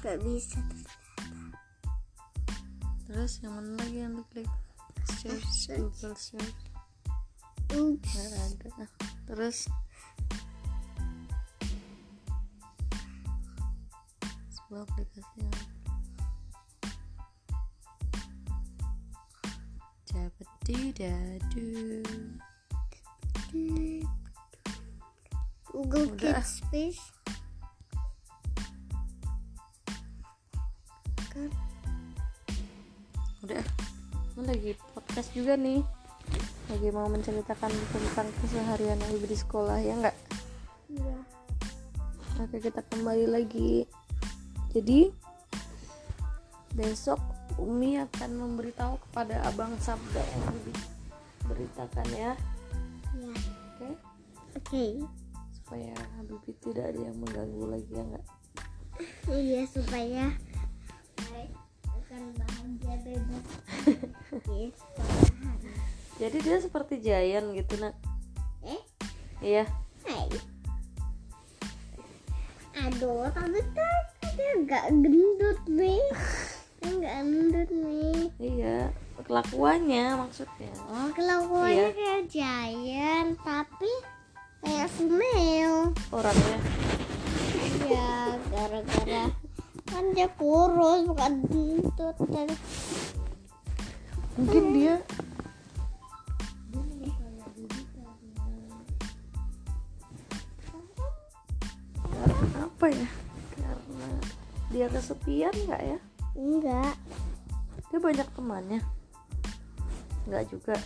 gak 0.00 0.16
bisa 0.20 0.60
Terus 3.04 3.44
yang 3.44 3.52
mana 3.52 3.76
lagi 3.76 3.98
yang 4.00 4.16
diklik? 4.16 4.48
Search. 5.20 5.68
Google 5.76 6.16
search. 6.16 6.60
Oops. 7.76 8.08
Nggak 8.08 8.32
ada. 8.40 8.84
Terus 9.28 9.68
sebuah 14.72 14.88
aplikasi 14.88 15.36
yang 15.36 15.60
Jabadidadu. 20.08 22.00
Google 25.68 26.08
Udah. 26.16 26.40
Kids 26.40 26.64
Space 26.64 27.04
kan 31.36 31.52
Udah. 33.44 33.60
Ini 34.32 34.40
lagi 34.40 34.72
podcast 34.96 35.36
juga 35.36 35.52
nih. 35.60 35.84
Lagi 36.72 36.88
mau 36.96 37.12
menceritakan 37.12 37.68
tentang 37.92 38.28
keseharian 38.40 39.04
ibu 39.12 39.28
di 39.28 39.36
sekolah 39.36 39.84
ya 39.84 40.00
enggak? 40.00 40.16
Iya. 40.88 41.16
Oke 42.40 42.56
kita 42.56 42.80
kembali 42.88 43.28
lagi 43.28 43.84
Jadi 44.72 45.12
Besok 46.72 47.20
Umi 47.60 48.00
akan 48.00 48.30
memberitahu 48.32 48.96
kepada 49.08 49.44
Abang 49.44 49.76
Sabda 49.76 50.24
yang 50.24 50.56
beritakan 51.44 52.08
ya 52.16 52.32
Ya. 53.12 53.34
Oke 53.76 53.88
Oke. 54.56 54.84
Supaya 55.52 55.92
Habibie 56.16 56.56
tidak 56.64 56.96
ada 56.96 57.00
yang 57.12 57.16
mengganggu 57.20 57.64
lagi 57.68 57.92
ya 57.92 58.02
enggak 58.08 58.26
Iya 59.28 59.60
supaya 59.68 60.24
akan 62.12 62.22
bahagia 62.36 62.94
bebas. 63.08 63.46
Yes. 64.52 64.76
Jadi 66.20 66.38
dia 66.44 66.60
seperti 66.60 67.00
Giant 67.00 67.56
gitu 67.56 67.80
nak 67.80 67.96
Eh? 68.60 68.80
Iya 69.40 69.64
Hai. 70.04 70.28
Aduh, 72.84 73.32
tapi 73.32 73.64
kan 73.72 74.01
dia 74.32 74.52
nggak 74.58 74.84
gendut 75.00 75.60
nih. 75.66 76.04
Dia 76.82 76.90
nggak 76.92 77.16
gendut 77.22 77.70
nih. 77.70 78.18
Iya 78.36 78.78
Kelakuannya 79.22 80.18
maksudnya 80.18 80.74
Oh, 80.90 81.06
kelakuannya 81.14 81.78
Iya. 81.78 81.94
kayak 81.94 82.22
giant, 82.26 83.30
tapi 83.46 83.92
kayak 84.60 84.90
female. 84.90 85.94
Orangnya 86.10 86.58
Iya, 87.86 88.10
gara-gara 88.50 89.24
kan 89.86 90.04
dia 90.10 90.24
kurus 90.34 91.04
bukan 91.04 91.32
gendut 91.46 92.16
dan 92.32 92.48
Mungkin 94.34 94.64
dia 94.72 94.94
Karena 102.02 102.66
apa 102.66 102.86
ya? 102.88 103.08
Dia 104.72 104.88
kesepian 104.88 105.52
nggak 105.68 105.82
ya? 105.84 105.98
enggak, 106.32 106.96
Dia 107.92 107.98
banyak 108.00 108.28
temannya. 108.32 108.80
Nggak 110.24 110.44
juga. 110.48 110.76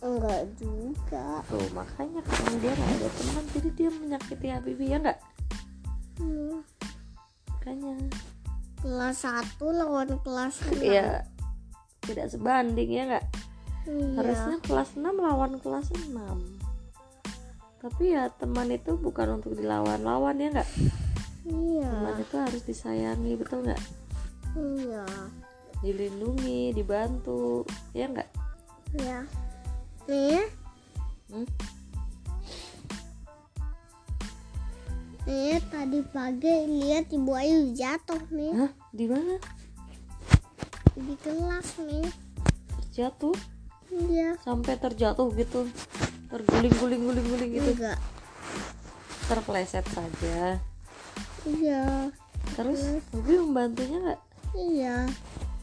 enggak 0.00 0.48
juga. 0.56 1.44
Tuh 1.44 1.68
makanya 1.76 2.24
karena 2.24 2.52
dia 2.56 2.72
nggak 2.72 2.92
ada 2.96 3.08
teman, 3.12 3.44
jadi 3.52 3.68
dia 3.76 3.88
menyakiti 3.92 4.46
Habibie 4.48 4.88
ya 4.92 4.98
nggak? 5.00 5.18
Hmm. 6.16 6.64
Makanya 7.52 7.94
Kelas 8.76 9.24
1 9.24 9.60
lawan 9.60 10.10
kelas 10.22 10.54
6. 10.68 10.78
ya 10.84 11.26
tidak 12.06 12.30
sebanding 12.30 12.88
ya 12.92 13.02
nggak? 13.12 13.26
Iya. 13.86 14.14
Harusnya 14.20 14.56
kelas 14.62 14.90
6 14.94 15.04
lawan 15.04 15.52
kelas 15.58 15.90
6 15.90 16.16
Tapi 17.82 18.04
ya 18.14 18.30
teman 18.32 18.70
itu 18.70 18.94
bukan 18.96 19.42
untuk 19.42 19.58
dilawan-lawan 19.58 20.38
ya 20.38 20.48
nggak? 20.54 20.70
Iya. 21.46 21.86
Teman 21.86 22.18
itu 22.18 22.36
harus 22.36 22.62
disayangi 22.66 23.32
betul 23.38 23.62
nggak? 23.62 23.82
Iya. 24.58 25.06
Dilindungi, 25.78 26.74
dibantu 26.74 27.62
ya 27.94 28.10
nggak? 28.10 28.30
Iya. 28.98 29.18
Nih, 30.06 30.42
Hmm? 31.26 31.42
nih 35.26 35.58
tadi 35.74 35.98
pagi 36.14 36.54
lihat 36.70 37.10
Ibu 37.10 37.32
Ayu 37.34 37.74
jatuh 37.74 38.22
nih 38.30 38.54
Hah? 38.54 38.70
Di 38.94 39.06
mana? 39.10 39.42
di 40.94 41.14
kelas 41.18 41.82
nih. 41.82 42.06
Terjatuh? 42.70 43.34
Iya. 43.90 44.38
Sampai 44.40 44.78
terjatuh 44.78 45.28
gitu 45.34 45.66
Terguling-guling-guling-guling 46.30 47.50
gitu 47.58 47.70
Enggak. 47.74 47.98
Terpleset 49.26 49.86
saja 49.90 50.62
Iya. 51.46 52.10
Terus 52.58 53.00
Bibi 53.14 53.34
membantunya 53.40 53.98
nggak? 54.02 54.20
Iya. 54.54 54.96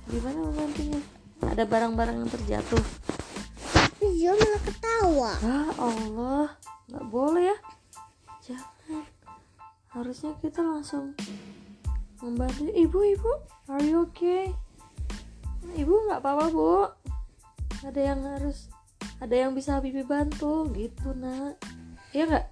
Gimana 0.08 0.40
membantunya? 0.48 1.00
Ada 1.44 1.68
barang-barang 1.68 2.18
yang 2.24 2.32
terjatuh 2.32 2.84
dia 4.24 4.32
malah 4.40 4.62
ketawa. 4.64 5.32
Ah 5.44 5.70
Allah 5.76 6.48
nggak 6.88 7.06
boleh 7.12 7.52
ya 7.52 7.58
Jangan 8.40 9.04
Harusnya 9.92 10.32
kita 10.40 10.64
langsung 10.64 11.12
Membantu 12.24 12.72
Ibu-ibu 12.72 13.32
Are 13.68 13.84
you 13.84 14.08
okay? 14.08 14.56
Ibu 15.76 16.08
nggak 16.08 16.24
apa-apa 16.24 16.46
bu 16.56 16.88
Ada 17.84 18.00
yang 18.00 18.24
harus 18.24 18.72
Ada 19.20 19.44
yang 19.44 19.52
bisa 19.52 19.84
Bibi 19.84 20.08
bantu 20.08 20.72
Gitu 20.72 21.12
nak 21.20 21.60
Iya 22.16 22.24
nggak? 22.32 22.48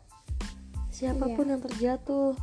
Siapa 0.91 1.23
pun 1.31 1.55
yang 1.55 1.63
terjatuh 1.63 2.35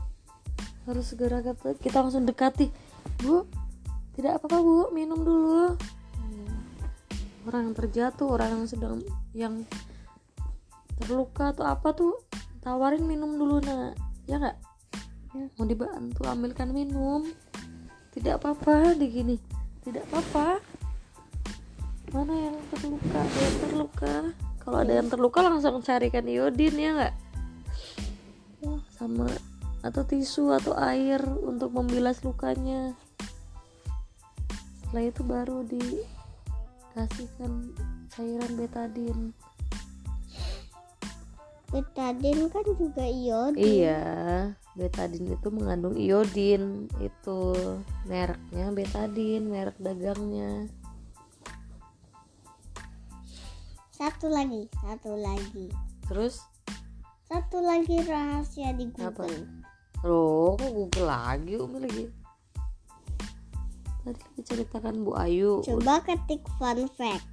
Harus 0.88 1.12
segera 1.12 1.44
kita, 1.44 1.76
kita 1.76 2.00
langsung 2.00 2.24
dekati. 2.24 2.72
Bu 3.20 3.44
Tidak 4.16 4.40
apa-apa 4.40 4.56
bu. 4.64 4.88
Minum 4.96 5.20
dulu. 5.20 5.76
Hmm. 6.16 6.48
Orang 7.44 7.70
yang 7.70 7.76
terjatuh 7.76 8.24
Orang 8.24 8.50
yang 8.56 8.64
sedang 8.64 9.04
Yang 9.36 9.68
terluka 10.98 11.54
atau 11.54 11.68
apa 11.68 11.94
tuh 11.94 12.16
tawarin 12.64 13.04
minum 13.06 13.36
dulu 13.36 13.62
nak. 13.62 13.94
Ya 14.26 14.40
nggak? 14.40 14.56
Ya, 15.36 15.44
mau 15.60 15.68
dibantu 15.68 16.24
ambilkan 16.26 16.72
minum. 16.74 17.28
Tidak 18.16 18.40
apa-apa 18.40 18.96
di 18.98 19.06
gini. 19.12 19.36
Tidak 19.84 20.08
apa-apa. 20.10 20.58
Mana 22.10 22.34
yang 22.34 22.56
terluka? 22.72 23.20
Ada 23.20 23.38
yang 23.38 23.58
terluka? 23.62 24.14
Kalau 24.64 24.78
ada 24.80 24.92
yang 24.92 25.08
terluka 25.08 25.38
langsung 25.44 25.80
carikan 25.84 26.24
iodin 26.26 26.74
ya 26.74 26.90
nggak? 26.96 27.14
Ya, 28.58 28.74
sama 28.98 29.28
atau 29.82 30.02
tisu 30.02 30.50
atau 30.54 30.74
air 30.74 31.22
untuk 31.22 31.70
membilas 31.74 32.22
lukanya 32.26 32.98
setelah 34.82 35.04
itu 35.04 35.22
baru 35.22 35.62
dikasihkan 35.68 37.52
cairan 38.10 38.52
betadin 38.56 39.36
Betadine 41.68 42.48
kan 42.48 42.64
juga 42.64 43.04
iodin. 43.04 43.60
Iya, 43.60 44.00
betadin 44.72 45.36
itu 45.36 45.48
mengandung 45.52 46.00
iodin. 46.00 46.88
Itu 46.96 47.52
mereknya 48.08 48.72
betadin, 48.72 49.52
merek 49.52 49.76
dagangnya. 49.76 50.64
Satu 53.92 54.32
lagi, 54.32 54.64
satu 54.80 55.12
lagi. 55.12 55.68
Terus 56.08 56.40
Satu 57.28 57.60
lagi 57.60 58.00
rahasia 58.08 58.72
di 58.72 58.88
apa? 59.04 59.28
Loh, 60.06 60.54
kok 60.54 60.70
Google 60.70 61.10
lagi, 61.10 61.58
Umi 61.58 61.78
lagi. 61.82 62.06
Tadi 64.06 64.14
lagi 64.14 64.40
ceritakan 64.46 65.02
Bu 65.02 65.18
Ayu. 65.18 65.58
Coba 65.66 65.98
ketik 66.06 66.46
fun 66.54 66.86
fact. 66.94 67.26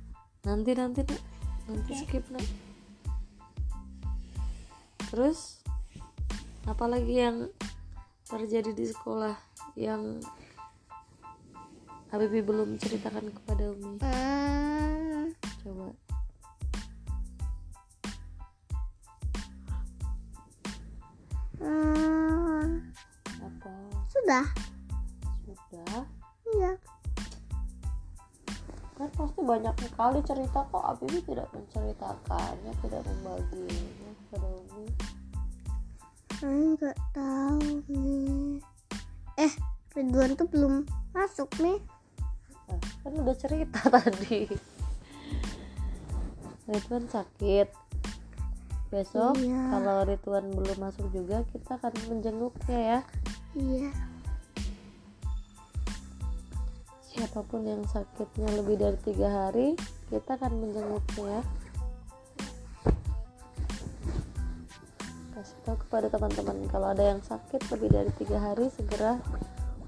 Nanti 0.49 0.73
nanti 0.73 1.05
Nak. 1.05 1.21
nanti 1.69 1.91
Oke. 1.93 2.01
skip 2.01 2.25
nak. 2.33 2.45
Terus 5.13 5.61
apalagi 6.65 7.21
yang 7.21 7.53
terjadi 8.25 8.73
di 8.73 8.85
sekolah 8.89 9.37
yang 9.77 10.17
Habibie 12.09 12.41
belum 12.41 12.81
ceritakan 12.81 13.29
kepada 13.29 13.69
Umi? 13.77 14.01
Ah, 14.01 15.29
Coba. 15.61 15.93
Apa? 21.61 22.44
Sudah. 24.15 24.45
Sudah. 25.43 25.99
Iya. 26.55 26.71
Kan 28.95 29.09
pasti 29.11 29.41
banyak 29.43 29.75
sekali 29.83 30.19
cerita 30.23 30.63
kok 30.63 30.79
Habibie 30.79 31.19
tidak 31.27 31.51
menceritakannya, 31.51 32.71
tidak 32.79 33.01
membaginya 33.03 34.11
kepada 34.31 34.47
Umi. 34.47 34.85
Saya 36.35 36.63
nggak 36.75 36.97
tahu 37.11 37.67
nih. 37.91 38.59
Eh, 39.35 39.53
Ridwan 39.91 40.39
tuh 40.39 40.47
belum 40.47 40.87
masuk 41.11 41.51
nih. 41.59 41.79
Nah, 42.71 42.79
kan 43.03 43.11
udah 43.19 43.35
cerita 43.35 43.79
tadi. 43.99 44.47
Ridwan 46.65 47.05
sakit. 47.11 47.67
Besok 48.89 49.35
Iya. 49.43 49.75
kalau 49.75 50.07
Ridwan 50.07 50.45
belum 50.55 50.77
masuk 50.79 51.11
juga 51.11 51.43
kita 51.51 51.75
akan 51.75 51.93
menjenguknya 52.07 52.79
ya. 52.79 52.99
Iya. 53.55 53.87
Siapa 57.07 57.39
pun 57.47 57.63
yang 57.63 57.87
sakitnya 57.87 58.51
lebih 58.59 58.75
dari 58.75 58.99
tiga 58.99 59.31
hari, 59.31 59.79
kita 60.11 60.35
akan 60.35 60.59
menjenguknya 60.59 61.39
ya. 61.39 61.41
Kasih 65.31 65.59
tahu 65.63 65.77
kepada 65.87 66.11
teman-teman 66.11 66.67
kalau 66.67 66.91
ada 66.91 67.15
yang 67.15 67.23
sakit 67.23 67.63
lebih 67.71 67.95
dari 67.95 68.11
tiga 68.19 68.43
hari 68.43 68.67
segera 68.75 69.23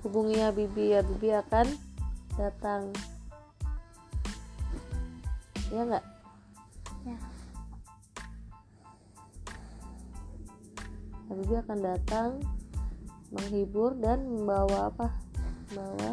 hubungi 0.08 0.40
Habibie. 0.40 0.96
Habibie 0.96 1.36
akan 1.36 1.68
datang. 2.40 2.96
Ya 5.76 5.84
nggak? 5.84 6.06
Ya. 7.04 7.20
Habibie 11.28 11.60
akan 11.60 11.80
datang 11.84 12.57
menghibur 13.32 13.96
dan 14.00 14.24
membawa 14.26 14.92
apa? 14.92 15.08
Membawa 15.72 16.12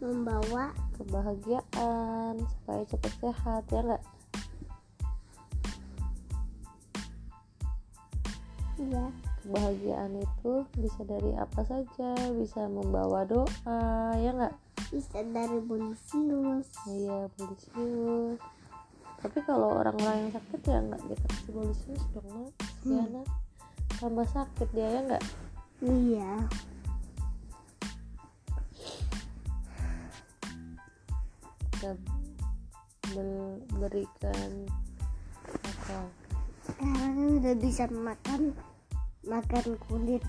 membawa 0.00 0.64
kebahagiaan 0.96 2.40
supaya 2.40 2.82
cepat 2.88 3.12
sehat 3.20 3.64
ya 3.68 3.80
enggak 3.84 4.02
ya 8.80 9.06
kebahagiaan 9.44 10.12
itu 10.16 10.64
bisa 10.80 11.00
dari 11.04 11.36
apa 11.36 11.60
saja? 11.68 12.16
Bisa 12.32 12.64
membawa 12.64 13.28
doa 13.28 14.16
ya 14.16 14.32
enggak 14.32 14.56
bisa 14.88 15.20
dari 15.22 15.60
bonisius 15.60 16.66
iya 16.88 17.28
polisius 17.36 18.40
tapi 19.20 19.38
kalau 19.44 19.76
orang-orang 19.76 20.26
yang 20.26 20.32
sakit 20.32 20.60
ya 20.64 20.80
nggak? 20.80 21.02
Dikasih 21.12 21.50
polisius 21.52 22.02
dong 22.16 22.48
kasihan 22.56 23.20
nak. 23.20 23.28
tambah 24.00 24.26
sakit 24.32 24.68
dia 24.72 24.88
ya 24.88 25.00
nggak 25.04 25.24
iya. 25.80 26.32
Kita 31.72 31.96
berikan 33.80 34.68
apa 35.50 35.98
sekarang 36.62 37.40
udah 37.40 37.54
bisa 37.56 37.88
makan 37.88 38.52
makan 39.24 39.80
kulit 39.88 40.22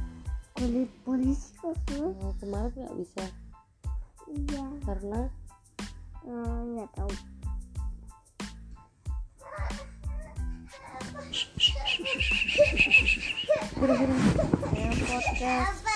kulit 0.55 0.87
polisius 1.03 1.79
loh. 1.99 2.15
Oh, 2.23 2.33
kemarin 2.39 2.71
nggak 2.71 2.97
bisa? 2.97 3.25
Iya. 4.31 4.63
Karena? 4.87 5.21
Eh, 6.21 6.59
nggak 6.77 6.89
tahu 6.95 7.11
podcast 13.82 15.90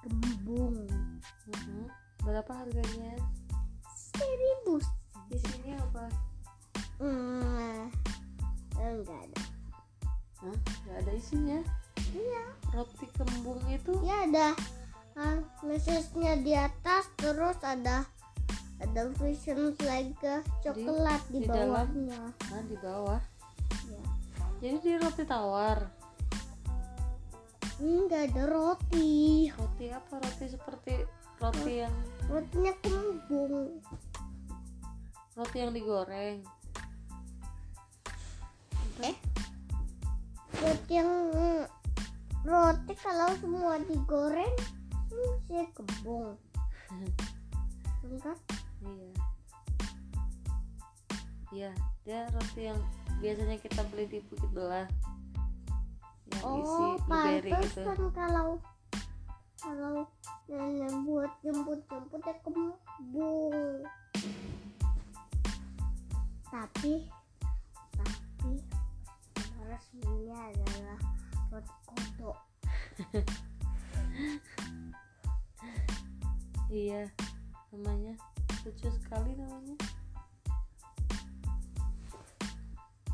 kembung 0.00 0.88
Mhm. 1.50 1.84
berapa 2.24 2.52
harganya? 2.54 3.14
Seribu. 3.92 4.80
Isinya 5.28 5.76
apa? 5.90 6.04
Hmm, 7.02 7.90
enggak 8.78 9.20
ada. 9.28 9.40
Hah? 10.42 10.56
nggak 10.86 10.96
ada 11.02 11.12
isinya? 11.12 11.60
Iya. 12.12 12.44
Roti 12.72 13.06
kembung 13.16 13.60
itu? 13.68 13.92
Ya 14.06 14.24
ada. 14.24 14.48
Ah, 15.12 15.38
mesesnya 15.60 16.40
di 16.40 16.56
atas 16.56 17.04
terus 17.20 17.60
ada 17.60 18.08
ada 18.82 19.02
vision 19.20 19.76
like 19.86 20.18
coklat 20.64 21.22
di, 21.30 21.44
di 21.44 21.46
dalam? 21.46 21.86
bawahnya. 21.86 22.20
Nah 22.50 22.62
di 22.66 22.76
bawah? 22.80 23.20
Ya. 23.86 24.02
jadi 24.58 24.76
di 24.78 24.92
roti 24.98 25.24
tawar 25.26 25.78
enggak 27.82 28.30
ada 28.30 28.46
roti. 28.46 29.50
Roti 29.50 29.90
apa? 29.90 30.22
Roti 30.22 30.46
seperti 30.46 30.94
roti 31.42 31.82
yang 31.82 31.94
rotinya 32.30 32.72
kembung. 32.78 33.82
Roti 35.34 35.56
yang 35.58 35.74
digoreng. 35.74 36.46
Eh 39.02 39.16
roti 40.62 40.94
yang 40.94 41.10
roti 42.46 42.94
kalau 43.02 43.34
semua 43.42 43.82
digoreng 43.82 44.54
hmm, 45.10 45.34
sih 45.50 45.66
kembung. 45.74 46.38
Enggak 48.06 48.38
iya. 48.86 49.10
Iya 51.52 51.72
dia 52.02 52.20
roti 52.30 52.60
yang 52.70 52.78
biasanya 53.22 53.58
kita 53.58 53.82
beli 53.90 54.06
di 54.10 54.18
Bukit 54.26 54.50
Belah 54.50 54.86
yang 56.40 56.56
isi 56.62 56.84
oh 56.84 56.96
blueberry 57.04 57.50
pantes 57.52 57.76
gitu 57.76 57.80
kan 57.84 58.00
kalau 58.16 58.48
kalau 59.62 60.02
nenek 60.50 60.90
buat 61.06 61.30
jemput 61.46 61.80
jemput 61.86 62.18
ya 62.26 62.34
kembung. 62.42 63.86
Tapi 66.50 67.06
tapi 67.94 68.52
resminya 69.62 70.38
adalah 70.50 70.98
roti 71.48 71.74
kodok 71.86 72.38
iya 76.82 77.08
namanya 77.70 78.18
lucu 78.66 78.90
sekali 78.90 79.32
namanya. 79.38 79.76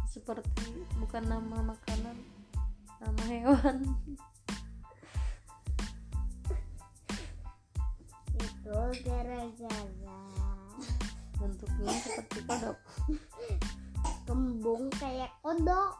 Seperti 0.08 0.82
bukan 0.98 1.24
nama 1.28 1.76
makanan 1.76 2.37
nama 2.98 3.22
hewan. 3.30 3.76
Itu 8.38 8.78
gara-gara 9.06 10.18
bentuknya 11.38 11.94
seperti 12.02 12.38
kodok. 12.42 12.78
kembung 14.26 14.90
kayak 14.98 15.30
kodok. 15.40 15.94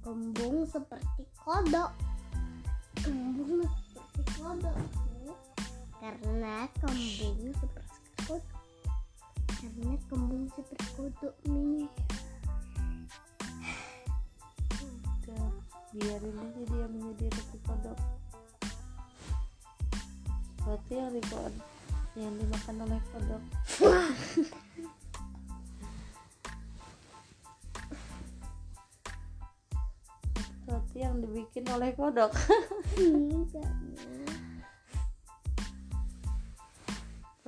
Kembung 0.00 0.64
seperti 0.64 1.22
kodok. 1.36 1.92
Kembung 3.04 3.68
seperti 3.68 4.22
kodok. 4.40 4.76
Karena 6.00 6.64
kembung 6.80 7.40
seperti 7.52 7.98
kodok. 8.24 8.44
Karena 9.60 9.92
kembung 10.08 10.44
seperti 10.56 10.88
kodok 10.96 11.36
nih 11.44 11.84
biarin 15.90 16.38
aja 16.38 16.62
dia 16.70 16.86
menjadi 16.86 17.26
roti 17.34 17.58
kodok. 17.66 17.98
Roti 20.62 20.94
yang 20.94 21.10
di 21.10 21.18
yang 22.14 22.34
dimakan 22.38 22.86
oleh 22.86 23.02
kodok. 23.10 23.42
Roti 30.70 30.98
yang 31.02 31.18
dibikin 31.18 31.66
oleh 31.74 31.90
kodok. 31.98 32.30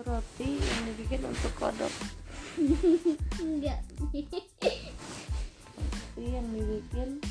Roti 0.03 0.49
yang 0.59 0.82
dibikin 0.90 1.22
untuk 1.30 1.55
kodok. 1.55 1.95
Enggak. 3.38 3.86
Roti 4.03 4.26
yang 6.26 6.51
dibikin 6.51 7.22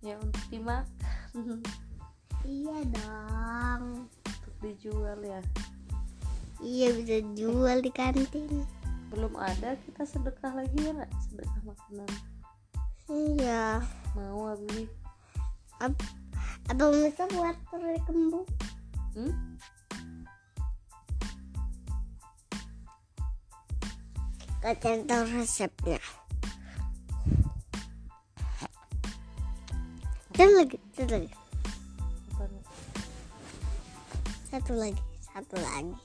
ya 0.00 0.14
untuk 0.20 0.44
dimakan 0.52 1.60
Iya 2.46 2.78
dong. 2.94 4.06
untuk 4.06 4.54
dijual 4.62 5.18
ya 5.20 5.40
Iya 6.62 6.88
bisa 6.94 7.16
jual 7.34 7.78
di 7.82 7.90
kantin. 7.90 8.62
belum 9.10 9.38
ada 9.38 9.78
kita 9.86 10.02
sedekah 10.02 10.50
lagi 10.54 10.78
ya 10.82 10.90
nggak 10.94 11.12
sedekah 11.30 11.62
makanan 11.62 12.10
Iya. 13.06 13.82
mau 14.18 14.50
Abi 14.50 14.86
Ab 15.78 15.94
Abang 16.66 16.90
bisa 16.98 17.22
buat 17.30 17.54
telur 17.70 17.94
kembung. 18.10 18.46
hmm? 19.14 19.32
Kita 24.42 24.70
cari 24.82 25.30
resepnya. 25.30 26.02
Satu 30.36 30.52
lagi, 30.52 30.76
satu 30.92 31.16
lagi, 31.16 31.32
satu 34.52 34.72
lagi, 34.76 35.02
satu 35.24 35.56
lagi. 35.64 35.96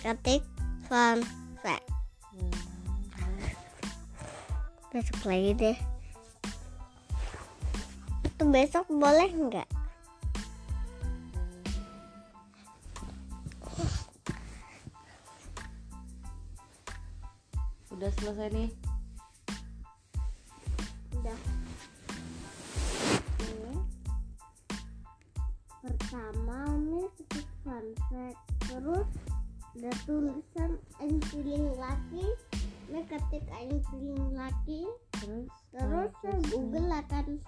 Ketik 0.00 0.40
fun 0.88 1.20
fact. 1.60 1.84
Hmm. 2.32 2.56
Besok 4.88 5.20
lagi 5.28 5.52
deh. 5.52 5.78
Itu 8.24 8.48
besok 8.48 8.88
boleh 8.88 9.28
nggak? 9.28 9.68
udah 18.00 18.08
selesai 18.16 18.48
nih 18.56 18.72
Ini 26.90 27.06
fun 27.62 27.86
fact. 28.10 28.38
Terus 28.66 29.06
ada 29.78 29.94
tulisan 30.02 30.74
I'm 30.98 31.22
feeling 31.30 31.70
lucky. 31.78 32.26
Ini 32.90 33.06
ketik 33.06 33.46
I'm 33.54 33.78
feeling 33.94 34.34
lucky. 34.34 34.90
terus 35.22 35.46
Terus 35.70 36.10
terus, 36.18 36.42
Google 36.50 36.90
akan 36.90 37.38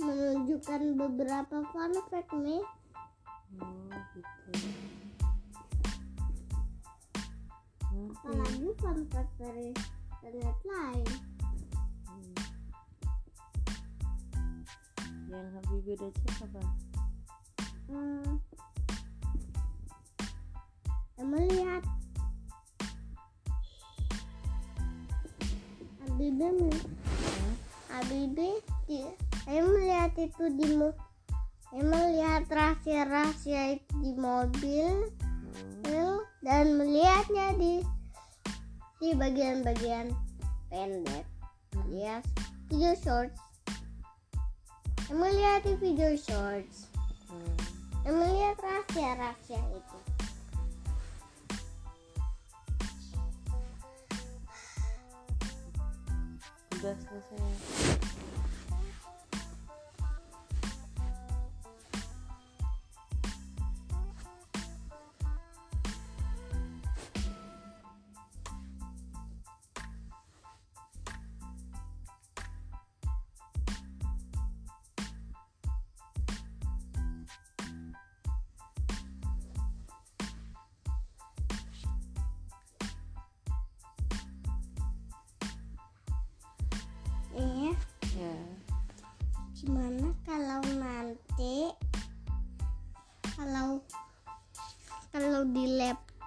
menunjukkan 0.00 0.80
beberapa 0.96 1.60
fun 1.76 1.92
fact 2.08 2.32
nih. 2.40 2.64
oh 3.60 4.00
gitu. 4.16 4.52
Apalagi 7.92 8.68
fun 8.80 8.98
fact 9.12 9.32
dari 9.36 9.76
internet 10.24 10.58
lain. 10.64 11.08
Hmm. 12.08 12.32
yang 15.28 15.52
Habibie 15.52 16.00
udah 16.00 16.08
cek 16.16 16.48
apa 16.48 16.87
Hmm. 17.88 18.36
Melihat 21.18 21.82
Habibie 26.04 26.72
Hah? 26.72 27.54
Habibie 27.92 28.60
saya 29.44 29.60
melihat 29.64 30.12
itu 30.20 30.44
di 30.56 30.68
saya 31.68 31.84
melihat 31.84 32.42
rahasia-rahasia 32.48 33.80
itu 33.80 33.92
di 34.00 34.12
mobil 34.16 35.08
Hmm. 35.88 36.20
dan 36.44 36.76
melihatnya 36.76 37.56
di 37.56 37.80
di 39.00 39.16
bagian-bagian 39.16 40.12
pendek 40.68 41.24
alias 41.80 42.24
video 42.68 42.92
shorts 42.98 43.40
saya 45.08 45.16
melihat 45.16 45.60
di 45.64 45.74
video 45.80 46.12
shorts 46.16 46.87
Hmm. 46.87 46.87
Melihat 48.12 48.56
rahasia-rahasia 48.60 49.60
itu? 49.74 49.98
Udah 56.78 56.94
selesai 56.94 57.87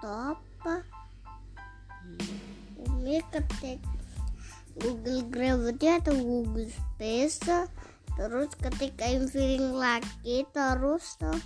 laptop 0.02 0.42
Umi 2.82 3.22
ketik 3.30 3.78
Google 4.74 5.22
Gravity 5.30 5.86
atau 5.94 6.10
Google 6.18 6.66
Space. 6.66 7.38
Terus 8.18 8.50
ketik 8.58 8.98
I'm 8.98 9.30
feeling 9.30 9.78
lucky 9.78 10.42
terus 10.50 11.14
tuh. 11.22 11.38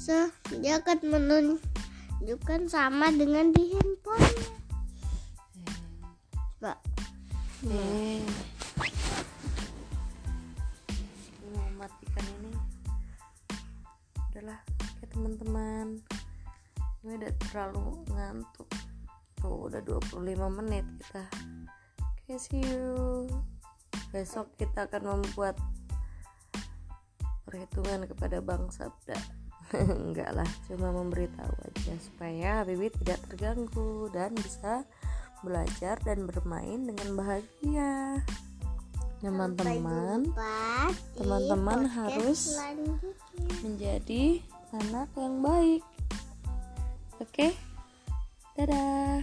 Se 0.00 0.32
dia 0.64 0.80
akan 0.80 0.98
menunjukkan 1.04 2.72
sama 2.72 3.12
dengan 3.12 3.52
di 3.52 3.76
handphone. 3.76 4.32
Coba. 6.56 6.80
Aku 11.20 11.44
mau 11.52 11.68
matikan 11.84 12.24
ini. 12.40 12.52
Udahlah 14.32 14.60
oke 14.64 15.04
teman-teman 15.12 16.13
ini 17.04 17.20
udah 17.20 17.34
terlalu 17.36 18.00
ngantuk. 18.16 18.68
Tuh 19.36 19.68
udah 19.68 19.80
25 19.84 20.24
menit 20.56 20.88
kita. 21.04 21.24
Oke 22.00 22.40
see 22.40 22.64
you. 22.64 23.28
Besok 24.08 24.48
kita 24.56 24.88
akan 24.88 25.20
membuat 25.20 25.60
perhitungan 27.44 28.08
kepada 28.08 28.40
Bang 28.40 28.72
Sabda. 28.72 29.20
Enggak 30.00 30.32
lah 30.32 30.48
cuma 30.64 30.96
memberitahu 30.96 31.52
aja 31.68 31.92
supaya 32.00 32.64
Habibie 32.64 32.88
tidak 33.04 33.20
terganggu 33.28 34.08
dan 34.08 34.32
bisa 34.40 34.88
belajar 35.44 36.00
dan 36.08 36.24
bermain 36.24 36.88
dengan 36.88 37.20
bahagia. 37.20 38.24
Teman-teman 39.20 40.24
di 40.24 41.20
teman-teman 41.20 41.80
podcast 41.84 41.96
harus 42.00 42.40
menjadi 43.60 44.40
anak 44.72 45.08
yang 45.16 45.44
baik 45.44 45.84
oke? 47.20 47.46
Dadah. 48.58 49.22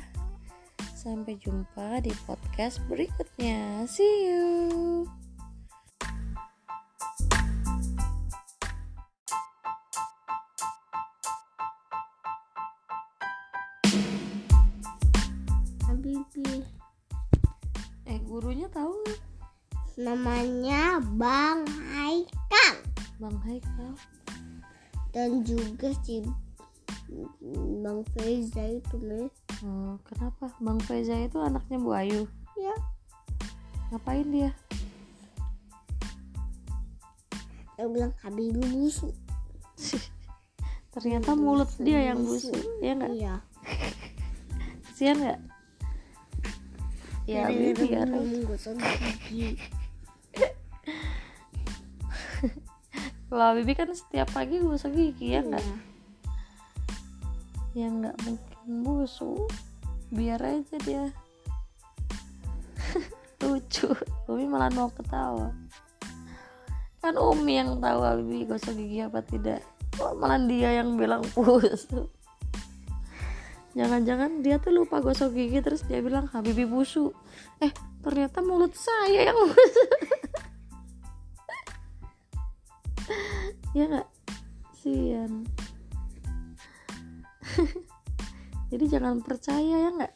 Sampai 0.96 1.34
jumpa 1.42 1.98
di 2.06 2.14
podcast 2.30 2.78
berikutnya. 2.86 3.90
See 3.90 4.30
you. 4.30 5.10
Habibie 15.90 16.62
eh 18.06 18.20
gurunya 18.28 18.70
tahu 18.70 18.94
nggak? 18.94 19.22
Namanya 19.98 21.02
Bang 21.18 21.66
Haikal. 21.66 22.76
Bang 23.18 23.38
Haikal. 23.42 23.94
Dan 25.12 25.44
juga 25.44 25.92
si 26.06 26.24
Bang 27.84 28.08
Feza 28.16 28.64
itu 28.64 28.96
nih 29.04 29.28
oh, 29.68 30.00
kenapa? 30.08 30.48
Bang 30.64 30.80
Feza 30.80 31.20
itu 31.20 31.36
anaknya 31.44 31.76
Bu 31.76 31.92
Ayu? 31.92 32.24
Ya 32.56 32.76
ngapain 33.92 34.24
dia? 34.32 34.56
Dia 37.76 37.90
bilang 37.92 38.16
Habibie 38.24 38.64
busuk. 38.72 39.12
Ternyata 40.96 41.36
mulut 41.36 41.68
dia 41.76 42.14
yang 42.14 42.24
busuk. 42.24 42.56
ya 42.80 42.96
nggak? 42.96 43.12
Iya. 43.12 43.36
Kasihan 44.88 45.18
nggak? 45.20 45.40
Ya 47.28 47.52
biar. 47.52 48.08
gigi 49.28 49.60
kalau 53.32 53.56
Bibi 53.56 53.74
kan 53.76 53.88
setiap 53.96 54.28
pagi 54.36 54.60
gosok 54.60 54.96
gigi 54.96 55.36
ya 55.36 55.44
nggak? 55.44 55.60
Iya. 55.60 55.91
Yang 57.78 58.04
nggak 58.04 58.18
mungkin. 58.28 58.50
Busuk 58.84 59.50
biar 60.12 60.44
aja 60.44 60.78
dia. 60.84 61.06
Lucu. 63.42 63.90
Umi 64.28 64.46
malah 64.46 64.70
mau 64.76 64.92
ketawa. 64.92 65.56
Kan 67.02 67.18
Umi 67.18 67.58
yang 67.58 67.80
tahu 67.82 68.00
Habibie 68.04 68.46
gosok 68.46 68.76
gigi 68.78 69.02
apa 69.02 69.24
tidak. 69.24 69.64
Kok 69.96 70.20
malah 70.20 70.40
dia 70.46 70.84
yang 70.84 70.96
bilang 70.96 71.24
busuk 71.36 72.08
jangan-jangan 73.78 74.44
dia 74.44 74.60
tuh 74.60 74.72
lupa 74.76 75.00
gosok 75.00 75.32
gigi 75.32 75.64
terus 75.64 75.88
dia 75.88 76.04
bilang 76.04 76.28
Habibie 76.30 76.68
busuk. 76.68 77.16
Eh 77.64 77.72
ternyata 78.04 78.44
mulut 78.44 78.76
saya 78.76 79.32
yang 79.32 79.40
busuk. 79.48 79.92
Ya 83.72 83.88
nggak? 83.88 84.08
Sian 84.84 85.48
jadi 88.72 88.86
jangan 88.88 89.20
percaya 89.20 89.76
ya 89.88 89.90
nggak? 89.92 90.14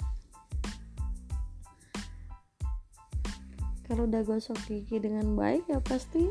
Kalau 3.85 4.09
udah 4.09 4.21
gosok 4.25 4.57
gigi 4.65 4.97
dengan 4.97 5.37
baik 5.37 5.69
ya 5.69 5.77
pasti 5.77 6.25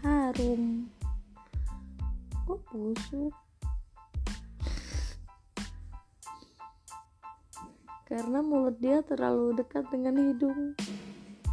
harum. 0.00 0.88
Kok 2.48 2.60
busuk? 2.72 3.34
Karena 8.04 8.44
mulut 8.44 8.76
dia 8.80 9.00
terlalu 9.00 9.56
dekat 9.56 9.88
dengan 9.88 10.16
hidung. 10.20 10.76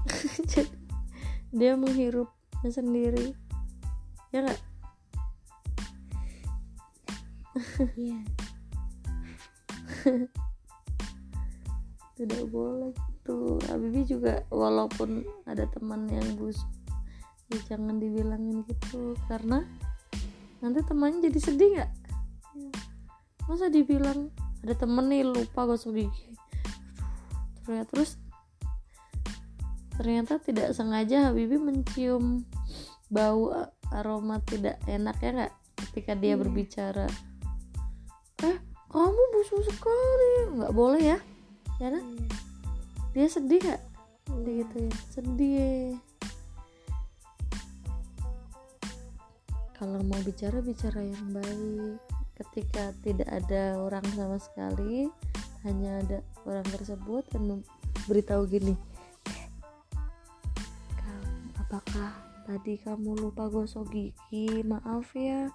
Dia 1.52 1.76
menghirupnya 1.76 2.72
sendiri. 2.72 3.36
Ya 4.32 4.48
nggak? 4.48 4.62
Iya. 8.00 8.41
tidak 12.18 12.44
boleh 12.54 12.94
gitu. 12.94 13.58
Habibie 13.70 14.06
juga 14.06 14.46
walaupun 14.54 15.26
ada 15.50 15.66
teman 15.70 16.06
yang 16.10 16.38
busuk 16.38 16.68
ya 17.52 17.76
jangan 17.76 18.00
dibilangin 18.00 18.64
gitu. 18.66 19.18
Karena 19.28 19.66
nanti 20.64 20.80
temannya 20.86 21.28
jadi 21.28 21.40
sedih 21.42 21.70
nggak? 21.78 21.92
Masa 23.50 23.68
dibilang 23.68 24.32
ada 24.62 24.74
temen 24.78 25.10
nih 25.10 25.26
lupa 25.26 25.66
gosok 25.66 25.98
gigi. 25.98 26.30
Ternyata 27.66 27.90
terus 27.90 28.12
ternyata 29.98 30.42
tidak 30.42 30.74
sengaja 30.74 31.30
Habibie 31.30 31.62
mencium 31.62 32.48
bau 33.12 33.52
aroma 33.92 34.40
tidak 34.48 34.80
enak 34.88 35.18
ya 35.20 35.30
nggak 35.36 35.54
ketika 35.90 36.14
dia 36.16 36.40
berbicara? 36.40 37.10
Eh 38.42 38.71
kamu 38.92 39.22
busuk 39.32 39.64
sekali. 39.72 40.32
Nggak 40.60 40.74
boleh 40.76 41.04
ya. 41.16 41.20
Ya 41.80 41.88
kan? 41.96 42.06
dia 43.12 43.28
sedih 43.28 43.60
nggak? 43.60 43.82
Dia 44.44 44.54
gitu 44.64 44.76
ya. 44.84 44.92
Sedih. 45.12 45.88
Kalau 49.76 50.00
mau 50.06 50.20
bicara 50.22 50.60
bicara 50.60 51.02
yang 51.02 51.26
baik. 51.32 51.98
Ketika 52.36 52.92
tidak 53.06 53.30
ada 53.32 53.80
orang 53.80 54.06
sama 54.18 54.38
sekali 54.42 55.08
hanya 55.62 56.02
ada 56.02 56.20
orang 56.44 56.66
tersebut 56.74 57.24
dan 57.32 57.62
beritahu 58.10 58.50
gini. 58.50 58.74
"Kamu, 60.98 61.54
apakah 61.62 62.12
tadi 62.50 62.82
kamu 62.82 63.14
lupa 63.30 63.46
gosok 63.46 63.94
gigi? 63.94 64.66
Maaf 64.66 65.14
ya. 65.14 65.54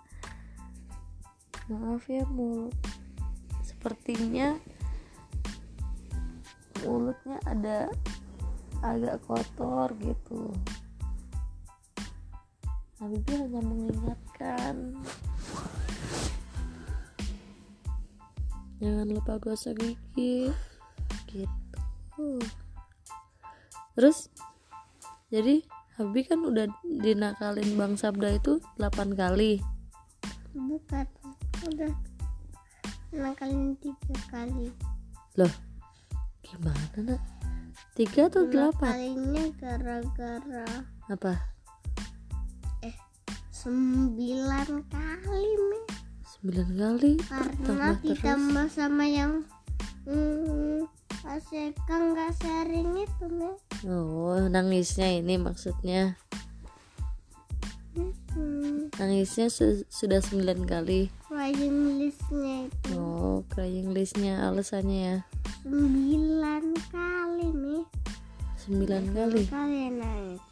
Maaf 1.66 2.06
ya 2.06 2.22
mulut 2.30 2.95
sepertinya 3.86 4.58
mulutnya 6.82 7.38
ada 7.46 7.86
agak 8.82 9.22
kotor 9.30 9.94
gitu. 10.02 10.50
Habibie 12.98 13.38
hanya 13.38 13.62
mengingatkan 13.62 14.98
jangan 18.82 19.06
lupa 19.06 19.38
gosok 19.38 19.78
gigi 19.78 20.50
gitu. 21.30 22.42
Terus 23.94 24.34
jadi 25.30 25.62
Habibie 25.94 26.26
kan 26.26 26.42
udah 26.42 26.66
dinakalin 26.82 27.78
Bang 27.78 27.94
Sabda 27.94 28.34
itu 28.34 28.58
8 28.82 29.14
kali. 29.14 29.62
Bukan. 30.58 31.06
Udah 31.70 32.15
nakalin 33.14 33.76
tiga 33.78 34.16
kali. 34.30 34.70
loh 35.36 35.54
gimana 36.40 36.98
nak? 37.02 37.20
Tiga 37.92 38.28
atau 38.28 38.48
delapan? 38.48 38.92
Kalinya 38.92 39.44
gara-gara 39.60 40.68
apa? 41.10 41.56
Sembilan 43.50 44.86
kali 44.94 45.52
me. 45.58 45.80
sembilan 46.22 46.68
kali? 46.70 47.12
Karena 47.18 47.64
tambah 47.66 47.94
terus? 47.98 48.06
ditambah 48.06 48.66
sama 48.70 49.04
yang 49.10 49.42
hmm, 50.06 50.86
Pas 51.26 51.42
Eka 51.50 51.96
nggak 51.98 52.30
sharing 52.38 53.02
itu 53.02 53.26
me. 53.26 53.50
oh 53.90 54.46
nangisnya 54.46 55.18
ini 55.18 55.34
maksudnya. 55.34 56.14
Hmm, 58.36 58.92
nangisnya 58.94 59.50
su- 59.50 59.88
sudah 59.90 60.22
sembilan 60.22 60.62
kali 60.62 61.10
crying 61.46 62.02
listnya 62.02 62.66
itu 62.66 62.98
oh 62.98 63.38
crying 63.54 63.94
listnya 63.94 64.50
alasannya 64.50 64.98
ya 64.98 65.16
sembilan 65.62 66.64
kali 66.90 67.48
nih. 67.54 67.84
sembilan 68.58 69.04
kali 69.14 69.42
Kali 69.46 69.82
nangis. 69.94 70.42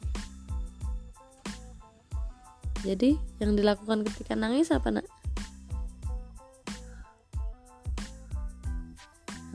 jadi 2.87 3.11
yang 3.43 3.59
dilakukan 3.59 4.07
ketika 4.07 4.39
nangis 4.39 4.71
apa 4.71 4.95
nak 4.95 5.07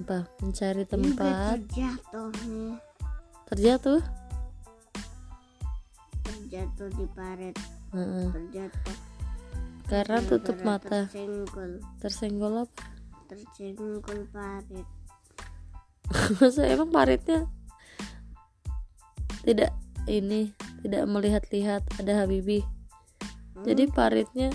apa 0.03 0.27
mencari 0.43 0.83
tempat 0.83 1.63
terjatuh 1.63 2.35
nih. 2.51 2.75
terjatuh 3.47 4.03
Terjatuh 6.27 6.89
di 6.97 7.05
paret. 7.15 7.55
Heeh. 7.95 8.27
Terjatuh. 8.33 9.08
Karena 9.89 10.21
tutup 10.21 10.61
mata. 10.61 11.09
Tersenggol. 11.09 11.81
tersenggol 11.97 12.53
apa? 12.63 12.83
Tersenggol 13.25 14.21
paret. 14.29 14.87
masa 16.41 16.65
emang 16.65 16.89
paritnya 16.89 17.45
tidak 19.45 19.71
ini 20.09 20.53
tidak 20.81 21.03
melihat-lihat 21.05 21.85
ada 22.01 22.25
Habibie 22.25 22.65
jadi 23.65 23.89
paritnya 23.91 24.49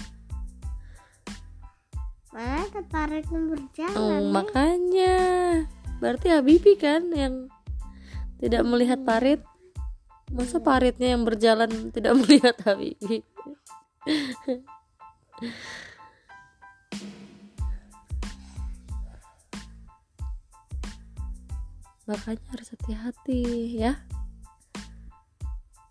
Mana 2.35 2.67
ada 2.67 2.83
paretnya 2.91 3.39
berjalan 3.47 3.95
oh, 3.95 4.11
nih. 4.11 4.27
makanya. 4.35 5.19
Berarti 6.03 6.35
Habibie 6.35 6.75
kan 6.75 7.07
yang 7.15 7.47
tidak 8.43 8.67
melihat 8.67 9.07
parit? 9.07 9.39
Masa 10.35 10.59
paritnya 10.59 11.15
yang 11.15 11.23
berjalan 11.23 11.95
tidak 11.95 12.11
melihat 12.27 12.59
Habibie 12.67 13.23
makanya 22.05 22.47
harus 22.53 22.69
hati-hati 22.71 23.43
ya. 23.81 23.97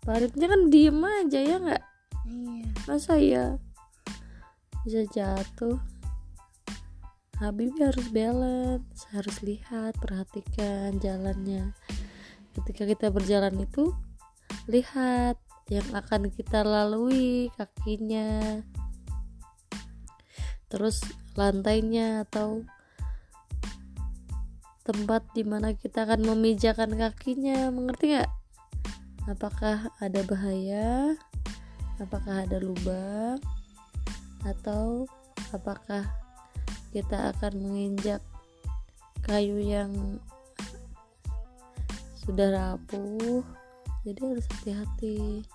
Paritnya 0.04 0.46
kan 0.46 0.70
diem 0.70 1.00
aja 1.00 1.40
ya 1.40 1.56
nggak? 1.58 1.84
Iya. 2.24 2.68
masa 2.88 3.20
ya 3.20 3.56
bisa 4.84 5.04
jatuh. 5.12 5.80
Habibie 7.40 7.82
harus 7.82 8.06
balance 8.14 9.10
harus 9.10 9.42
lihat 9.42 9.98
perhatikan 9.98 10.96
jalannya. 11.02 11.74
Ketika 12.54 12.86
kita 12.86 13.10
berjalan 13.10 13.58
itu 13.58 13.90
lihat 14.70 15.40
yang 15.66 15.88
akan 15.96 16.30
kita 16.30 16.62
lalui 16.62 17.50
kakinya 17.58 18.62
terus 20.74 21.06
lantainya 21.38 22.26
atau 22.26 22.66
tempat 24.82 25.22
di 25.30 25.46
mana 25.46 25.70
kita 25.70 26.02
akan 26.02 26.34
memijakan 26.34 26.98
kakinya 26.98 27.70
mengerti 27.70 28.18
nggak? 28.18 28.30
Apakah 29.30 29.94
ada 30.02 30.20
bahaya? 30.26 31.14
Apakah 32.02 32.42
ada 32.42 32.58
lubang? 32.58 33.38
Atau 34.42 35.06
apakah 35.54 36.02
kita 36.90 37.30
akan 37.38 37.54
menginjak 37.62 38.18
kayu 39.22 39.62
yang 39.62 40.18
sudah 42.18 42.50
rapuh? 42.50 43.46
Jadi 44.02 44.20
harus 44.20 44.46
hati-hati 44.58 45.46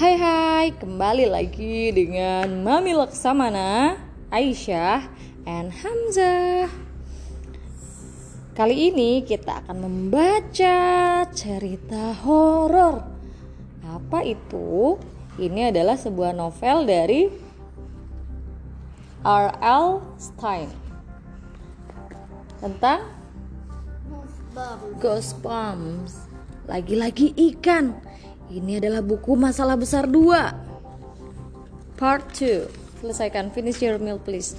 Hai 0.00 0.16
hai, 0.16 0.66
kembali 0.80 1.28
lagi 1.28 1.92
dengan 1.92 2.64
Mami 2.64 2.96
Laksamana, 2.96 4.00
Aisyah, 4.32 5.04
and 5.44 5.68
Hamzah. 5.68 6.72
Kali 8.56 8.88
ini 8.88 9.20
kita 9.20 9.60
akan 9.60 9.76
membaca 9.84 10.80
cerita 11.36 12.16
horor. 12.16 13.04
Apa 13.84 14.24
itu? 14.24 14.96
Ini 15.36 15.68
adalah 15.68 16.00
sebuah 16.00 16.32
novel 16.32 16.88
dari 16.88 17.28
R.L. 19.20 20.00
Stein. 20.16 20.72
Tentang 22.56 23.04
Ghost 24.96 25.36
Bombs 25.44 26.24
Lagi-lagi 26.70 27.34
ikan 27.52 28.09
Ini 28.50 28.82
adalah 28.82 28.98
buku 28.98 29.38
masalah 29.38 29.78
besar 29.78 30.10
2 30.10 31.94
Part 31.94 32.34
2 32.34 32.80
Selesaikan. 33.00 33.48
Finish 33.48 33.80
your 33.80 33.96
meal 33.96 34.20
please. 34.20 34.52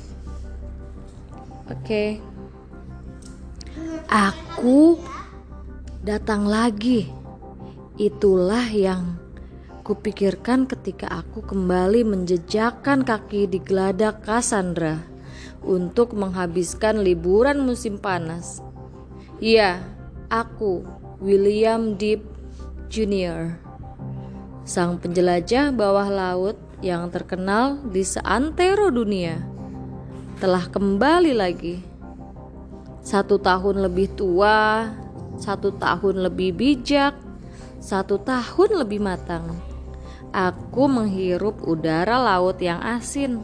Oke. 1.70 2.18
Aku 4.10 4.98
datang 6.02 6.50
lagi. 6.50 7.06
Itulah 8.02 8.66
yang 8.74 9.22
kupikirkan 9.86 10.66
ketika 10.66 11.22
aku 11.22 11.46
kembali 11.46 12.02
menjejakkan 12.02 13.06
kaki 13.06 13.46
di 13.46 13.62
geladak 13.62 14.26
Cassandra 14.26 14.98
Untuk 15.62 16.18
menghabiskan 16.18 17.06
liburan 17.06 17.62
musim 17.62 18.02
panas. 18.02 18.66
Iya, 19.38 19.86
aku 20.34 20.82
William 21.22 21.94
Deep 22.02 22.26
Jr. 22.90 23.71
Sang 24.62 25.02
penjelajah 25.02 25.74
bawah 25.74 26.06
laut 26.06 26.58
yang 26.86 27.10
terkenal 27.10 27.82
di 27.82 28.06
seantero 28.06 28.94
dunia 28.94 29.42
telah 30.38 30.66
kembali 30.70 31.34
lagi. 31.38 31.82
Satu 33.02 33.42
tahun 33.42 33.86
lebih 33.86 34.14
tua, 34.18 34.90
satu 35.38 35.74
tahun 35.78 36.26
lebih 36.30 36.54
bijak, 36.54 37.18
satu 37.82 38.22
tahun 38.22 38.86
lebih 38.86 39.02
matang. 39.02 39.58
Aku 40.34 40.86
menghirup 40.86 41.62
udara 41.66 42.22
laut 42.22 42.62
yang 42.62 42.82
asin. 42.82 43.42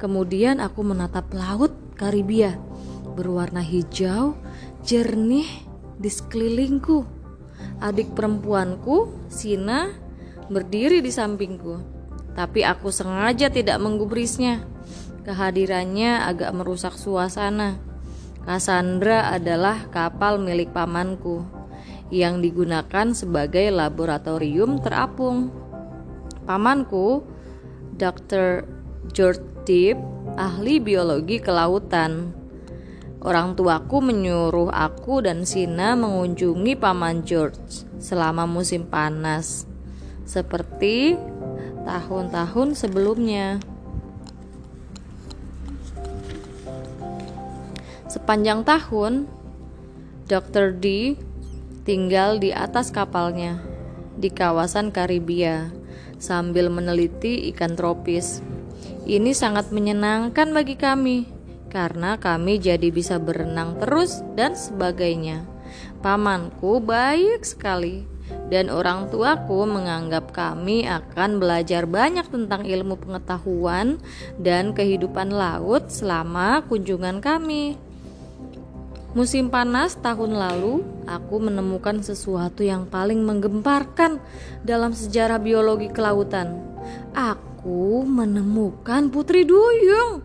Kemudian 0.00 0.60
aku 0.60 0.80
menatap 0.84 1.32
laut 1.32 1.72
Karibia 1.96 2.56
berwarna 3.14 3.60
hijau 3.62 4.36
jernih 4.84 5.46
di 5.96 6.10
sekelilingku. 6.10 7.06
Adik 7.80 8.12
perempuanku, 8.12 9.12
Sina, 9.32 10.03
berdiri 10.50 11.00
di 11.04 11.12
sampingku. 11.12 11.80
Tapi 12.34 12.66
aku 12.66 12.90
sengaja 12.90 13.48
tidak 13.48 13.78
menggubrisnya. 13.78 14.66
Kehadirannya 15.24 16.26
agak 16.26 16.50
merusak 16.52 16.98
suasana. 16.98 17.80
Cassandra 18.44 19.32
adalah 19.32 19.88
kapal 19.88 20.36
milik 20.36 20.74
pamanku 20.74 21.48
yang 22.12 22.44
digunakan 22.44 23.16
sebagai 23.16 23.72
laboratorium 23.72 24.84
terapung. 24.84 25.48
Pamanku, 26.44 27.24
Dr. 27.96 28.68
George 29.16 29.40
Deep, 29.64 29.96
ahli 30.36 30.76
biologi 30.76 31.40
kelautan 31.40 32.44
Orang 33.24 33.56
tuaku 33.56 34.04
menyuruh 34.04 34.68
aku 34.68 35.24
dan 35.24 35.48
Sina 35.48 35.96
mengunjungi 35.96 36.76
Paman 36.76 37.24
George 37.24 37.88
selama 37.96 38.44
musim 38.44 38.84
panas, 38.84 39.64
seperti 40.24 41.16
tahun-tahun 41.84 42.74
sebelumnya. 42.76 43.60
Sepanjang 48.08 48.64
tahun, 48.64 49.28
Dr. 50.24 50.72
D 50.72 51.16
tinggal 51.84 52.40
di 52.40 52.48
atas 52.48 52.88
kapalnya 52.88 53.60
di 54.16 54.32
kawasan 54.32 54.94
Karibia 54.94 55.68
sambil 56.16 56.72
meneliti 56.72 57.50
ikan 57.52 57.76
tropis. 57.76 58.40
Ini 59.04 59.36
sangat 59.36 59.68
menyenangkan 59.68 60.56
bagi 60.56 60.80
kami 60.80 61.28
karena 61.68 62.16
kami 62.16 62.62
jadi 62.62 62.88
bisa 62.88 63.20
berenang 63.20 63.76
terus 63.82 64.24
dan 64.38 64.56
sebagainya. 64.56 65.44
Pamanku 66.00 66.80
baik 66.80 67.42
sekali 67.44 68.13
dan 68.52 68.68
orang 68.68 69.08
tuaku 69.08 69.64
menganggap 69.64 70.32
kami 70.32 70.84
akan 70.84 71.40
belajar 71.40 71.88
banyak 71.88 72.26
tentang 72.28 72.68
ilmu 72.68 73.00
pengetahuan 73.00 74.00
dan 74.36 74.76
kehidupan 74.76 75.32
laut 75.32 75.88
selama 75.88 76.64
kunjungan 76.68 77.24
kami. 77.24 77.80
Musim 79.14 79.46
panas 79.46 79.94
tahun 79.94 80.34
lalu, 80.34 80.82
aku 81.06 81.38
menemukan 81.38 82.02
sesuatu 82.02 82.66
yang 82.66 82.90
paling 82.90 83.22
menggemparkan 83.22 84.18
dalam 84.66 84.90
sejarah 84.90 85.38
biologi 85.38 85.86
kelautan. 85.86 86.58
Aku 87.14 88.02
menemukan 88.02 89.08
putri 89.14 89.46
duyung. 89.46 90.18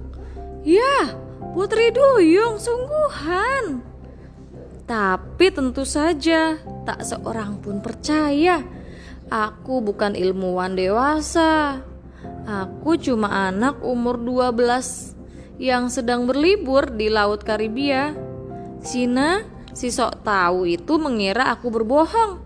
Ya, 0.65 1.13
Putri 1.49 1.89
Duyung 1.89 2.61
sungguhan. 2.61 3.88
Tapi 4.89 5.53
tentu 5.53 5.85
saja 5.85 6.57
tak 6.81 7.05
seorang 7.05 7.61
pun 7.61 7.77
percaya. 7.77 8.65
Aku 9.29 9.85
bukan 9.85 10.17
ilmuwan 10.17 10.73
dewasa. 10.73 11.85
Aku 12.49 12.97
cuma 12.97 13.53
anak 13.53 13.85
umur 13.85 14.17
12 14.17 15.13
yang 15.61 15.93
sedang 15.93 16.25
berlibur 16.25 16.89
di 16.89 17.05
Laut 17.05 17.45
Karibia. 17.45 18.17
Sina, 18.81 19.45
si 19.77 19.93
sok 19.93 20.25
tahu 20.25 20.65
itu 20.65 20.97
mengira 20.97 21.53
aku 21.53 21.69
berbohong. 21.69 22.41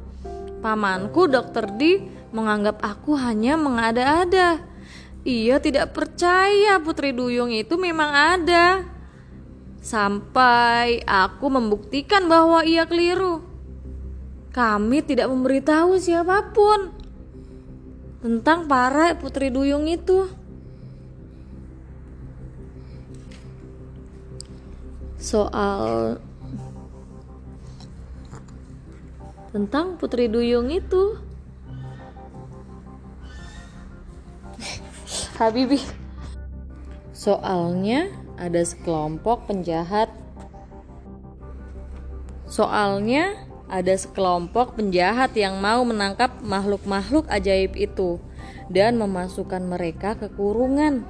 Pamanku 0.59 1.31
Dokter 1.31 1.71
D 1.71 2.03
menganggap 2.35 2.83
aku 2.83 3.15
hanya 3.15 3.55
mengada-ada. 3.55 4.59
Ia 5.23 5.63
tidak 5.63 5.95
percaya 5.95 6.75
Putri 6.83 7.15
Duyung 7.15 7.55
itu 7.55 7.79
memang 7.79 8.11
ada 8.11 8.92
sampai 9.83 11.03
aku 11.03 11.51
membuktikan 11.51 12.31
bahwa 12.31 12.63
ia 12.63 12.87
keliru. 12.87 13.43
Kami 14.55 15.03
tidak 15.03 15.27
memberitahu 15.27 15.99
siapa 15.99 16.55
pun 16.55 16.95
tentang 18.23 18.71
para 18.71 19.11
putri 19.19 19.51
duyung 19.51 19.91
itu. 19.91 20.31
Soal 25.19 26.15
tentang 29.51 29.99
putri 29.99 30.31
duyung 30.31 30.71
itu. 30.71 31.19
Habibi. 35.41 35.83
Soalnya 37.11 38.22
ada 38.37 38.61
sekelompok 38.65 39.49
penjahat. 39.49 40.09
Soalnya 42.49 43.49
ada 43.73 43.97
sekelompok 43.97 44.77
penjahat 44.77 45.33
yang 45.33 45.57
mau 45.57 45.81
menangkap 45.81 46.37
makhluk-makhluk 46.45 47.25
ajaib 47.25 47.73
itu 47.73 48.21
dan 48.69 49.01
memasukkan 49.01 49.65
mereka 49.65 50.13
ke 50.13 50.29
kurungan. 50.29 51.05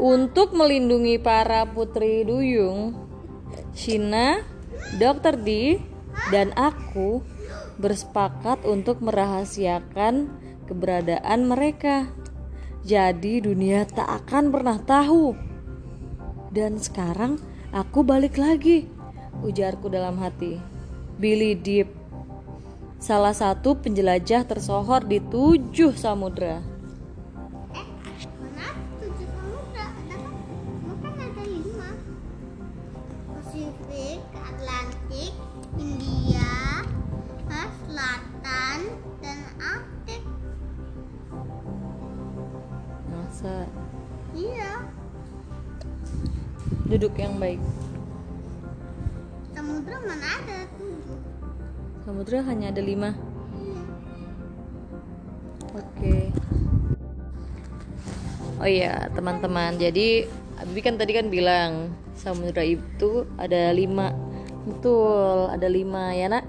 Untuk 0.00 0.56
melindungi 0.56 1.20
para 1.20 1.68
putri 1.68 2.24
duyung, 2.24 2.96
Shina, 3.76 4.40
Dr. 4.96 5.36
D, 5.36 5.76
dan 6.32 6.56
aku 6.56 7.20
bersepakat 7.76 8.64
untuk 8.64 9.04
merahasiakan 9.04 10.32
keberadaan 10.64 11.44
mereka. 11.44 12.08
Jadi 12.80 13.44
dunia 13.44 13.84
tak 13.84 14.08
akan 14.24 14.48
pernah 14.48 14.80
tahu 14.80 15.49
dan 16.50 16.78
sekarang 16.82 17.38
aku 17.70 18.02
balik 18.02 18.34
lagi, 18.34 18.90
ujarku 19.46 19.86
dalam 19.86 20.18
hati. 20.18 20.58
Billy 21.20 21.54
Deep, 21.54 21.86
salah 22.98 23.30
satu 23.30 23.78
penjelajah 23.78 24.42
tersohor 24.42 25.06
di 25.06 25.22
tujuh 25.22 25.94
samudra. 25.94 26.58
Eh, 27.76 27.86
mana 28.42 28.74
tujuh 28.98 29.28
samudra? 29.30 29.86
Kan 31.00 31.14
ada 31.14 31.44
lima. 31.46 31.90
Pasifik, 33.30 34.18
Atlantik, 34.34 35.32
India, 35.78 36.50
Selatan, 37.90 38.78
dan 39.20 39.38
Arktik. 39.60 40.22
Masa 43.12 43.68
duduk 46.90 47.14
yang 47.14 47.38
baik. 47.38 47.62
Samudra 49.54 49.96
mana 50.02 50.26
ada 50.42 50.66
tujuh? 50.74 51.18
Samudra 52.02 52.42
hanya 52.42 52.74
ada 52.74 52.82
lima. 52.82 53.14
Iya. 53.54 53.82
Oke. 55.78 56.16
Oh 58.58 58.68
iya 58.68 59.06
teman-teman, 59.14 59.78
jadi 59.78 60.28
Abi 60.60 60.84
kan 60.84 61.00
tadi 61.00 61.16
kan 61.16 61.32
bilang 61.32 61.96
samudra 62.12 62.60
itu 62.60 63.24
ada 63.40 63.72
lima, 63.72 64.12
betul 64.68 65.48
ada 65.48 65.64
lima 65.64 66.12
ya 66.12 66.28
nak, 66.28 66.44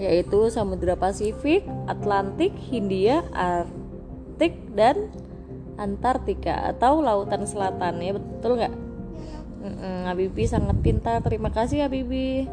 yaitu 0.00 0.48
samudra 0.48 0.96
Pasifik, 0.96 1.68
Atlantik, 1.84 2.56
Hindia, 2.56 3.20
Arktik 3.36 4.56
dan 4.72 5.12
Antartika 5.76 6.72
atau 6.72 7.04
Lautan 7.04 7.44
Selatan 7.44 8.00
ya 8.00 8.16
betul 8.16 8.56
nggak? 8.56 8.74
Mm-mm, 9.64 10.04
Habibi 10.04 10.44
sangat 10.44 10.76
pintar, 10.84 11.24
terima 11.24 11.48
kasih 11.48 11.88
Habibi. 11.88 12.44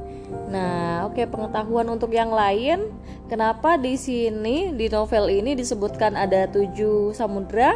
Nah, 0.47 1.11
oke 1.11 1.27
pengetahuan 1.27 1.83
untuk 1.91 2.15
yang 2.15 2.31
lain, 2.31 2.87
kenapa 3.27 3.75
di 3.75 3.99
sini 3.99 4.71
di 4.71 4.87
novel 4.87 5.27
ini 5.27 5.51
disebutkan 5.51 6.15
ada 6.15 6.47
tujuh 6.47 7.11
samudra? 7.11 7.75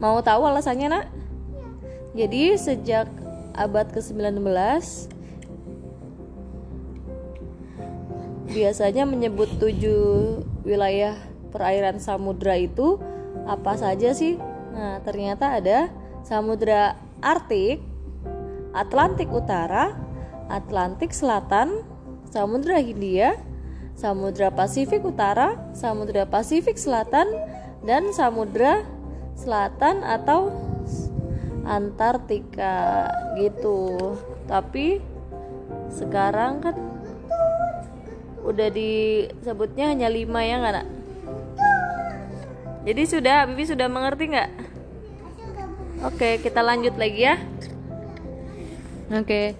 Mau 0.00 0.16
tahu 0.24 0.48
alasannya 0.48 0.88
nak? 0.88 1.06
Jadi 2.16 2.56
sejak 2.56 3.04
abad 3.52 3.92
ke-19 3.92 4.40
biasanya 8.48 9.04
menyebut 9.04 9.60
tujuh 9.60 10.40
wilayah 10.64 11.20
perairan 11.52 12.00
samudra 12.00 12.56
itu 12.56 12.96
apa 13.44 13.76
saja 13.76 14.16
sih? 14.16 14.40
Nah, 14.72 15.04
ternyata 15.04 15.60
ada 15.60 15.92
Samudra 16.24 16.96
Arktik, 17.24 17.80
Atlantik 18.76 19.32
Utara, 19.32 19.96
Atlantik 20.52 21.16
Selatan, 21.16 21.80
Samudra 22.28 22.76
Hindia, 22.84 23.40
Samudra 23.96 24.52
Pasifik 24.52 25.00
Utara, 25.00 25.56
Samudra 25.72 26.28
Pasifik 26.28 26.76
Selatan, 26.76 27.24
dan 27.88 28.12
Samudra 28.12 28.84
Selatan 29.32 30.04
atau 30.04 30.52
Antartika 31.64 33.08
gitu. 33.40 34.20
Tapi 34.44 35.00
sekarang 35.88 36.60
kan 36.60 36.76
udah 38.44 38.68
disebutnya 38.68 39.88
hanya 39.88 40.12
lima 40.12 40.44
ya 40.44 40.60
nggak? 40.60 40.88
Jadi 42.84 43.02
sudah, 43.08 43.48
Bibi 43.48 43.64
sudah 43.64 43.88
mengerti 43.88 44.28
nggak? 44.28 44.73
Oke, 46.04 46.36
kita 46.36 46.60
lanjut 46.60 47.00
lagi 47.00 47.24
ya. 47.24 47.40
Oke. 49.08 49.56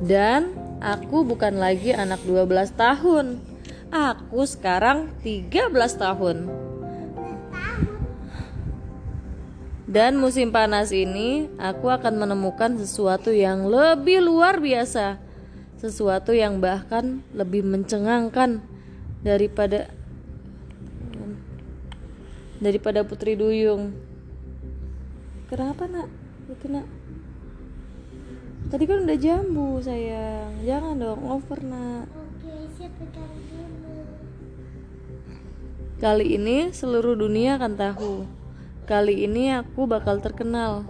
Dan 0.00 0.56
aku 0.80 1.20
bukan 1.20 1.60
lagi 1.60 1.92
anak 1.92 2.24
12 2.24 2.72
tahun. 2.72 3.44
Aku 3.92 4.48
sekarang 4.48 5.12
13 5.20 5.68
tahun. 6.00 6.48
Dan 9.84 10.16
musim 10.16 10.48
panas 10.48 10.96
ini 10.96 11.52
aku 11.60 11.92
akan 11.92 12.16
menemukan 12.16 12.72
sesuatu 12.80 13.28
yang 13.36 13.68
lebih 13.68 14.24
luar 14.24 14.64
biasa. 14.64 15.20
Sesuatu 15.76 16.32
yang 16.32 16.56
bahkan 16.64 17.20
lebih 17.36 17.60
mencengangkan 17.68 18.64
daripada 19.20 19.92
daripada 22.66 23.06
Putri 23.06 23.38
Duyung. 23.38 23.94
Kenapa 25.46 25.86
nak? 25.86 26.10
Itu 26.50 26.66
nak. 26.66 26.82
Tadi 28.66 28.82
kan 28.90 29.06
udah 29.06 29.14
jambu 29.14 29.78
sayang. 29.78 30.66
Jangan 30.66 30.98
dong 30.98 31.22
over 31.30 31.62
nak. 31.62 32.10
Kali 36.02 36.26
ini 36.34 36.74
seluruh 36.74 37.14
dunia 37.14 37.54
akan 37.54 37.72
tahu. 37.78 38.26
Kali 38.90 39.22
ini 39.22 39.54
aku 39.54 39.86
bakal 39.86 40.18
terkenal. 40.18 40.82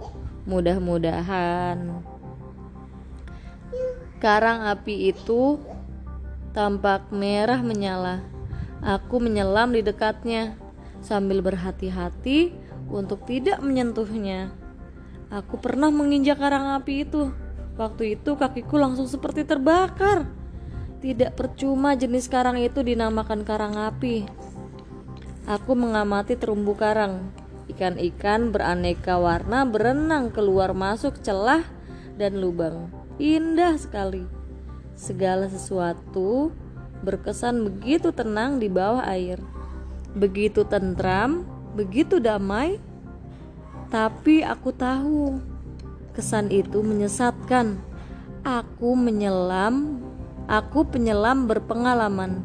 Mudah-mudahan. 0.49 2.01
Karang 4.17 4.65
api 4.65 5.13
itu 5.13 5.61
tampak 6.57 7.13
merah 7.13 7.61
menyala. 7.61 8.25
Aku 8.81 9.21
menyelam 9.21 9.77
di 9.77 9.85
dekatnya 9.85 10.57
sambil 11.07 11.39
berhati-hati 11.39 12.51
untuk 12.91 13.23
tidak 13.23 13.63
menyentuhnya. 13.63 14.51
Aku 15.31 15.55
pernah 15.55 15.87
menginjak 15.87 16.43
karang 16.43 16.75
api 16.75 17.07
itu. 17.07 17.31
Waktu 17.79 18.19
itu 18.19 18.35
kakiku 18.35 18.75
langsung 18.75 19.07
seperti 19.07 19.47
terbakar. 19.47 20.27
Tidak 20.99 21.39
percuma 21.39 21.95
jenis 21.95 22.27
karang 22.27 22.59
itu 22.59 22.83
dinamakan 22.83 23.47
karang 23.47 23.79
api. 23.79 24.27
Aku 25.47 25.79
mengamati 25.79 26.35
terumbu 26.35 26.75
karang. 26.75 27.31
Ikan-ikan 27.71 28.51
beraneka 28.51 29.15
warna 29.15 29.63
berenang 29.63 30.31
keluar 30.31 30.75
masuk 30.75 31.23
celah 31.23 31.63
dan 32.19 32.39
lubang. 32.39 32.91
Indah 33.19 33.79
sekali. 33.79 34.27
Segala 34.97 35.47
sesuatu 35.47 36.51
berkesan 37.05 37.61
begitu 37.61 38.09
tenang 38.09 38.57
di 38.57 38.67
bawah 38.71 39.05
air. 39.05 39.37
Begitu 40.15 40.63
tentram, 40.63 41.43
begitu 41.75 42.21
damai. 42.21 42.79
Tapi 43.87 44.43
aku 44.43 44.71
tahu 44.75 45.39
kesan 46.15 46.51
itu 46.51 46.83
menyesatkan. 46.83 47.79
Aku 48.47 48.95
menyelam, 48.95 49.99
aku 50.47 50.87
penyelam 50.87 51.47
berpengalaman. 51.47 52.43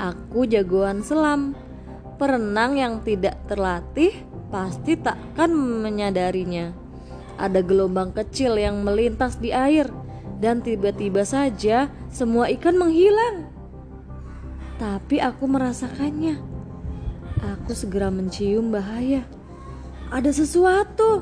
Aku 0.00 0.48
jagoan 0.48 1.04
selam. 1.04 1.52
Perenang 2.14 2.78
yang 2.78 3.02
tidak 3.02 3.36
terlatih 3.50 4.14
pasti 4.48 4.94
takkan 4.94 5.50
menyadarinya. 5.50 6.70
Ada 7.34 7.60
gelombang 7.66 8.14
kecil 8.14 8.54
yang 8.54 8.86
melintas 8.86 9.42
di 9.42 9.50
air 9.50 9.90
dan 10.38 10.62
tiba-tiba 10.62 11.26
saja 11.26 11.90
semua 12.14 12.46
ikan 12.54 12.78
menghilang. 12.78 13.50
Tapi 14.78 15.18
aku 15.18 15.50
merasakannya. 15.50 16.53
Aku 17.44 17.76
segera 17.76 18.08
mencium 18.08 18.72
bahaya. 18.72 19.28
Ada 20.08 20.32
sesuatu, 20.32 21.20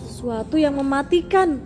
sesuatu 0.00 0.56
yang 0.56 0.80
mematikan. 0.80 1.60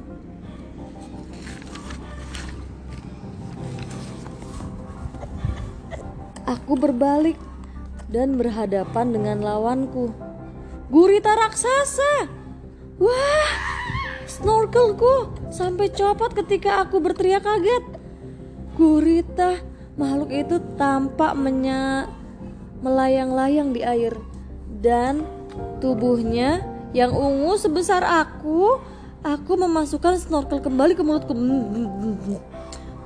Aku 6.43 6.75
berbalik 6.75 7.39
dan 8.11 8.35
berhadapan 8.35 9.15
dengan 9.15 9.39
lawanku. 9.47 10.11
Gurita 10.91 11.39
raksasa. 11.39 12.27
Wah, 12.99 13.55
snorkelku 14.27 15.31
sampai 15.55 15.95
copot 15.95 16.35
ketika 16.35 16.83
aku 16.83 16.99
berteriak 16.99 17.47
kaget. 17.47 17.85
Gurita, 18.75 19.63
makhluk 19.95 20.31
itu 20.35 20.59
tampak 20.75 21.33
menya 21.39 22.11
melayang-layang 22.83 23.71
di 23.73 23.81
air 23.87 24.19
dan 24.83 25.23
tubuhnya 25.79 26.67
yang 26.93 27.15
ungu 27.17 27.57
sebesar 27.57 28.05
aku, 28.05 28.83
aku 29.25 29.53
memasukkan 29.57 30.21
snorkel 30.21 30.61
kembali 30.61 30.93
ke 30.93 31.03
mulutku. 31.07 31.33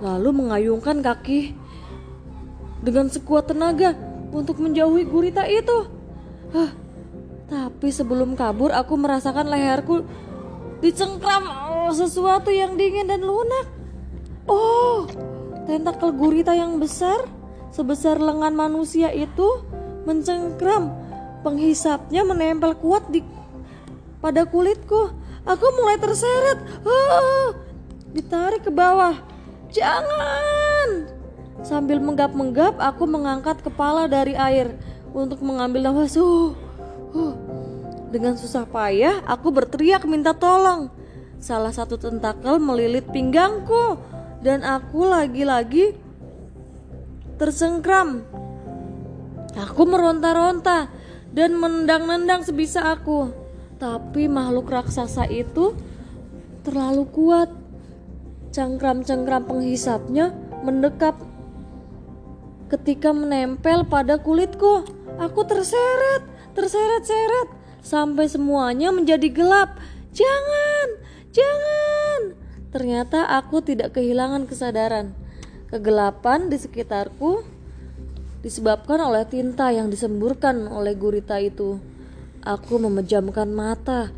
Lalu 0.03 0.29
mengayungkan 0.33 1.01
kaki 1.01 1.55
dengan 2.83 3.07
sekuat 3.07 3.53
tenaga 3.53 3.95
untuk 4.35 4.59
menjauhi 4.59 5.07
gurita 5.07 5.47
itu. 5.47 5.87
Hah, 6.51 6.71
tapi 7.47 7.89
sebelum 7.95 8.35
kabur 8.35 8.75
aku 8.75 8.99
merasakan 8.99 9.47
leherku 9.49 10.03
dicengkram 10.83 11.47
oh, 11.47 11.93
sesuatu 11.95 12.51
yang 12.51 12.75
dingin 12.75 13.07
dan 13.07 13.23
lunak. 13.23 13.71
Oh, 14.47 15.07
tentakel 15.67 16.11
gurita 16.15 16.55
yang 16.55 16.79
besar 16.83 17.27
sebesar 17.77 18.17
lengan 18.17 18.57
manusia 18.57 19.13
itu 19.13 19.61
mencengkram. 20.09 20.97
Penghisapnya 21.45 22.25
menempel 22.25 22.73
kuat 22.81 23.13
di 23.13 23.21
pada 24.25 24.49
kulitku. 24.49 25.13
Aku 25.45 25.67
mulai 25.79 26.01
terseret. 26.01 26.59
Oh, 26.83 27.55
ditarik 28.11 28.65
ke 28.67 28.73
bawah. 28.73 29.15
Jangan! 29.71 31.07
Sambil 31.63 32.03
menggap-menggap, 32.03 32.81
aku 32.81 33.05
mengangkat 33.07 33.63
kepala 33.63 34.11
dari 34.11 34.35
air 34.35 34.75
untuk 35.15 35.45
mengambil 35.45 35.93
nafas. 35.93 36.19
Uh, 36.19 36.57
uh. 37.15 37.35
Dengan 38.11 38.35
susah 38.35 38.67
payah, 38.67 39.23
aku 39.29 39.55
berteriak 39.55 40.03
minta 40.09 40.35
tolong. 40.35 40.91
Salah 41.39 41.71
satu 41.71 42.01
tentakel 42.01 42.59
melilit 42.59 43.07
pinggangku 43.13 44.01
dan 44.43 44.65
aku 44.67 45.07
lagi-lagi 45.07 45.95
tersengkram. 47.37 48.25
Aku 49.57 49.89
meronta-ronta 49.89 50.93
dan 51.33 51.57
menendang-nendang 51.57 52.45
sebisa 52.45 52.93
aku. 52.93 53.33
Tapi 53.77 54.29
makhluk 54.29 54.73
raksasa 54.73 55.29
itu 55.29 55.77
terlalu 56.65 57.05
kuat. 57.13 57.51
Cengkram-cengkram 58.53 59.45
penghisapnya 59.45 60.33
mendekap 60.65 61.21
ketika 62.73 63.13
menempel 63.13 63.85
pada 63.85 64.17
kulitku. 64.17 64.89
Aku 65.21 65.45
terseret, 65.45 66.25
terseret-seret 66.57 67.49
sampai 67.85 68.29
semuanya 68.29 68.93
menjadi 68.93 69.29
gelap. 69.29 69.77
Jangan, 70.17 70.89
jangan. 71.33 72.21
Ternyata 72.73 73.29
aku 73.37 73.61
tidak 73.61 73.97
kehilangan 73.97 74.49
kesadaran. 74.49 75.26
Kegelapan 75.67 76.47
di 76.47 76.63
sekitarku 76.63 77.43
disebabkan 78.47 79.03
oleh 79.03 79.27
tinta 79.27 79.75
yang 79.75 79.91
disemburkan 79.91 80.71
oleh 80.71 80.95
gurita 80.95 81.43
itu. 81.43 81.83
Aku 82.47 82.79
memejamkan 82.79 83.51
mata. 83.51 84.15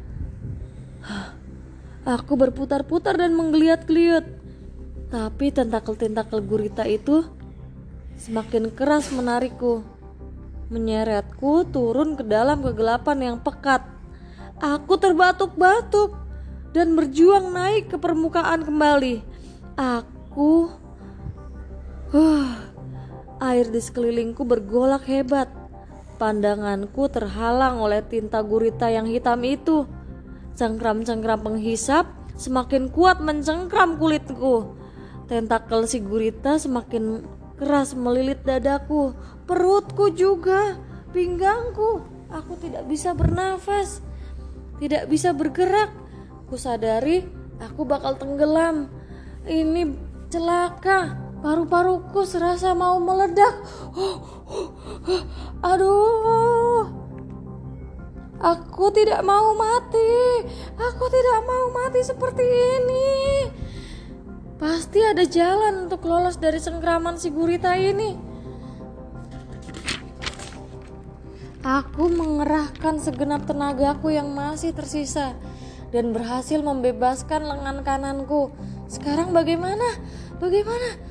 Aku 2.04 2.36
berputar-putar 2.36 3.16
dan 3.16 3.32
menggeliat-geliat. 3.32 4.28
Tapi 5.08 5.48
tentakel-tentakel 5.48 6.44
gurita 6.44 6.84
itu 6.84 7.24
semakin 8.20 8.68
keras 8.68 9.08
menarikku, 9.08 9.80
menyeretku 10.68 11.64
turun 11.72 12.12
ke 12.12 12.28
dalam 12.28 12.60
kegelapan 12.60 13.32
yang 13.32 13.36
pekat. 13.40 13.80
Aku 14.60 15.00
terbatuk-batuk 15.00 16.12
dan 16.76 16.92
berjuang 16.92 17.48
naik 17.56 17.88
ke 17.88 17.96
permukaan 17.96 18.68
kembali. 18.68 19.24
Aku 19.80 20.76
Huh, 22.08 22.56
air 23.36 23.68
di 23.68 23.84
sekelilingku 23.84 24.48
bergolak 24.48 25.04
hebat. 25.12 25.52
Pandanganku 26.16 27.04
terhalang 27.12 27.84
oleh 27.84 28.00
tinta 28.00 28.40
gurita 28.40 28.88
yang 28.88 29.04
hitam 29.04 29.44
itu. 29.44 29.84
Cengkram-cengkram 30.56 31.44
penghisap 31.44 32.08
semakin 32.32 32.88
kuat 32.88 33.20
mencengkram 33.20 34.00
kulitku. 34.00 34.72
Tentakel 35.28 35.84
si 35.84 36.00
gurita 36.00 36.56
semakin 36.56 37.28
keras 37.60 37.92
melilit 37.92 38.40
dadaku, 38.40 39.12
perutku 39.44 40.08
juga, 40.08 40.80
pinggangku. 41.12 42.08
Aku 42.32 42.56
tidak 42.56 42.88
bisa 42.88 43.12
bernafas, 43.12 44.00
tidak 44.80 45.12
bisa 45.12 45.36
bergerak. 45.36 45.92
Kusadari 46.48 47.28
aku 47.60 47.84
bakal 47.84 48.16
tenggelam. 48.16 48.88
Ini 49.44 49.92
celaka. 50.32 51.27
Paru-paruku 51.38 52.26
serasa 52.26 52.74
mau 52.74 52.98
meledak. 52.98 53.54
Aduh. 55.62 56.90
Aku 58.38 58.90
tidak 58.94 59.22
mau 59.26 59.54
mati. 59.54 60.42
Aku 60.78 61.04
tidak 61.10 61.38
mau 61.46 61.70
mati 61.74 62.00
seperti 62.06 62.46
ini. 62.46 63.08
Pasti 64.58 65.02
ada 65.02 65.22
jalan 65.22 65.86
untuk 65.86 66.02
lolos 66.06 66.38
dari 66.38 66.58
cengkraman 66.58 67.18
si 67.18 67.30
gurita 67.30 67.78
ini. 67.78 68.18
Aku 71.62 72.10
mengerahkan 72.10 73.02
segenap 73.02 73.46
tenagaku 73.46 74.14
yang 74.14 74.30
masih 74.34 74.74
tersisa 74.74 75.34
dan 75.90 76.14
berhasil 76.14 76.62
membebaskan 76.62 77.46
lengan 77.46 77.82
kananku. 77.82 78.50
Sekarang 78.86 79.34
bagaimana? 79.34 79.84
Bagaimana? 80.38 81.07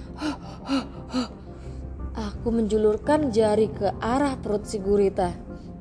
Aku 2.18 2.50
menjulurkan 2.50 3.30
jari 3.30 3.70
ke 3.70 3.94
arah 4.02 4.34
perut 4.42 4.66
si 4.66 4.82
gurita. 4.82 5.36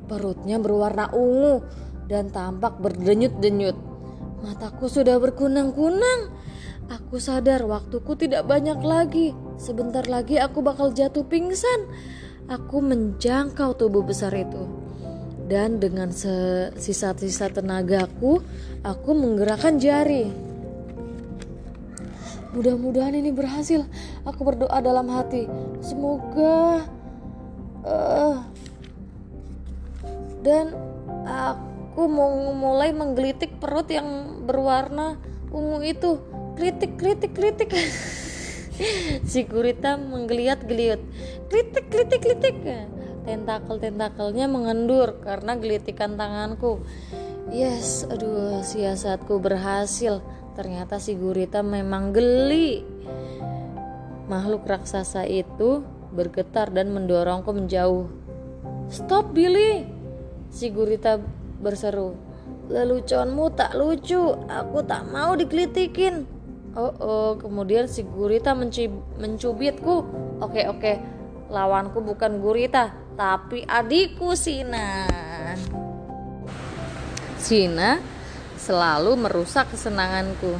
Perutnya 0.06 0.60
berwarna 0.60 1.10
ungu 1.10 1.64
dan 2.06 2.30
tampak 2.30 2.78
berdenyut-denyut. 2.78 3.74
Mataku 4.44 4.86
sudah 4.86 5.18
berkunang-kunang. 5.18 6.30
Aku 6.86 7.18
sadar 7.18 7.66
waktuku 7.66 8.14
tidak 8.14 8.46
banyak 8.46 8.78
lagi. 8.78 9.34
Sebentar 9.58 10.06
lagi 10.06 10.38
aku 10.38 10.62
bakal 10.62 10.94
jatuh 10.94 11.26
pingsan. 11.26 11.90
Aku 12.46 12.78
menjangkau 12.78 13.74
tubuh 13.74 14.06
besar 14.06 14.30
itu. 14.38 14.70
Dan 15.46 15.82
dengan 15.82 16.10
sisa-sisa 16.10 17.50
tenagaku, 17.50 18.42
aku 18.86 19.10
menggerakkan 19.14 19.82
jari. 19.82 20.45
Mudah-mudahan 22.56 23.12
ini 23.12 23.36
berhasil. 23.36 23.84
Aku 24.24 24.40
berdoa 24.40 24.80
dalam 24.80 25.12
hati. 25.12 25.44
Semoga 25.84 26.88
uh, 27.84 28.40
dan 30.40 30.72
aku 31.28 32.08
mau 32.08 32.32
mulai 32.56 32.96
menggelitik 32.96 33.60
perut 33.60 33.92
yang 33.92 34.40
berwarna 34.48 35.20
ungu 35.52 35.84
itu. 35.84 36.16
Kritik, 36.56 36.96
kritik, 36.96 37.36
kritik. 37.36 37.76
si 39.30 39.44
gurita 39.44 40.00
menggeliat-geliat. 40.00 41.00
Kritik, 41.52 41.92
kritik, 41.92 42.24
kritik. 42.24 42.56
Tentakel-tentakelnya 43.28 44.48
mengendur 44.48 45.20
karena 45.20 45.60
gelitikan 45.60 46.16
tanganku. 46.16 46.80
Yes, 47.52 48.08
aduh, 48.08 48.64
siasatku 48.64 49.36
berhasil. 49.44 50.24
Ternyata 50.56 50.96
si 50.96 51.12
gurita 51.12 51.60
memang 51.60 52.16
geli. 52.16 52.80
Makhluk 54.26 54.64
raksasa 54.64 55.28
itu 55.28 55.84
bergetar 56.16 56.72
dan 56.72 56.96
mendorongku 56.96 57.52
menjauh. 57.52 58.08
Stop 58.88 59.36
Billy! 59.36 59.84
Si 60.48 60.72
gurita 60.72 61.20
berseru. 61.60 62.16
Leluconmu 62.72 63.52
tak 63.52 63.76
lucu, 63.76 64.32
aku 64.48 64.80
tak 64.88 65.06
mau 65.12 65.36
dikelitikin. 65.36 66.24
Oh, 66.72 66.92
oh, 66.98 67.30
kemudian 67.36 67.86
si 67.86 68.02
gurita 68.02 68.56
mencubitku. 68.56 69.96
Oke, 70.40 70.66
oke, 70.66 70.92
lawanku 71.52 72.00
bukan 72.00 72.40
gurita, 72.40 72.96
tapi 73.14 73.62
adikku 73.62 74.34
Sina. 74.34 75.06
Sina 77.36 78.15
selalu 78.66 79.14
merusak 79.14 79.70
kesenanganku. 79.70 80.58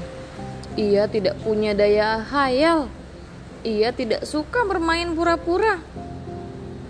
Ia 0.79 1.11
tidak 1.11 1.35
punya 1.43 1.75
daya 1.75 2.23
hayal. 2.23 2.87
Ia 3.67 3.91
tidak 3.91 4.23
suka 4.23 4.63
bermain 4.63 5.11
pura-pura. 5.19 5.83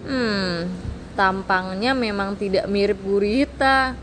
Hmm, 0.05 0.69
tampangnya 1.17 1.97
memang 1.97 2.37
tidak 2.37 2.69
mirip 2.69 3.01
gurita. 3.01 3.97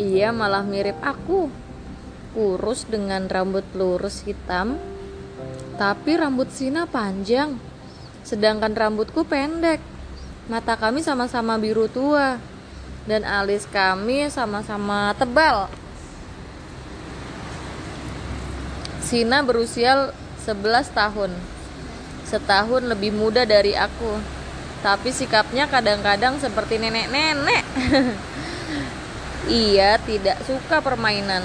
Ia 0.00 0.32
malah 0.32 0.64
mirip 0.64 0.96
aku. 1.04 1.52
Kurus 2.32 2.88
dengan 2.88 3.28
rambut 3.28 3.68
lurus 3.76 4.24
hitam, 4.24 4.80
tapi 5.76 6.16
rambut 6.16 6.48
Sina 6.48 6.88
panjang. 6.88 7.60
Sedangkan 8.24 8.72
rambutku 8.72 9.28
pendek. 9.28 9.84
Mata 10.48 10.80
kami 10.80 11.04
sama-sama 11.04 11.60
biru 11.60 11.92
tua 11.92 12.40
dan 13.04 13.22
alis 13.28 13.68
kami 13.68 14.32
sama-sama 14.32 15.12
tebal. 15.20 15.81
Sina 19.12 19.44
berusia 19.44 20.08
11 20.40 20.88
tahun. 20.96 21.36
Setahun 22.24 22.80
lebih 22.80 23.12
muda 23.12 23.44
dari 23.44 23.76
aku. 23.76 24.16
Tapi 24.80 25.12
sikapnya 25.12 25.68
kadang-kadang 25.68 26.40
seperti 26.40 26.80
nenek-nenek. 26.80 27.60
Ia 29.52 30.00
tidak 30.00 30.40
suka 30.48 30.80
permainan 30.80 31.44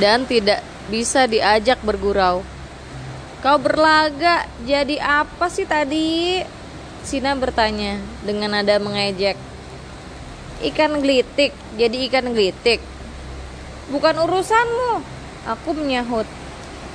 dan 0.00 0.24
tidak 0.24 0.64
bisa 0.88 1.28
diajak 1.28 1.84
bergurau. 1.84 2.40
Kau 3.44 3.60
berlaga 3.60 4.48
jadi 4.64 4.96
apa 4.96 5.52
sih 5.52 5.68
tadi? 5.68 6.40
Sina 7.04 7.36
bertanya 7.36 8.00
dengan 8.24 8.56
nada 8.56 8.80
mengejek. 8.80 9.36
Ikan 10.72 11.04
gelitik, 11.04 11.52
jadi 11.76 12.08
ikan 12.08 12.32
gelitik. 12.32 12.80
Bukan 13.92 14.16
urusanmu, 14.24 15.20
Aku 15.42 15.74
menyahut, 15.74 16.26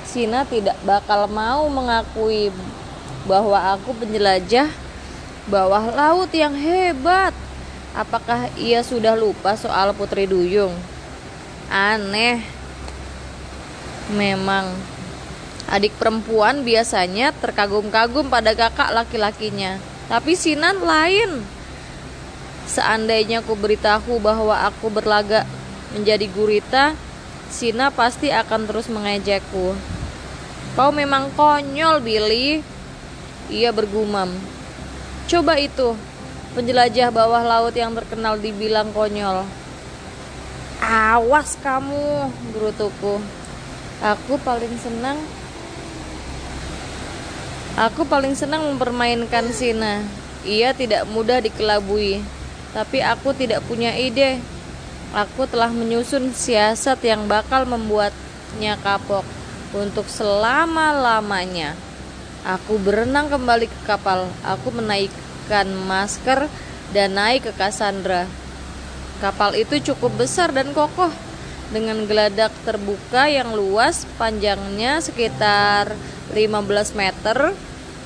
Sina 0.08 0.48
tidak 0.48 0.80
bakal 0.88 1.28
mau 1.28 1.68
mengakui 1.68 2.48
bahwa 3.28 3.76
aku 3.76 3.92
penjelajah 3.92 4.72
bawah 5.52 5.84
laut 5.92 6.32
yang 6.32 6.56
hebat. 6.56 7.36
Apakah 7.92 8.48
ia 8.56 8.80
sudah 8.80 9.12
lupa 9.12 9.52
soal 9.52 9.92
Putri 9.92 10.24
Duyung? 10.24 10.72
Aneh. 11.68 12.40
Memang 14.08 14.72
adik 15.68 15.92
perempuan 16.00 16.64
biasanya 16.64 17.36
terkagum-kagum 17.36 18.32
pada 18.32 18.56
kakak 18.56 18.96
laki-lakinya. 18.96 19.76
Tapi 20.08 20.32
Sinan 20.32 20.80
lain. 20.80 21.44
Seandainya 22.64 23.44
aku 23.44 23.52
beritahu 23.56 24.16
bahwa 24.20 24.56
aku 24.64 24.88
berlaga 24.88 25.44
menjadi 25.92 26.24
gurita, 26.32 26.96
Sina 27.48 27.88
pasti 27.88 28.28
akan 28.28 28.68
terus 28.68 28.92
mengejekku. 28.92 29.72
Kau 30.76 30.90
memang 30.92 31.32
konyol, 31.34 32.04
Billy. 32.04 32.60
Ia 33.48 33.72
bergumam. 33.72 34.30
Coba 35.28 35.56
itu, 35.56 35.96
penjelajah 36.52 37.08
bawah 37.08 37.40
laut 37.40 37.72
yang 37.72 37.96
terkenal 37.96 38.36
dibilang 38.36 38.92
konyol. 38.92 39.48
Awas 40.84 41.56
kamu, 41.64 42.30
gerutuku. 42.54 43.18
Aku 43.98 44.38
paling 44.46 44.78
senang 44.78 45.18
Aku 47.78 48.02
paling 48.10 48.34
senang 48.34 48.66
mempermainkan 48.74 49.54
Sina. 49.54 50.02
Ia 50.42 50.74
tidak 50.74 51.06
mudah 51.06 51.38
dikelabui. 51.38 52.18
tapi 52.74 53.00
aku 53.00 53.32
tidak 53.32 53.64
punya 53.64 53.94
ide. 53.96 54.42
Aku 55.08 55.48
telah 55.48 55.72
menyusun 55.72 56.36
siasat 56.36 57.00
yang 57.00 57.24
bakal 57.24 57.64
membuatnya 57.64 58.76
kapok 58.84 59.24
untuk 59.72 60.04
selama-lamanya. 60.04 61.72
Aku 62.44 62.76
berenang 62.76 63.32
kembali 63.32 63.72
ke 63.72 63.80
kapal. 63.88 64.28
Aku 64.44 64.68
menaikkan 64.68 65.64
masker 65.88 66.44
dan 66.92 67.16
naik 67.16 67.48
ke 67.48 67.52
Cassandra. 67.56 68.28
Kapal 69.24 69.56
itu 69.56 69.80
cukup 69.80 70.28
besar 70.28 70.52
dan 70.52 70.76
kokoh 70.76 71.10
dengan 71.72 72.04
geladak 72.04 72.52
terbuka 72.64 73.28
yang 73.28 73.52
luas, 73.52 74.04
panjangnya 74.20 75.00
sekitar 75.00 75.92
15 76.36 76.92
meter. 76.92 77.56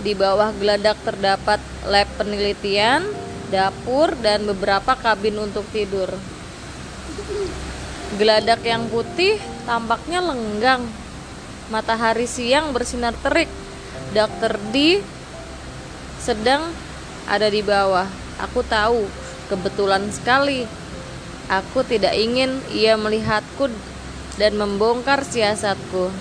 Di 0.02 0.14
bawah 0.18 0.50
geladak 0.54 0.98
terdapat 1.02 1.58
lab 1.86 2.06
penelitian, 2.18 3.06
dapur, 3.54 4.14
dan 4.18 4.42
beberapa 4.46 4.98
kabin 4.98 5.38
untuk 5.38 5.62
tidur. 5.70 6.10
Geladak 8.20 8.60
yang 8.68 8.92
putih 8.92 9.40
tampaknya 9.64 10.20
lenggang. 10.20 10.84
Matahari 11.72 12.28
siang 12.28 12.76
bersinar 12.76 13.16
terik. 13.24 13.48
Dokter 14.12 14.60
D 14.68 15.00
sedang 16.20 16.68
ada 17.24 17.48
di 17.48 17.64
bawah. 17.64 18.04
Aku 18.36 18.60
tahu, 18.60 19.08
kebetulan 19.48 20.12
sekali. 20.12 20.68
Aku 21.48 21.80
tidak 21.88 22.12
ingin 22.12 22.60
ia 22.68 23.00
melihatku 23.00 23.72
dan 24.36 24.60
membongkar 24.60 25.24
siasatku. 25.24 26.12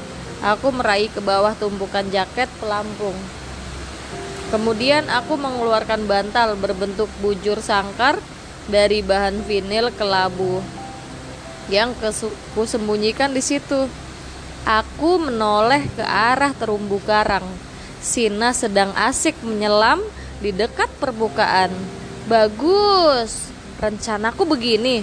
Aku 0.42 0.68
meraih 0.72 1.12
ke 1.12 1.20
bawah 1.20 1.52
tumpukan 1.60 2.08
jaket 2.08 2.48
pelampung. 2.64 3.16
Kemudian 4.48 5.08
aku 5.12 5.36
mengeluarkan 5.36 6.08
bantal 6.08 6.56
berbentuk 6.56 7.12
bujur 7.20 7.60
sangkar 7.60 8.20
dari 8.72 9.04
bahan 9.04 9.44
vinil 9.44 9.92
kelabu 9.96 10.60
yang 11.72 11.96
kusembunyikan 12.54 13.32
di 13.32 13.40
situ. 13.40 13.88
Aku 14.68 15.18
menoleh 15.18 15.88
ke 15.98 16.04
arah 16.04 16.54
terumbu 16.54 17.02
karang. 17.02 17.48
Sina 18.04 18.54
sedang 18.54 18.94
asik 18.94 19.40
menyelam 19.42 20.04
di 20.44 20.52
dekat 20.54 20.92
permukaan. 21.00 21.72
Bagus. 22.30 23.50
Rencanaku 23.82 24.46
begini. 24.46 25.02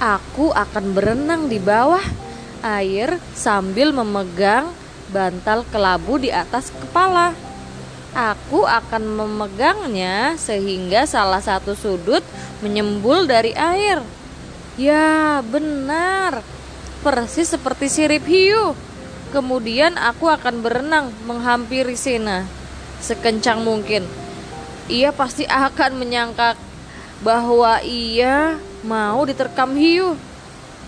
Aku 0.00 0.54
akan 0.54 0.96
berenang 0.96 1.50
di 1.50 1.60
bawah 1.60 2.04
air 2.64 3.20
sambil 3.36 3.92
memegang 3.92 4.72
bantal 5.12 5.64
kelabu 5.68 6.16
di 6.16 6.32
atas 6.32 6.72
kepala. 6.72 7.36
Aku 8.16 8.64
akan 8.64 9.04
memegangnya 9.04 10.40
sehingga 10.40 11.04
salah 11.04 11.44
satu 11.44 11.76
sudut 11.76 12.24
menyembul 12.64 13.28
dari 13.28 13.52
air. 13.52 14.00
Ya, 14.76 15.40
benar. 15.40 16.44
Persis 17.00 17.48
seperti 17.48 17.88
sirip 17.88 18.28
hiu. 18.28 18.76
Kemudian 19.32 19.96
aku 19.96 20.28
akan 20.28 20.60
berenang 20.60 21.10
menghampiri 21.24 21.96
Sina 21.96 22.46
sekencang 23.00 23.64
mungkin. 23.64 24.04
Ia 24.86 25.10
pasti 25.10 25.48
akan 25.48 25.98
menyangka 25.98 26.54
bahwa 27.24 27.80
ia 27.82 28.60
mau 28.84 29.24
diterkam 29.24 29.74
hiu. 29.74 30.14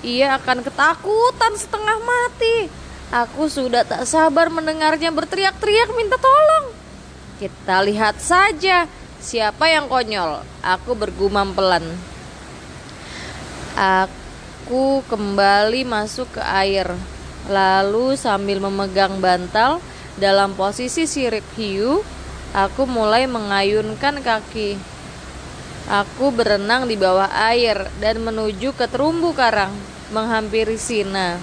Ia 0.04 0.38
akan 0.38 0.62
ketakutan 0.62 1.52
setengah 1.58 1.98
mati. 1.98 2.70
Aku 3.08 3.48
sudah 3.48 3.82
tak 3.88 4.04
sabar 4.04 4.52
mendengarnya 4.52 5.08
berteriak-teriak 5.10 5.96
minta 5.96 6.20
tolong. 6.20 6.76
Kita 7.40 7.82
lihat 7.82 8.20
saja 8.20 8.84
siapa 9.18 9.66
yang 9.72 9.88
konyol. 9.88 10.44
Aku 10.62 10.92
bergumam 10.92 11.56
pelan. 11.56 11.82
Aku 13.78 15.06
kembali 15.06 15.86
masuk 15.86 16.34
ke 16.34 16.42
air. 16.42 16.90
Lalu 17.46 18.18
sambil 18.18 18.58
memegang 18.58 19.22
bantal 19.22 19.78
dalam 20.18 20.58
posisi 20.58 21.06
sirip 21.06 21.46
hiu, 21.54 22.02
aku 22.50 22.90
mulai 22.90 23.30
mengayunkan 23.30 24.18
kaki. 24.18 24.74
Aku 25.86 26.34
berenang 26.34 26.90
di 26.90 26.98
bawah 26.98 27.30
air 27.30 27.86
dan 28.02 28.18
menuju 28.18 28.74
ke 28.74 28.90
terumbu 28.90 29.30
karang, 29.30 29.70
menghampiri 30.10 30.74
Sina. 30.74 31.38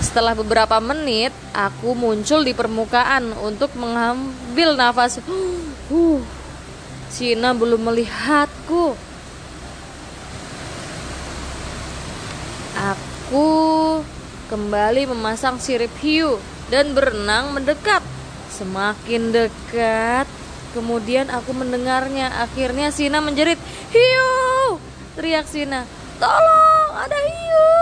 Setelah 0.00 0.32
beberapa 0.32 0.80
menit, 0.80 1.36
aku 1.52 1.92
muncul 1.92 2.40
di 2.48 2.56
permukaan 2.56 3.36
untuk 3.44 3.76
mengambil 3.76 4.72
nafas. 4.72 5.20
Huh, 5.86 6.18
Sina 7.12 7.54
belum 7.54 7.92
melihatku. 7.92 8.98
Aku 12.76 14.04
kembali 14.52 15.08
memasang 15.08 15.56
sirip 15.56 15.92
hiu 16.04 16.36
dan 16.68 16.92
berenang 16.92 17.56
mendekat. 17.56 18.04
Semakin 18.52 19.32
dekat, 19.32 20.28
kemudian 20.76 21.32
aku 21.32 21.56
mendengarnya. 21.56 22.28
Akhirnya 22.44 22.92
Sina 22.92 23.24
menjerit, 23.24 23.56
"Hiu!" 23.96 24.76
Teriak 25.16 25.48
Sina, 25.48 25.88
"Tolong, 26.20 26.92
ada 27.00 27.16
hiu!" 27.16 27.72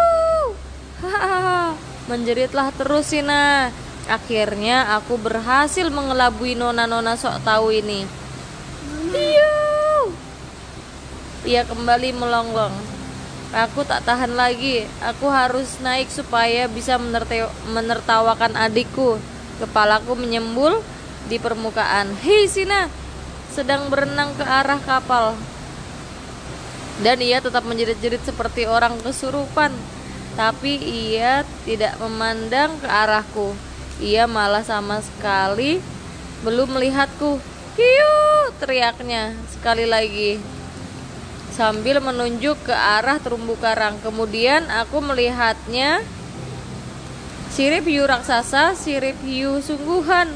Hahaha. 1.03 1.75
Menjeritlah 2.11 2.71
terus 2.79 3.11
Sina. 3.11 3.75
Akhirnya 4.07 4.95
aku 5.01 5.17
berhasil 5.17 5.89
mengelabui 5.91 6.55
nona-nona 6.55 7.19
sok 7.19 7.43
tahu 7.43 7.75
ini. 7.75 8.07
Hiu! 9.11 10.13
Ia 11.49 11.65
kembali 11.67 12.13
melonglong. 12.15 12.94
Aku 13.55 13.87
tak 13.87 14.03
tahan 14.03 14.35
lagi. 14.35 14.83
Aku 14.99 15.31
harus 15.31 15.79
naik 15.79 16.11
supaya 16.11 16.67
bisa 16.67 16.99
menertawakan 17.71 18.59
adikku. 18.59 19.15
Kepalaku 19.63 20.19
menyembul 20.19 20.83
di 21.31 21.39
permukaan. 21.39 22.19
Hei 22.19 22.51
Sina, 22.51 22.91
sedang 23.55 23.87
berenang 23.95 24.35
ke 24.35 24.43
arah 24.43 24.83
kapal. 24.83 25.39
Dan 26.99 27.23
ia 27.23 27.39
tetap 27.39 27.63
menjerit-jerit 27.63 28.27
seperti 28.27 28.67
orang 28.67 28.99
kesurupan 29.03 29.71
tapi 30.35 30.83
ia 30.83 31.47
tidak 31.63 31.95
memandang 32.03 32.75
ke 32.83 32.91
arahku. 32.91 33.55
Ia 34.03 34.27
malah 34.27 34.67
sama 34.67 34.99
sekali 34.99 35.79
belum 36.43 36.75
melihatku. 36.75 37.39
Hiu, 37.79 38.15
teriaknya 38.59 39.35
sekali 39.55 39.87
lagi 39.87 40.43
sambil 41.55 42.03
menunjuk 42.03 42.59
ke 42.67 42.75
arah 42.75 43.23
terumbu 43.23 43.55
karang. 43.63 44.03
Kemudian 44.03 44.67
aku 44.67 44.99
melihatnya 44.99 46.03
sirip 47.55 47.87
hiu 47.87 48.03
raksasa, 48.11 48.75
sirip 48.75 49.15
hiu 49.23 49.63
sungguhan. 49.63 50.35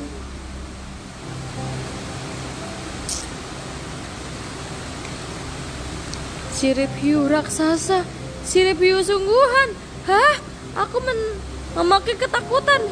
Sirip 6.55 6.90
hiu 7.03 7.27
raksasa, 7.27 8.07
sirip 8.47 8.78
hiu 8.78 9.03
sungguhan. 9.03 9.74
Hah? 10.07 10.35
Aku 10.86 11.03
men 11.03 11.19
memakai 11.74 12.15
ketakutan. 12.15 12.86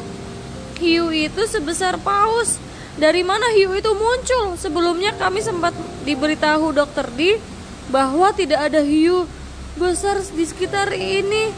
Hiu 0.83 1.15
itu 1.15 1.47
sebesar 1.47 1.95
paus. 2.03 2.59
Dari 2.99 3.23
mana 3.23 3.47
hiu 3.55 3.71
itu 3.71 3.91
muncul? 3.95 4.59
Sebelumnya 4.59 5.15
kami 5.15 5.39
sempat 5.39 5.71
diberitahu 6.03 6.75
dokter 6.75 7.07
D 7.15 7.39
bahwa 7.87 8.31
tidak 8.35 8.71
ada 8.71 8.83
hiu 8.83 9.27
besar 9.79 10.19
di 10.21 10.43
sekitar 10.43 10.91
ini. 10.95 11.53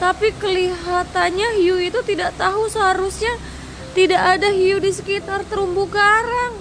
Tapi 0.00 0.32
kelihatannya 0.32 1.60
hiu 1.60 1.76
itu 1.76 2.00
tidak 2.08 2.32
tahu 2.40 2.72
seharusnya 2.72 3.36
tidak 3.92 4.40
ada 4.40 4.48
hiu 4.48 4.80
di 4.80 4.88
sekitar 4.96 5.44
terumbu 5.44 5.84
karang. 5.92 6.56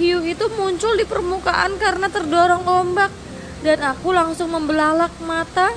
Hiu 0.00 0.24
itu 0.26 0.50
muncul 0.58 0.98
di 0.98 1.06
permukaan 1.06 1.78
karena 1.78 2.10
terdorong 2.10 2.66
ombak 2.66 3.12
dan 3.60 3.78
aku 3.84 4.10
langsung 4.10 4.50
membelalak 4.50 5.12
mata 5.22 5.70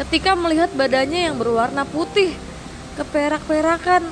ketika 0.00 0.32
melihat 0.32 0.72
badannya 0.72 1.28
yang 1.28 1.36
berwarna 1.36 1.84
putih, 1.84 2.32
keperak-perakan, 2.96 4.06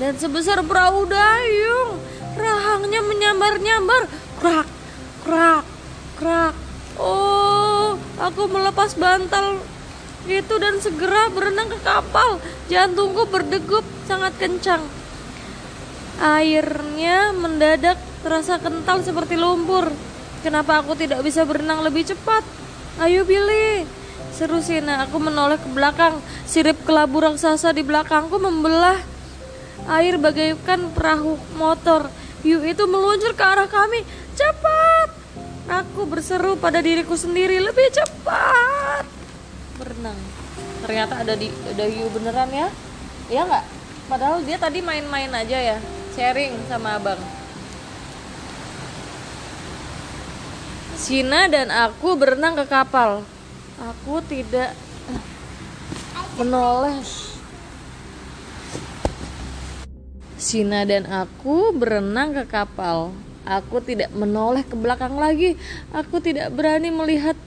dan 0.00 0.12
sebesar 0.16 0.64
perahu 0.64 1.04
dayung. 1.04 2.00
Rahangnya 2.36 3.00
menyambar-nyambar, 3.04 4.02
krak, 4.40 4.68
krak, 5.24 5.64
krak. 6.20 6.65
Oh, 6.96 8.00
aku 8.16 8.48
melepas 8.48 8.96
bantal 8.96 9.60
itu 10.26 10.54
dan 10.58 10.80
segera 10.82 11.30
berenang 11.30 11.70
ke 11.70 11.78
kapal. 11.84 12.42
Jantungku 12.66 13.28
berdegup 13.30 13.84
sangat 14.08 14.34
kencang. 14.40 14.82
Airnya 16.16 17.36
mendadak 17.36 18.00
terasa 18.24 18.56
kental 18.56 19.04
seperti 19.04 19.36
lumpur. 19.36 19.92
Kenapa 20.40 20.80
aku 20.80 20.96
tidak 20.96 21.20
bisa 21.20 21.44
berenang 21.44 21.84
lebih 21.84 22.08
cepat? 22.08 22.42
Ayo 22.96 23.28
Billy, 23.28 23.84
Seru 24.32 24.64
Sina, 24.64 25.04
aku 25.04 25.20
menoleh 25.20 25.60
ke 25.60 25.68
belakang. 25.68 26.16
Sirip 26.48 26.80
kelabu 26.88 27.20
raksasa 27.20 27.76
di 27.76 27.84
belakangku 27.84 28.40
membelah 28.40 28.96
air 29.88 30.16
bagaikan 30.16 30.92
perahu 30.96 31.36
motor. 31.60 32.08
Hiu 32.40 32.62
itu 32.64 32.84
meluncur 32.88 33.32
ke 33.36 33.44
arah 33.44 33.68
kami. 33.68 34.04
Cepat! 34.36 35.15
Aku 35.66 36.06
berseru 36.06 36.54
pada 36.54 36.78
diriku 36.78 37.18
sendiri 37.18 37.58
lebih 37.58 37.90
cepat. 37.90 39.02
Berenang. 39.82 40.18
Ternyata 40.86 41.26
ada 41.26 41.34
di 41.34 41.50
ada 41.50 41.84
hiu 41.90 42.06
beneran 42.14 42.50
ya. 42.54 42.68
Iya 43.26 43.42
nggak? 43.50 43.64
Padahal 44.06 44.38
dia 44.46 44.54
tadi 44.54 44.78
main-main 44.78 45.26
aja 45.34 45.58
ya, 45.58 45.78
sharing 46.14 46.54
sama 46.70 47.02
abang. 47.02 47.18
Sina 50.94 51.50
dan 51.50 51.74
aku 51.74 52.14
berenang 52.14 52.54
ke 52.54 52.70
kapal. 52.70 53.26
Aku 53.82 54.22
tidak 54.22 54.70
eh, 55.10 55.22
menoleh. 56.38 57.02
Sina 60.38 60.86
dan 60.86 61.10
aku 61.10 61.74
berenang 61.74 62.30
ke 62.30 62.46
kapal. 62.46 63.10
Aku 63.46 63.78
tidak 63.78 64.10
menoleh 64.10 64.66
ke 64.66 64.74
belakang 64.74 65.14
lagi. 65.14 65.54
Aku 65.94 66.18
tidak 66.18 66.50
berani 66.50 66.90
melihat 66.90 67.38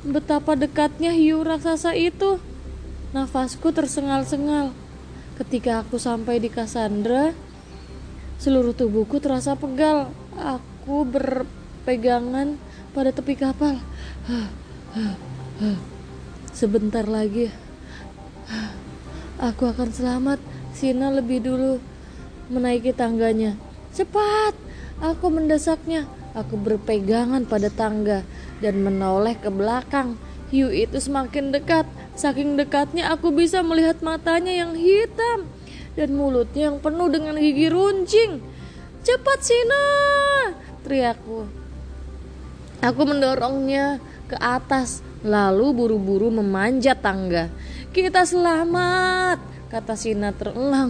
betapa 0.00 0.56
dekatnya 0.56 1.12
hiu 1.12 1.44
raksasa 1.44 1.92
itu. 1.92 2.40
Nafasku 3.12 3.68
tersengal-sengal. 3.68 4.72
Ketika 5.36 5.84
aku 5.84 6.00
sampai 6.00 6.40
di 6.40 6.48
Cassandra, 6.48 7.36
seluruh 8.40 8.72
tubuhku 8.72 9.20
terasa 9.20 9.52
pegal. 9.52 10.08
Aku 10.40 11.04
berpegangan 11.04 12.56
pada 12.96 13.12
tepi 13.12 13.36
kapal. 13.36 13.76
Sebentar 16.56 17.04
lagi, 17.04 17.52
aku 19.36 19.68
akan 19.68 19.92
selamat. 19.92 20.40
Sina 20.72 21.12
lebih 21.12 21.44
dulu 21.44 21.76
menaiki 22.48 22.96
tangganya. 22.96 23.60
Cepat! 23.92 24.71
Aku 25.00 25.32
mendesaknya. 25.32 26.10
Aku 26.32 26.56
berpegangan 26.56 27.44
pada 27.44 27.68
tangga 27.68 28.24
dan 28.64 28.80
menoleh 28.80 29.36
ke 29.36 29.52
belakang. 29.52 30.16
Hiu 30.52 30.68
itu 30.68 31.00
semakin 31.00 31.52
dekat. 31.52 31.84
Saking 32.12 32.60
dekatnya 32.60 33.12
aku 33.12 33.32
bisa 33.32 33.64
melihat 33.64 34.00
matanya 34.04 34.52
yang 34.52 34.76
hitam 34.76 35.48
dan 35.92 36.12
mulutnya 36.12 36.72
yang 36.72 36.78
penuh 36.80 37.08
dengan 37.08 37.36
gigi 37.36 37.68
runcing. 37.68 38.40
Cepat 39.04 39.40
Sina! 39.44 39.84
Teriakku. 40.84 41.48
Aku 42.82 43.02
mendorongnya 43.06 44.02
ke 44.26 44.36
atas, 44.40 45.04
lalu 45.22 45.70
buru-buru 45.70 46.32
memanjat 46.32 46.98
tangga. 46.98 47.46
Kita 47.92 48.24
selamat, 48.24 49.38
kata 49.68 49.94
Sina 49.94 50.32
terengah 50.34 50.88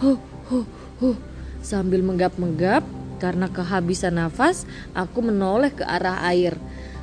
huh, 0.00 0.18
huh, 0.48 0.66
huh. 0.98 1.16
Sambil 1.60 2.00
menggap-menggap, 2.00 2.82
karena 3.20 3.52
kehabisan 3.52 4.16
nafas, 4.16 4.64
aku 4.96 5.20
menoleh 5.20 5.68
ke 5.76 5.84
arah 5.84 6.24
air. 6.32 6.56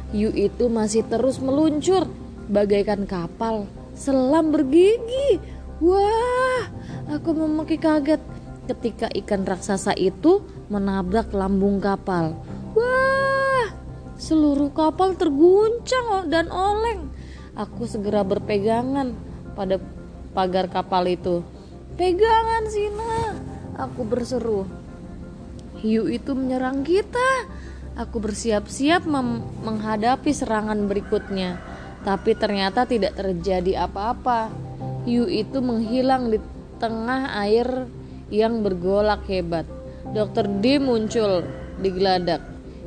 Hiu 0.09 0.33
itu 0.33 0.65
masih 0.67 1.05
terus 1.05 1.37
meluncur 1.37 2.09
bagaikan 2.49 3.05
kapal 3.05 3.69
selam 3.97 4.53
bergigi. 4.53 5.41
Wah, 5.81 6.65
aku 7.09 7.33
memaki 7.33 7.77
kaget 7.77 8.21
ketika 8.69 9.09
ikan 9.25 9.45
raksasa 9.45 9.93
itu 9.97 10.45
menabrak 10.69 11.33
lambung 11.33 11.81
kapal. 11.81 12.37
Wah, 12.77 13.73
seluruh 14.17 14.69
kapal 14.73 15.17
terguncang 15.17 16.29
dan 16.29 16.49
oleng. 16.53 17.09
Aku 17.57 17.89
segera 17.89 18.21
berpegangan 18.21 19.17
pada 19.57 19.81
pagar 20.37 20.69
kapal 20.69 21.09
itu. 21.09 21.41
Pegangan 21.97 22.69
Sina, 22.69 23.33
aku 23.73 24.05
berseru. 24.05 24.69
Hiu 25.81 26.09
itu 26.09 26.33
menyerang 26.33 26.81
kita. 26.81 27.49
Aku 27.97 28.21
bersiap-siap 28.21 29.05
menghadapi 29.61 30.29
serangan 30.33 30.85
berikutnya. 30.85 31.57
Tapi 32.05 32.37
ternyata 32.37 32.85
tidak 32.85 33.17
terjadi 33.17 33.89
apa-apa. 33.89 34.49
Hiu 35.05 35.25
itu 35.25 35.61
menghilang 35.61 36.29
di 36.29 36.37
tengah 36.77 37.33
air 37.41 37.89
yang 38.29 38.61
bergolak 38.61 39.25
hebat. 39.25 39.65
Dokter 40.13 40.45
D 40.47 40.77
muncul 40.77 41.45
di 41.81 41.89
geladak. 41.93 42.41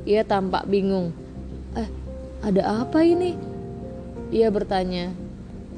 Ia 0.06 0.24
tampak 0.24 0.66
bingung. 0.66 1.12
Eh, 1.76 1.88
ada 2.42 2.86
apa 2.86 3.02
ini? 3.04 3.36
Ia 4.30 4.48
bertanya. 4.48 5.10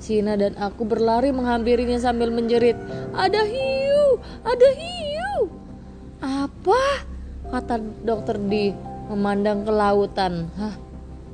Sina 0.02 0.34
dan 0.34 0.59
aku 0.59 0.82
berlari 0.82 1.30
menghampirinya 1.30 1.97
sambil 1.97 2.28
menjerit. 2.34 2.74
Ada 3.14 3.47
hiu, 3.47 4.18
ada 4.43 4.68
hiu. 4.74 5.02
Apa? 6.23 7.03
Kata 7.51 7.82
dokter 7.82 8.39
D 8.39 8.70
memandang 9.11 9.66
ke 9.66 9.73
lautan. 9.74 10.47
Hah, 10.55 10.78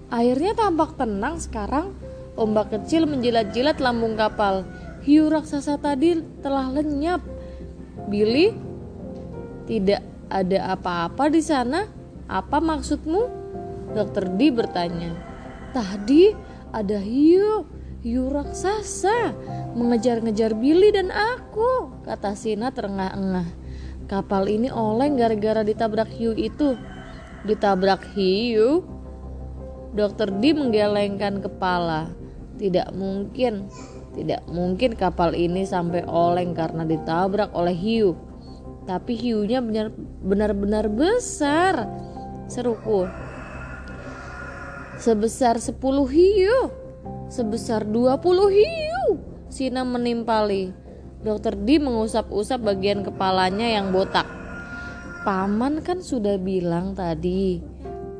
airnya 0.09 0.57
tampak 0.57 0.97
tenang 0.97 1.37
sekarang. 1.37 1.93
Ombak 2.41 2.73
kecil 2.73 3.05
menjilat-jilat 3.05 3.79
lambung 3.85 4.17
kapal. 4.17 4.65
Hiu 5.05 5.29
raksasa 5.29 5.77
tadi 5.77 6.25
telah 6.41 6.73
lenyap. 6.73 7.21
Billy, 8.09 8.57
tidak 9.69 10.01
ada 10.33 10.73
apa-apa 10.73 11.29
di 11.29 11.45
sana. 11.45 11.85
Apa 12.25 12.57
maksudmu? 12.57 13.23
Dokter 13.93 14.25
D 14.41 14.49
bertanya. 14.49 15.13
Tadi 15.77 16.33
ada 16.73 16.97
hiu, 16.97 17.69
hiu 18.01 18.25
raksasa 18.33 19.37
mengejar-ngejar 19.77 20.57
Billy 20.57 20.93
dan 20.93 21.13
aku, 21.13 21.93
kata 22.09 22.33
Sina 22.33 22.73
terengah-engah. 22.73 23.68
Kapal 24.09 24.49
ini 24.49 24.73
oleng 24.73 25.21
gara-gara 25.21 25.61
ditabrak 25.61 26.09
hiu 26.09 26.33
itu. 26.33 26.81
Ditabrak 27.45 28.09
hiu? 28.17 28.81
Dokter 29.93 30.33
D 30.33 30.57
menggelengkan 30.57 31.45
kepala. 31.45 32.09
Tidak 32.57 32.97
mungkin, 32.97 33.69
tidak 34.17 34.43
mungkin 34.49 34.97
kapal 34.97 35.37
ini 35.37 35.69
sampai 35.69 36.09
oleng 36.09 36.57
karena 36.57 36.89
ditabrak 36.89 37.53
oleh 37.53 37.77
hiu. 37.77 38.17
Tapi 38.89 39.13
hiunya 39.13 39.61
benar-benar 40.25 40.89
besar. 40.89 41.85
Seruku. 42.49 43.05
Sebesar 44.97 45.61
10 45.61 45.77
hiu. 46.09 46.73
Sebesar 47.29 47.85
20 47.85 48.25
hiu. 48.57 49.21
Sina 49.53 49.85
menimpali. 49.85 50.88
Dokter 51.19 51.59
D 51.59 51.83
mengusap-usap 51.83 52.63
bagian 52.63 53.03
kepalanya 53.03 53.67
yang 53.67 53.91
botak. 53.91 54.27
Paman 55.27 55.83
kan 55.83 55.99
sudah 55.99 56.39
bilang 56.39 56.95
tadi. 56.95 57.59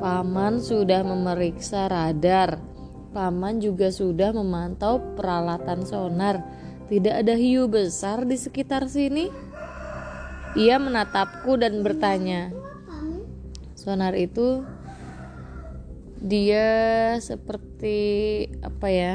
Paman 0.03 0.59
sudah 0.59 1.07
memeriksa 1.07 1.87
radar. 1.87 2.59
Paman 3.15 3.63
juga 3.63 3.95
sudah 3.95 4.35
memantau 4.35 4.99
peralatan 5.15 5.87
sonar. 5.87 6.43
Tidak 6.91 7.23
ada 7.23 7.39
hiu 7.39 7.71
besar 7.71 8.27
di 8.27 8.35
sekitar 8.35 8.91
sini. 8.91 9.31
Ia 10.59 10.81
menatapku 10.81 11.61
dan 11.61 11.85
bertanya, 11.85 12.51
sonar 13.79 14.17
itu 14.17 14.67
dia 16.19 17.15
seperti 17.23 17.99
apa 18.65 18.89
ya 18.91 19.15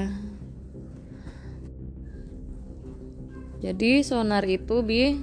jadi 3.63 4.03
sonar 4.03 4.43
itu 4.43 4.83
bi 4.83 5.15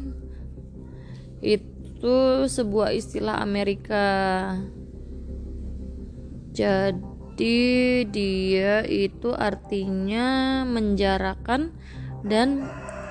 itu 1.44 2.16
sebuah 2.48 2.96
istilah 2.96 3.44
Amerika. 3.44 4.08
Jadi 6.56 8.04
dia 8.08 8.80
itu 8.88 9.36
artinya 9.36 10.64
menjarakan 10.64 11.76
dan 12.24 12.64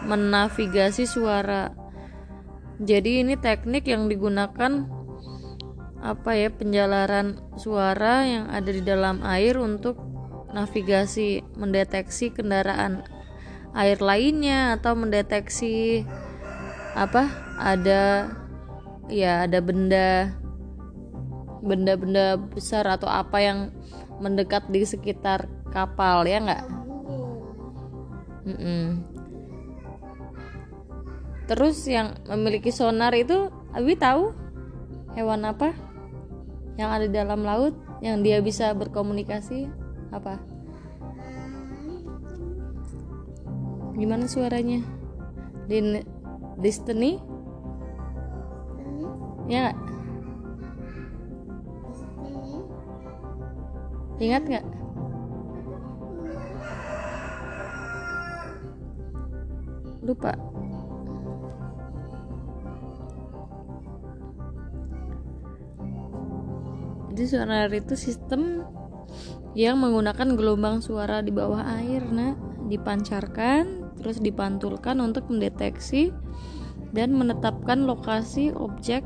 menavigasi 0.09 1.05
suara. 1.05 1.77
Jadi 2.81 3.21
ini 3.21 3.37
teknik 3.37 3.85
yang 3.85 4.09
digunakan 4.09 4.89
apa 6.01 6.31
ya 6.33 6.49
penjalaran 6.49 7.37
suara 7.53 8.25
yang 8.25 8.45
ada 8.49 8.71
di 8.73 8.81
dalam 8.81 9.21
air 9.21 9.61
untuk 9.61 9.99
navigasi 10.55 11.45
mendeteksi 11.53 12.33
kendaraan 12.33 13.18
air 13.77 13.99
lainnya 14.01 14.79
atau 14.79 14.97
mendeteksi 14.97 16.03
apa 16.97 17.29
ada 17.59 18.33
ya 19.11 19.45
ada 19.45 19.59
benda 19.61 20.33
benda-benda 21.59 22.39
besar 22.39 22.87
atau 22.87 23.05
apa 23.05 23.37
yang 23.43 23.59
mendekat 24.17 24.65
di 24.71 24.83
sekitar 24.87 25.47
kapal 25.69 26.23
ya 26.25 26.39
nggak? 26.39 26.63
Mm 28.49 28.57
-mm. 28.57 28.85
terus 31.45 31.81
yang 31.85 32.17
memiliki 32.29 32.69
sonar 32.69 33.13
itu 33.13 33.49
Abi 33.69 33.93
tahu 33.93 34.33
hewan 35.13 35.45
apa? 35.45 35.77
Yang 36.73 36.89
ada 36.89 37.05
di 37.05 37.13
dalam 37.13 37.41
laut 37.45 37.75
yang 38.01 38.23
dia 38.25 38.41
bisa 38.41 38.73
berkomunikasi 38.73 39.69
apa 40.09 40.41
gimana 43.99 44.31
suaranya 44.31 44.79
di 45.67 45.99
Destiny 46.55 47.19
ya 49.51 49.69
gak? 49.69 49.77
Ingat 54.19 54.43
nggak? 54.45 54.65
Lupa. 60.03 60.33
Jadi 67.15 67.23
sonar 67.25 67.71
itu 67.71 67.95
sistem 67.95 68.63
yang 69.55 69.79
menggunakan 69.79 70.35
gelombang 70.35 70.79
suara 70.79 71.19
di 71.19 71.31
bawah 71.31 71.63
air, 71.79 72.03
nah, 72.11 72.35
dipancarkan 72.67 73.78
terus 73.99 74.23
dipantulkan 74.23 75.03
untuk 75.03 75.27
mendeteksi 75.27 76.15
dan 76.95 77.13
menetapkan 77.13 77.85
lokasi 77.85 78.49
objek 78.55 79.03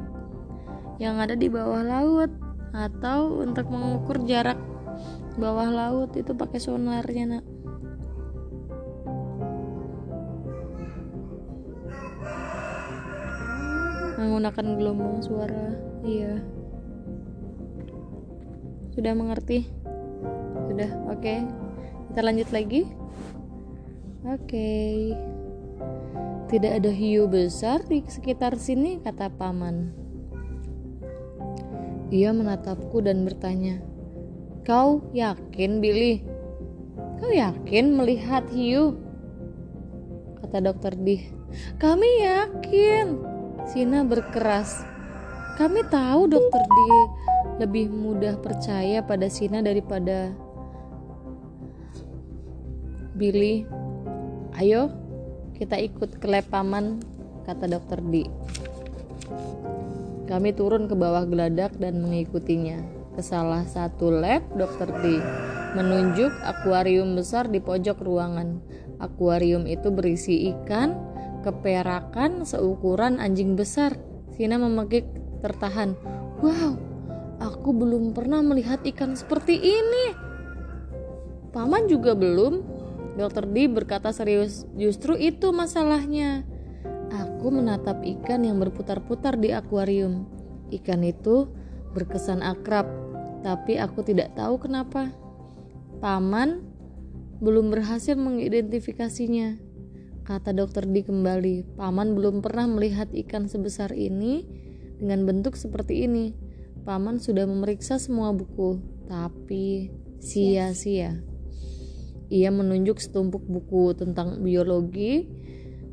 yang 1.02 1.20
ada 1.20 1.34
di 1.34 1.50
bawah 1.50 1.82
laut 1.84 2.32
atau 2.74 3.42
untuk 3.42 3.68
mengukur 3.70 4.22
jarak 4.24 4.58
bawah 5.38 5.70
laut 5.70 6.14
itu 6.14 6.32
pakai 6.34 6.62
sonarnya 6.62 7.38
nak. 7.38 7.46
Menggunakan 14.22 14.66
gelombang 14.80 15.20
suara 15.26 15.76
iya. 16.06 16.40
Sudah 18.94 19.14
mengerti? 19.18 19.66
Sudah 20.70 20.90
oke. 21.10 21.20
Okay. 21.20 21.40
kita 22.14 22.22
lanjut 22.22 22.50
lagi 22.54 22.86
oke 24.24 24.44
okay. 24.44 25.14
tidak 26.52 26.84
ada 26.84 26.92
hiu 26.92 27.28
besar 27.28 27.84
di 27.88 28.04
sekitar 28.08 28.56
sini 28.56 29.04
kata 29.04 29.32
paman 29.32 29.92
ia 32.14 32.32
menatapku 32.32 33.04
dan 33.04 33.28
bertanya 33.28 33.84
kau 34.64 35.04
yakin 35.12 35.84
Billy 35.84 36.24
kau 37.20 37.32
yakin 37.32 37.96
melihat 37.96 38.48
hiu 38.52 38.98
kata 40.42 40.60
dokter 40.64 40.96
Dih 40.96 41.24
kami 41.80 42.10
yakin 42.26 43.34
Sina 43.64 44.04
berkeras. 44.04 44.84
Kami 45.56 45.88
tahu 45.88 46.28
dokter 46.28 46.60
D 46.60 46.78
lebih 47.64 47.88
mudah 47.88 48.36
percaya 48.42 49.00
pada 49.00 49.32
Sina 49.32 49.64
daripada 49.64 50.36
Billy. 53.16 53.64
Ayo, 54.54 54.94
kita 55.58 55.82
ikut 55.82 56.22
ke 56.22 56.28
lab 56.30 56.46
paman, 56.54 57.02
kata 57.50 57.66
dokter 57.66 57.98
D. 58.06 58.30
Kami 60.30 60.54
turun 60.54 60.86
ke 60.86 60.94
bawah 60.94 61.26
geladak 61.26 61.74
dan 61.82 62.06
mengikutinya. 62.06 62.78
Ke 63.18 63.22
salah 63.22 63.66
satu 63.66 64.14
lab, 64.14 64.46
dokter 64.54 64.90
D 65.02 65.22
menunjuk 65.74 66.30
akuarium 66.46 67.18
besar 67.18 67.50
di 67.50 67.58
pojok 67.58 67.98
ruangan. 68.06 68.62
Akuarium 69.02 69.66
itu 69.66 69.90
berisi 69.90 70.54
ikan, 70.54 70.94
keperakan 71.42 72.46
seukuran 72.46 73.18
anjing 73.18 73.58
besar. 73.58 73.98
Sina 74.38 74.62
memegik 74.62 75.10
tertahan. 75.42 75.98
Wow, 76.46 76.78
aku 77.42 77.74
belum 77.74 78.14
pernah 78.14 78.46
melihat 78.46 78.86
ikan 78.86 79.18
seperti 79.18 79.58
ini. 79.58 80.06
Paman 81.50 81.90
juga 81.90 82.14
belum. 82.14 82.73
Dokter 83.14 83.46
D 83.46 83.70
berkata 83.70 84.10
serius, 84.10 84.66
justru 84.74 85.14
itu 85.14 85.54
masalahnya. 85.54 86.46
Aku 87.14 87.54
menatap 87.54 88.02
ikan 88.02 88.42
yang 88.42 88.58
berputar-putar 88.58 89.38
di 89.38 89.54
akuarium. 89.54 90.26
Ikan 90.74 91.06
itu 91.06 91.46
berkesan 91.94 92.42
akrab, 92.42 92.90
tapi 93.46 93.78
aku 93.78 94.02
tidak 94.02 94.34
tahu 94.34 94.58
kenapa. 94.58 95.14
Paman 96.02 96.66
belum 97.38 97.70
berhasil 97.70 98.18
mengidentifikasinya. 98.18 99.62
Kata 100.24 100.56
dokter 100.56 100.88
D 100.90 101.06
kembali, 101.06 101.76
paman 101.78 102.16
belum 102.18 102.42
pernah 102.42 102.66
melihat 102.66 103.12
ikan 103.14 103.46
sebesar 103.46 103.92
ini 103.94 104.48
dengan 104.98 105.28
bentuk 105.28 105.54
seperti 105.54 106.08
ini. 106.08 106.34
Paman 106.88 107.20
sudah 107.20 107.46
memeriksa 107.46 108.00
semua 108.00 108.32
buku, 108.34 108.80
tapi 109.06 109.92
sia-sia. 110.24 111.33
Ia 112.34 112.50
menunjuk 112.50 112.98
setumpuk 112.98 113.46
buku 113.46 113.94
tentang 113.94 114.42
biologi 114.42 115.30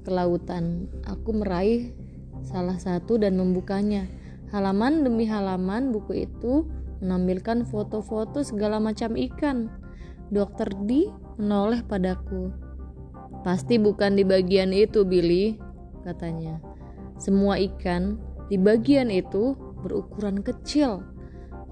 kelautan. 0.09 0.89
Aku 1.05 1.37
meraih 1.37 1.93
salah 2.41 2.81
satu 2.81 3.21
dan 3.21 3.37
membukanya. 3.37 4.09
Halaman 4.49 5.05
demi 5.05 5.29
halaman 5.29 5.93
buku 5.93 6.25
itu 6.25 6.65
menampilkan 7.05 7.69
foto-foto 7.69 8.41
segala 8.41 8.81
macam 8.81 9.21
ikan. 9.21 9.69
Dokter 10.33 10.73
D 10.89 11.13
menoleh 11.37 11.85
padaku. 11.85 12.49
Pasti 13.45 13.77
bukan 13.77 14.17
di 14.17 14.25
bagian 14.25 14.73
itu, 14.73 15.05
Billy, 15.05 15.61
katanya. 16.09 16.57
Semua 17.21 17.61
ikan 17.61 18.17
di 18.49 18.57
bagian 18.57 19.13
itu 19.13 19.53
berukuran 19.85 20.41
kecil. 20.41 21.05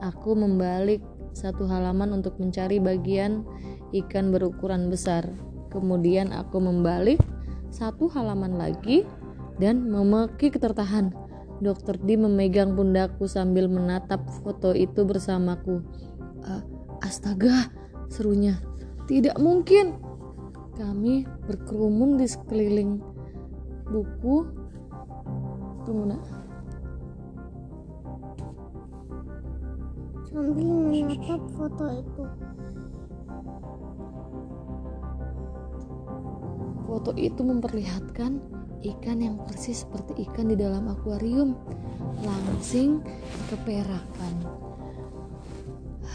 Aku 0.05 0.36
membalik 0.36 1.01
satu 1.32 1.65
halaman 1.65 2.20
untuk 2.20 2.36
mencari 2.36 2.81
bagian 2.82 3.49
ikan 3.93 4.32
berukuran 4.35 4.93
besar. 4.93 5.24
Kemudian 5.69 6.32
aku 6.32 6.60
membalik 6.60 7.20
satu 7.69 8.09
halaman 8.09 8.56
lagi 8.56 9.05
dan 9.60 9.89
memeki 9.89 10.52
tertahan. 10.55 11.12
Dokter 11.59 11.98
D 11.98 12.15
memegang 12.15 12.78
pundakku 12.78 13.27
sambil 13.27 13.66
menatap 13.66 14.23
foto 14.40 14.73
itu 14.73 15.02
bersamaku. 15.02 15.82
astaga, 16.98 17.69
serunya. 18.09 18.59
Tidak 19.06 19.36
mungkin, 19.39 20.01
kami 20.78 21.27
berkerumun 21.47 22.16
di 22.16 22.27
sekeliling 22.31 23.02
buku 23.89 24.44
tunggu 25.89 26.12
nak 26.12 26.23
sambil 30.28 30.69
menatap 30.93 31.43
foto 31.56 31.86
itu 31.89 32.23
foto 36.89 37.12
itu 37.20 37.44
memperlihatkan 37.44 38.40
ikan 38.81 39.19
yang 39.20 39.36
persis 39.44 39.85
seperti 39.85 40.24
ikan 40.24 40.48
di 40.48 40.56
dalam 40.56 40.89
akuarium 40.89 41.52
langsing 42.24 43.05
keperakan 43.52 44.35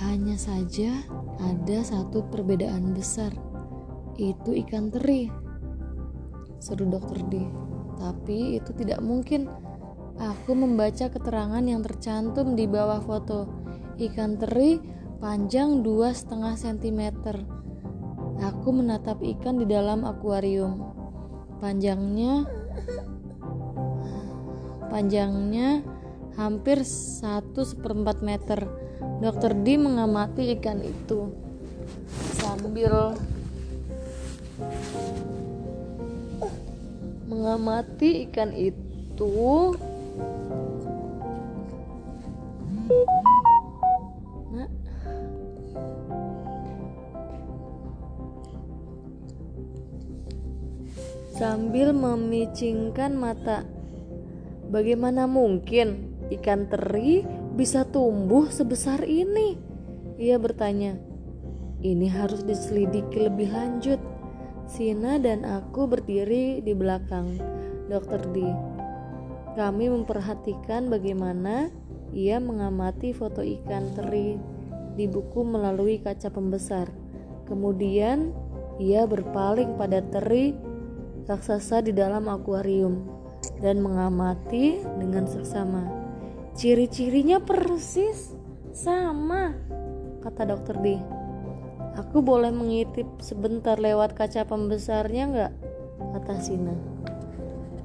hanya 0.02 0.34
saja 0.34 1.06
ada 1.38 1.86
satu 1.86 2.26
perbedaan 2.34 2.98
besar 2.98 3.30
itu 4.18 4.54
ikan 4.66 4.94
teri. 4.94 5.30
Seru 6.62 6.86
dokter 6.86 7.20
D. 7.28 7.44
Tapi 7.98 8.62
itu 8.62 8.72
tidak 8.78 9.02
mungkin. 9.02 9.50
Aku 10.14 10.54
membaca 10.54 11.10
keterangan 11.10 11.64
yang 11.66 11.82
tercantum 11.82 12.54
di 12.54 12.70
bawah 12.70 13.02
foto. 13.02 13.50
Ikan 13.98 14.38
teri 14.38 14.78
panjang 15.18 15.82
2,5 15.82 16.30
cm. 16.54 17.02
Aku 18.42 18.74
menatap 18.74 19.22
ikan 19.22 19.62
di 19.62 19.70
dalam 19.70 20.08
akuarium. 20.08 20.82
Panjangnya 21.62 22.48
panjangnya 24.90 25.86
hampir 26.40 26.82
1 26.82 27.54
seperempat 27.54 28.26
meter. 28.26 28.66
Dokter 29.22 29.54
D 29.54 29.78
mengamati 29.78 30.58
ikan 30.58 30.82
itu 30.82 31.30
sambil 32.40 33.16
mengamati 37.30 38.30
ikan 38.30 38.52
itu 38.54 39.74
sambil 51.34 51.98
memicingkan 51.98 53.18
mata 53.18 53.66
bagaimana 54.70 55.26
mungkin 55.26 56.14
ikan 56.30 56.70
teri 56.70 57.26
bisa 57.58 57.90
tumbuh 57.90 58.46
sebesar 58.54 59.02
ini 59.10 59.58
ia 60.22 60.38
bertanya 60.38 60.98
ini 61.82 62.06
harus 62.06 62.46
diselidiki 62.46 63.28
lebih 63.28 63.50
lanjut 63.50 63.98
Sina 64.64 65.20
dan 65.20 65.44
aku 65.44 65.92
berdiri 65.92 66.64
di 66.64 66.72
belakang 66.72 67.36
Dokter 67.92 68.24
D. 68.32 68.48
Kami 69.60 69.92
memperhatikan 69.92 70.88
bagaimana 70.88 71.68
ia 72.16 72.40
mengamati 72.40 73.12
foto 73.12 73.44
ikan 73.44 73.92
teri 73.92 74.40
di 74.96 75.06
buku 75.06 75.44
melalui 75.44 76.00
kaca 76.00 76.32
pembesar. 76.32 76.88
Kemudian 77.44 78.32
ia 78.80 79.04
berpaling 79.04 79.76
pada 79.76 80.00
teri 80.00 80.56
raksasa 81.24 81.80
di 81.84 81.96
dalam 81.96 82.28
akuarium 82.28 83.08
dan 83.64 83.80
mengamati 83.80 84.84
dengan 85.00 85.28
seksama. 85.28 85.84
Ciri-cirinya 86.54 87.42
persis 87.42 88.36
sama, 88.76 89.56
kata 90.22 90.54
dokter 90.54 90.76
D. 90.80 90.88
Aku 91.94 92.26
boleh 92.26 92.50
mengintip 92.50 93.06
sebentar 93.22 93.78
lewat 93.78 94.18
kaca 94.18 94.46
pembesarnya 94.46 95.24
nggak? 95.30 95.54
Kata 96.18 96.34
Sina. 96.42 96.74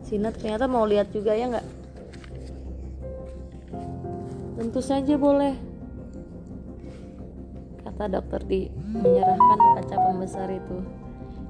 Sina 0.05 0.33
ternyata 0.33 0.65
mau 0.65 0.89
lihat 0.89 1.13
juga 1.13 1.37
ya 1.37 1.53
nggak? 1.53 1.67
Tentu 4.59 4.81
saja 4.81 5.15
boleh. 5.21 5.55
Kata 7.85 8.05
dokter 8.09 8.41
di 8.49 8.69
menyerahkan 8.73 9.61
kaca 9.81 9.97
pembesar 10.09 10.49
itu. 10.51 10.77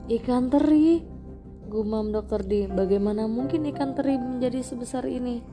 Ikan 0.08 0.50
teri, 0.50 1.17
gumam 1.68 2.10
dokter 2.10 2.40
di. 2.40 2.64
Bagaimana 2.64 3.28
mungkin 3.28 3.68
ikan 3.68 3.92
teri 3.92 4.16
menjadi 4.16 4.64
sebesar 4.64 5.04
ini? 5.04 5.44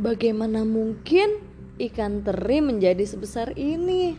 Bagaimana 0.00 0.66
mungkin 0.66 1.38
ikan 1.78 2.26
teri 2.26 2.58
menjadi 2.58 3.06
sebesar 3.06 3.54
ini? 3.54 4.18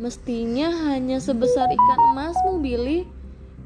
Mestinya 0.00 0.72
hanya 0.88 1.20
sebesar 1.20 1.68
ikan 1.68 2.00
emasmu, 2.14 2.62
Billy. 2.64 3.04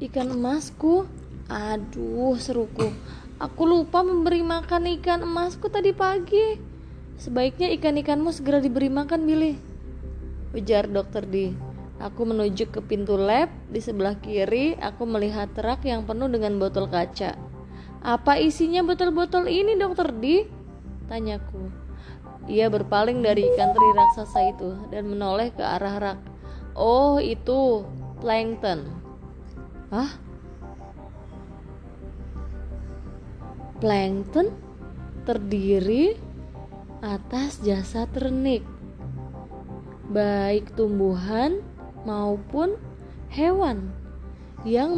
Ikan 0.03 0.35
emasku. 0.35 1.07
Aduh, 1.47 2.35
seruku. 2.35 2.91
Aku 3.39 3.63
lupa 3.63 4.03
memberi 4.03 4.43
makan 4.43 4.99
ikan 4.99 5.23
emasku 5.23 5.71
tadi 5.71 5.95
pagi. 5.95 6.59
Sebaiknya 7.15 7.71
ikan-ikanmu 7.79 8.35
segera 8.35 8.59
diberi 8.59 8.91
makan, 8.91 9.23
Billy. 9.23 9.55
Ujar 10.51 10.91
dokter 10.91 11.23
di. 11.23 11.64
Aku 11.99 12.27
menuju 12.27 12.69
ke 12.69 12.83
pintu 12.83 13.15
lab. 13.15 13.47
Di 13.71 13.79
sebelah 13.79 14.19
kiri, 14.19 14.75
aku 14.79 15.07
melihat 15.07 15.51
truk 15.55 15.87
yang 15.87 16.03
penuh 16.03 16.27
dengan 16.27 16.59
botol 16.59 16.91
kaca. 16.91 17.39
Apa 18.05 18.37
isinya 18.37 18.85
botol-botol 18.85 19.47
ini, 19.47 19.79
dokter 19.79 20.11
di? 20.13 20.45
Tanyaku. 21.09 21.85
Ia 22.45 22.69
berpaling 22.69 23.25
dari 23.25 23.41
ikan 23.49 23.73
teri 23.73 23.89
raksasa 23.97 24.39
itu 24.53 24.69
dan 24.93 25.09
menoleh 25.09 25.49
ke 25.49 25.65
arah 25.65 25.97
rak. 25.97 26.19
Oh, 26.77 27.17
itu 27.17 27.81
plankton. 28.21 28.85
Hah? 29.89 30.11
Plankton 33.81 34.53
terdiri 35.25 36.13
atas 37.01 37.57
jasad 37.65 38.09
renik, 38.13 38.61
baik 40.13 40.69
tumbuhan 40.77 41.64
maupun 42.05 42.77
hewan 43.33 43.91
yang 44.63 44.97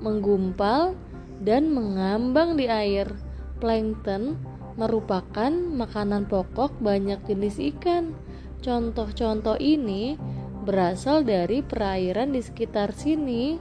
menggumpal 0.00 0.96
dan 1.40 1.70
mengambang 1.70 2.56
di 2.56 2.66
air. 2.66 3.08
Plankton 3.56 4.36
merupakan 4.76 5.48
makanan 5.48 6.28
pokok 6.28 6.76
banyak 6.84 7.16
jenis 7.24 7.56
ikan. 7.76 8.12
Contoh-contoh 8.60 9.56
ini 9.56 10.20
berasal 10.68 11.24
dari 11.24 11.64
perairan 11.64 12.36
di 12.36 12.44
sekitar 12.44 12.92
sini. 12.92 13.56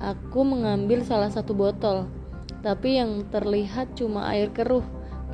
Aku 0.00 0.42
mengambil 0.42 1.04
salah 1.04 1.28
satu 1.28 1.52
botol, 1.52 2.08
tapi 2.64 2.96
yang 2.96 3.28
terlihat 3.28 3.92
cuma 3.94 4.32
air 4.32 4.48
keruh 4.50 4.82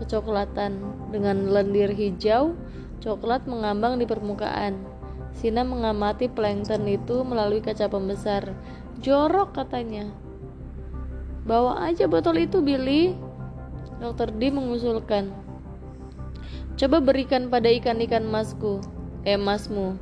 kecoklatan 0.02 0.82
dengan 1.14 1.48
lendir 1.48 1.94
hijau 1.94 2.58
coklat 2.98 3.46
mengambang 3.46 4.02
di 4.02 4.04
permukaan. 4.04 4.97
Sina 5.38 5.62
mengamati 5.62 6.26
plankton 6.26 6.90
itu 6.90 7.22
melalui 7.22 7.62
kaca 7.62 7.86
pembesar. 7.86 8.58
Jorok 8.98 9.54
katanya. 9.54 10.10
Bawa 11.46 11.86
aja 11.86 12.10
botol 12.10 12.42
itu, 12.42 12.58
Billy. 12.58 13.14
Dokter 14.02 14.34
D 14.34 14.50
mengusulkan. 14.50 15.30
Coba 16.78 16.98
berikan 17.02 17.50
pada 17.50 17.70
ikan-ikan 17.70 18.26
masku, 18.26 18.82
eh 19.26 19.38
masmu. 19.38 19.98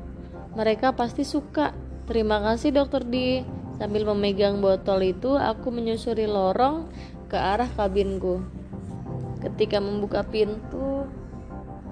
Mereka 0.57 0.97
pasti 0.97 1.25
suka. 1.25 1.77
Terima 2.09 2.41
kasih 2.41 2.73
dokter 2.73 3.05
D. 3.05 3.45
Sambil 3.77 4.09
memegang 4.09 4.65
botol 4.65 5.05
itu, 5.05 5.37
aku 5.37 5.69
menyusuri 5.69 6.25
lorong 6.25 6.89
ke 7.29 7.37
arah 7.37 7.69
kabinku. 7.69 8.41
Ketika 9.45 9.85
membuka 9.85 10.25
pintu, 10.25 11.05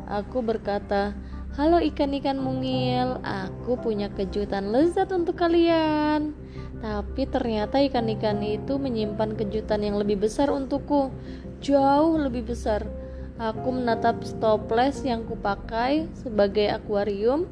aku 0.09 0.41
berkata, 0.41 1.13
Halo 1.55 1.79
ikan-ikan 1.79 2.43
mungil, 2.43 3.23
aku 3.23 3.79
punya 3.79 4.11
kejutan 4.11 4.75
lezat 4.75 5.15
untuk 5.15 5.39
kalian. 5.39 6.35
Tapi 6.83 7.31
ternyata 7.31 7.79
ikan-ikan 7.79 8.43
itu 8.43 8.75
menyimpan 8.75 9.39
kejutan 9.39 9.87
yang 9.87 9.95
lebih 9.95 10.19
besar 10.27 10.51
untukku 10.51 11.15
jauh 11.63 12.19
lebih 12.19 12.51
besar. 12.51 12.83
Aku 13.39 13.71
menatap 13.71 14.27
stoples 14.27 15.07
yang 15.07 15.23
kupakai 15.31 16.11
sebagai 16.19 16.75
akuarium 16.75 17.47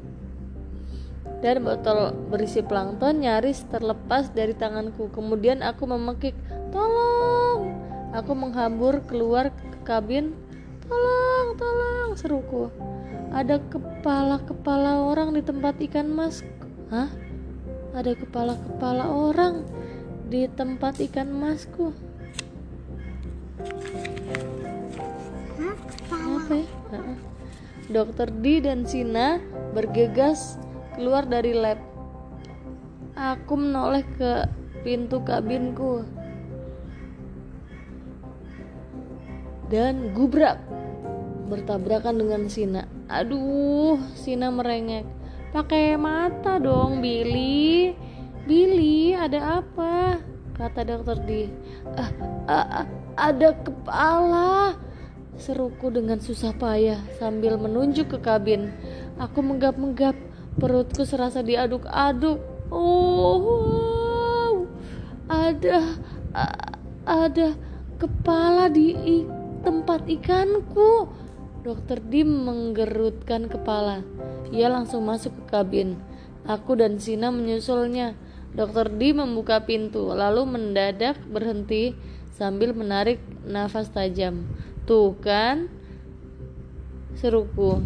dan 1.39 1.63
botol 1.63 2.11
berisi 2.27 2.59
plankton 2.59 3.23
nyaris 3.23 3.63
terlepas 3.71 4.35
dari 4.35 4.51
tanganku. 4.51 5.15
Kemudian 5.15 5.63
aku 5.63 5.87
memekik, 5.87 6.35
"Tolong!" 6.75 7.71
Aku 8.11 8.35
menghambur 8.35 8.99
keluar 9.07 9.55
ke 9.55 9.79
kabin. 9.87 10.35
"Tolong, 10.91 11.55
tolong!" 11.55 12.19
seruku. 12.19 12.67
Ada 13.33 13.57
kepala-kepala 13.65 15.09
orang 15.09 15.33
di 15.33 15.41
tempat 15.41 15.81
ikan 15.81 16.05
mas. 16.13 16.45
Hah? 16.93 17.09
Ada 17.97 18.13
kepala-kepala 18.13 19.09
orang 19.09 19.65
di 20.29 20.45
tempat 20.53 21.01
ikan 21.01 21.33
masku. 21.33 21.89
Apa 26.13 26.53
ya? 26.61 26.67
Dokter 27.89 28.29
D 28.29 28.61
dan 28.61 28.85
Sina 28.85 29.41
bergegas 29.73 30.61
keluar 30.93 31.25
dari 31.25 31.57
lab. 31.57 31.81
Aku 33.17 33.57
menoleh 33.57 34.05
ke 34.17 34.45
pintu 34.85 35.21
kabinku 35.25 36.05
dan 39.73 40.13
gubrak 40.13 40.61
bertabrakan 41.47 42.19
dengan 42.19 42.47
Sina. 42.47 42.87
Aduh, 43.11 43.99
Sina 44.15 44.49
merengek. 44.49 45.05
Pakai 45.53 45.99
mata 45.99 46.57
dong, 46.57 47.03
Billy. 47.03 47.93
Billy, 48.43 49.13
ada 49.13 49.61
apa? 49.61 50.19
Kata 50.57 50.81
dokter 50.85 51.17
D. 51.23 51.29
Ah, 51.95 52.11
ah, 52.49 52.67
ah, 52.83 52.87
ada 53.17 53.53
kepala 53.61 54.75
seruku 55.37 55.89
dengan 55.89 56.21
susah 56.21 56.53
payah 56.53 57.01
sambil 57.17 57.57
menunjuk 57.57 58.13
ke 58.13 58.17
kabin 58.21 58.69
aku 59.17 59.41
menggap-menggap 59.41 60.13
perutku 60.61 61.09
serasa 61.09 61.41
diaduk-aduk 61.41 62.37
oh 62.69 64.69
ada 65.25 65.97
ada 67.05 67.57
kepala 67.97 68.69
di 68.69 68.93
tempat 69.65 70.05
ikanku 70.05 71.09
dokter 71.63 72.03
Dim 72.03 72.27
menggerutkan 72.27 73.47
kepala 73.47 74.03
ia 74.51 74.69
langsung 74.69 75.07
masuk 75.07 75.31
ke 75.33 75.43
kabin 75.49 75.97
aku 76.43 76.75
dan 76.75 76.99
Sina 76.99 77.31
menyusulnya 77.31 78.13
dokter 78.53 78.91
Dim 78.91 79.23
membuka 79.23 79.65
pintu 79.65 80.13
lalu 80.13 80.45
mendadak 80.45 81.17
berhenti 81.25 81.97
sambil 82.33 82.73
menarik 82.73 83.21
nafas 83.45 83.93
tajam. 83.93 84.49
Tuh 84.83 85.15
kan, 85.21 85.69
seruku. 87.15 87.79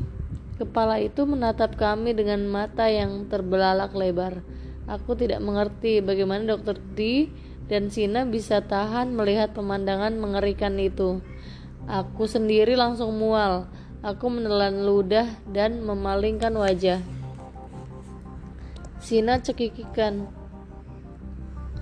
Kepala 0.58 0.98
itu 0.98 1.30
menatap 1.30 1.78
kami 1.78 2.18
dengan 2.18 2.42
mata 2.50 2.90
yang 2.90 3.30
terbelalak 3.30 3.94
lebar. 3.94 4.42
Aku 4.90 5.14
tidak 5.14 5.44
mengerti 5.44 6.02
bagaimana 6.02 6.58
dokter 6.58 6.82
D 6.98 7.30
dan 7.70 7.94
Sina 7.94 8.26
bisa 8.26 8.66
tahan 8.66 9.14
melihat 9.14 9.54
pemandangan 9.54 10.18
mengerikan 10.18 10.80
itu. 10.82 11.22
Aku 11.88 12.28
sendiri 12.28 12.76
langsung 12.76 13.16
mual. 13.16 13.72
Aku 14.04 14.28
menelan 14.28 14.84
ludah 14.84 15.24
dan 15.48 15.80
memalingkan 15.88 16.52
wajah. 16.52 17.00
Sina 19.00 19.40
cekikikan. 19.40 20.28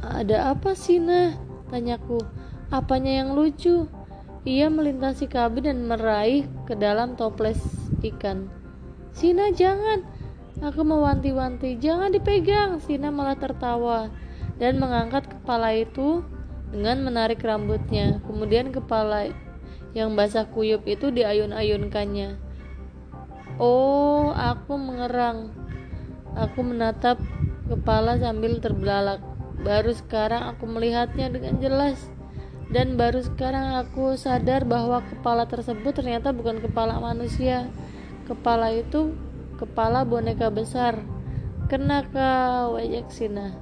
Ada 0.05 0.53
apa 0.53 0.77
Sina? 0.77 1.33
Tanyaku. 1.73 2.21
Apanya 2.69 3.25
yang 3.25 3.33
lucu? 3.33 3.89
Ia 4.45 4.69
melintasi 4.69 5.25
kabin 5.25 5.65
dan 5.65 5.89
meraih 5.89 6.45
ke 6.69 6.77
dalam 6.77 7.17
toples 7.17 7.57
ikan. 8.05 8.45
Sina 9.09 9.49
jangan. 9.49 10.05
Aku 10.61 10.85
mewanti-wanti, 10.85 11.81
jangan 11.81 12.13
dipegang. 12.13 12.77
Sina 12.77 13.09
malah 13.09 13.35
tertawa 13.41 14.13
dan 14.61 14.77
mengangkat 14.77 15.25
kepala 15.27 15.73
itu 15.73 16.21
dengan 16.69 17.01
menarik 17.01 17.41
rambutnya. 17.41 18.21
Kemudian 18.29 18.69
kepala 18.69 19.33
yang 19.95 20.13
basah 20.13 20.45
kuyup 20.51 20.83
itu 20.85 21.09
diayun-ayunkannya. 21.09 22.37
Oh, 23.57 24.35
aku 24.35 24.75
mengerang. 24.75 25.55
Aku 26.35 26.61
menatap 26.67 27.15
kepala 27.71 28.19
sambil 28.19 28.59
terbelalak. 28.59 29.23
Baru 29.63 29.95
sekarang 29.95 30.51
aku 30.51 30.67
melihatnya 30.67 31.31
dengan 31.31 31.57
jelas 31.63 32.11
dan 32.69 32.99
baru 32.99 33.23
sekarang 33.23 33.79
aku 33.79 34.19
sadar 34.19 34.67
bahwa 34.67 34.99
kepala 35.07 35.47
tersebut 35.47 35.95
ternyata 35.95 36.33
bukan 36.35 36.59
kepala 36.59 36.97
manusia 36.97 37.69
kepala 38.25 38.73
itu 38.73 39.13
kepala 39.61 40.03
boneka 40.03 40.49
besar. 40.49 40.99
Kena 41.65 42.05
kau, 42.05 42.77
ejek 42.77 43.09
Sina. 43.09 43.57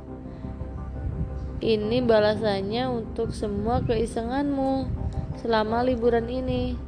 Ini 1.64 2.04
balasannya 2.04 2.92
untuk 2.92 3.32
semua 3.32 3.80
keisenganmu 3.88 5.03
selama 5.44 5.84
liburan 5.84 6.32
ini. 6.32 6.80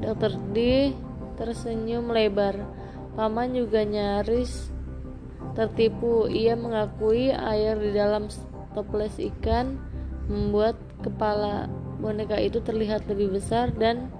Dokter 0.00 0.34
D 0.56 0.90
tersenyum 1.36 2.10
lebar. 2.10 2.56
Paman 3.14 3.54
juga 3.54 3.84
nyaris 3.84 4.72
tertipu. 5.54 6.26
Ia 6.26 6.56
mengakui 6.58 7.30
air 7.30 7.78
di 7.78 7.94
dalam 7.94 8.26
toples 8.74 9.20
ikan 9.20 9.78
membuat 10.26 10.74
kepala 11.04 11.68
boneka 12.00 12.40
itu 12.40 12.58
terlihat 12.64 13.06
lebih 13.06 13.38
besar 13.38 13.70
dan 13.76 14.10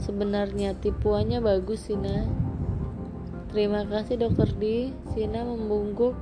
sebenarnya 0.00 0.74
tipuannya 0.80 1.38
bagus 1.38 1.86
Sina. 1.86 2.26
Terima 3.52 3.86
kasih 3.86 4.18
dokter 4.18 4.50
D. 4.58 4.90
Sina 5.14 5.44
membungkuk 5.46 6.16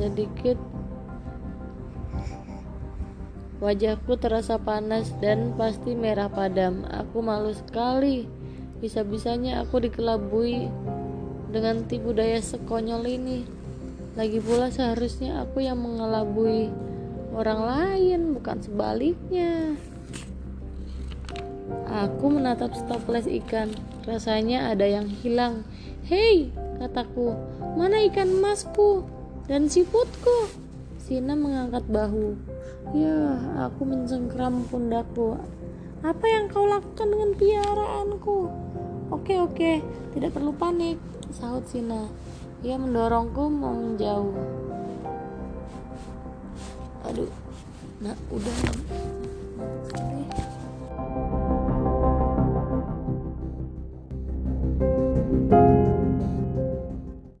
sedikit. 0.00 0.73
Wajahku 3.62 4.18
terasa 4.18 4.58
panas 4.58 5.14
dan 5.22 5.54
pasti 5.54 5.94
merah 5.94 6.26
padam. 6.26 6.82
Aku 6.90 7.22
malu 7.22 7.54
sekali. 7.54 8.26
Bisa-bisanya 8.82 9.62
aku 9.62 9.78
dikelabui 9.78 10.66
dengan 11.54 11.86
tipu 11.86 12.10
daya 12.10 12.42
sekonyol 12.42 13.06
ini. 13.06 13.46
Lagi 14.18 14.42
pula 14.42 14.74
seharusnya 14.74 15.46
aku 15.46 15.62
yang 15.62 15.78
mengelabui 15.78 16.70
orang 17.34 17.60
lain, 17.62 18.20
bukan 18.34 18.58
sebaliknya. 18.58 19.78
Aku 21.86 22.26
menatap 22.26 22.74
stoples 22.74 23.30
ikan. 23.30 23.70
Rasanya 24.02 24.74
ada 24.74 24.86
yang 24.86 25.06
hilang. 25.06 25.62
Hei, 26.04 26.50
kataku, 26.82 27.38
mana 27.78 28.02
ikan 28.10 28.28
emasku 28.28 29.06
dan 29.46 29.70
siputku? 29.70 30.50
Sina 31.00 31.38
mengangkat 31.38 31.86
bahu. 31.88 32.53
Ya, 32.92 33.40
aku 33.64 33.88
mencengkram 33.88 34.68
pundakku. 34.68 35.40
Apa 36.04 36.24
yang 36.28 36.52
kau 36.52 36.68
lakukan 36.68 37.08
dengan 37.08 37.32
piaraanku? 37.32 38.52
Oke, 39.08 39.40
oke, 39.40 39.80
tidak 40.12 40.36
perlu 40.36 40.52
panik, 40.52 41.00
sahut 41.32 41.64
Sina. 41.64 42.12
Ia 42.60 42.76
mendorongku 42.76 43.48
mau 43.48 43.72
menjauh. 43.72 44.36
Aduh, 47.08 47.32
nah 48.04 48.16
udah. 48.28 48.56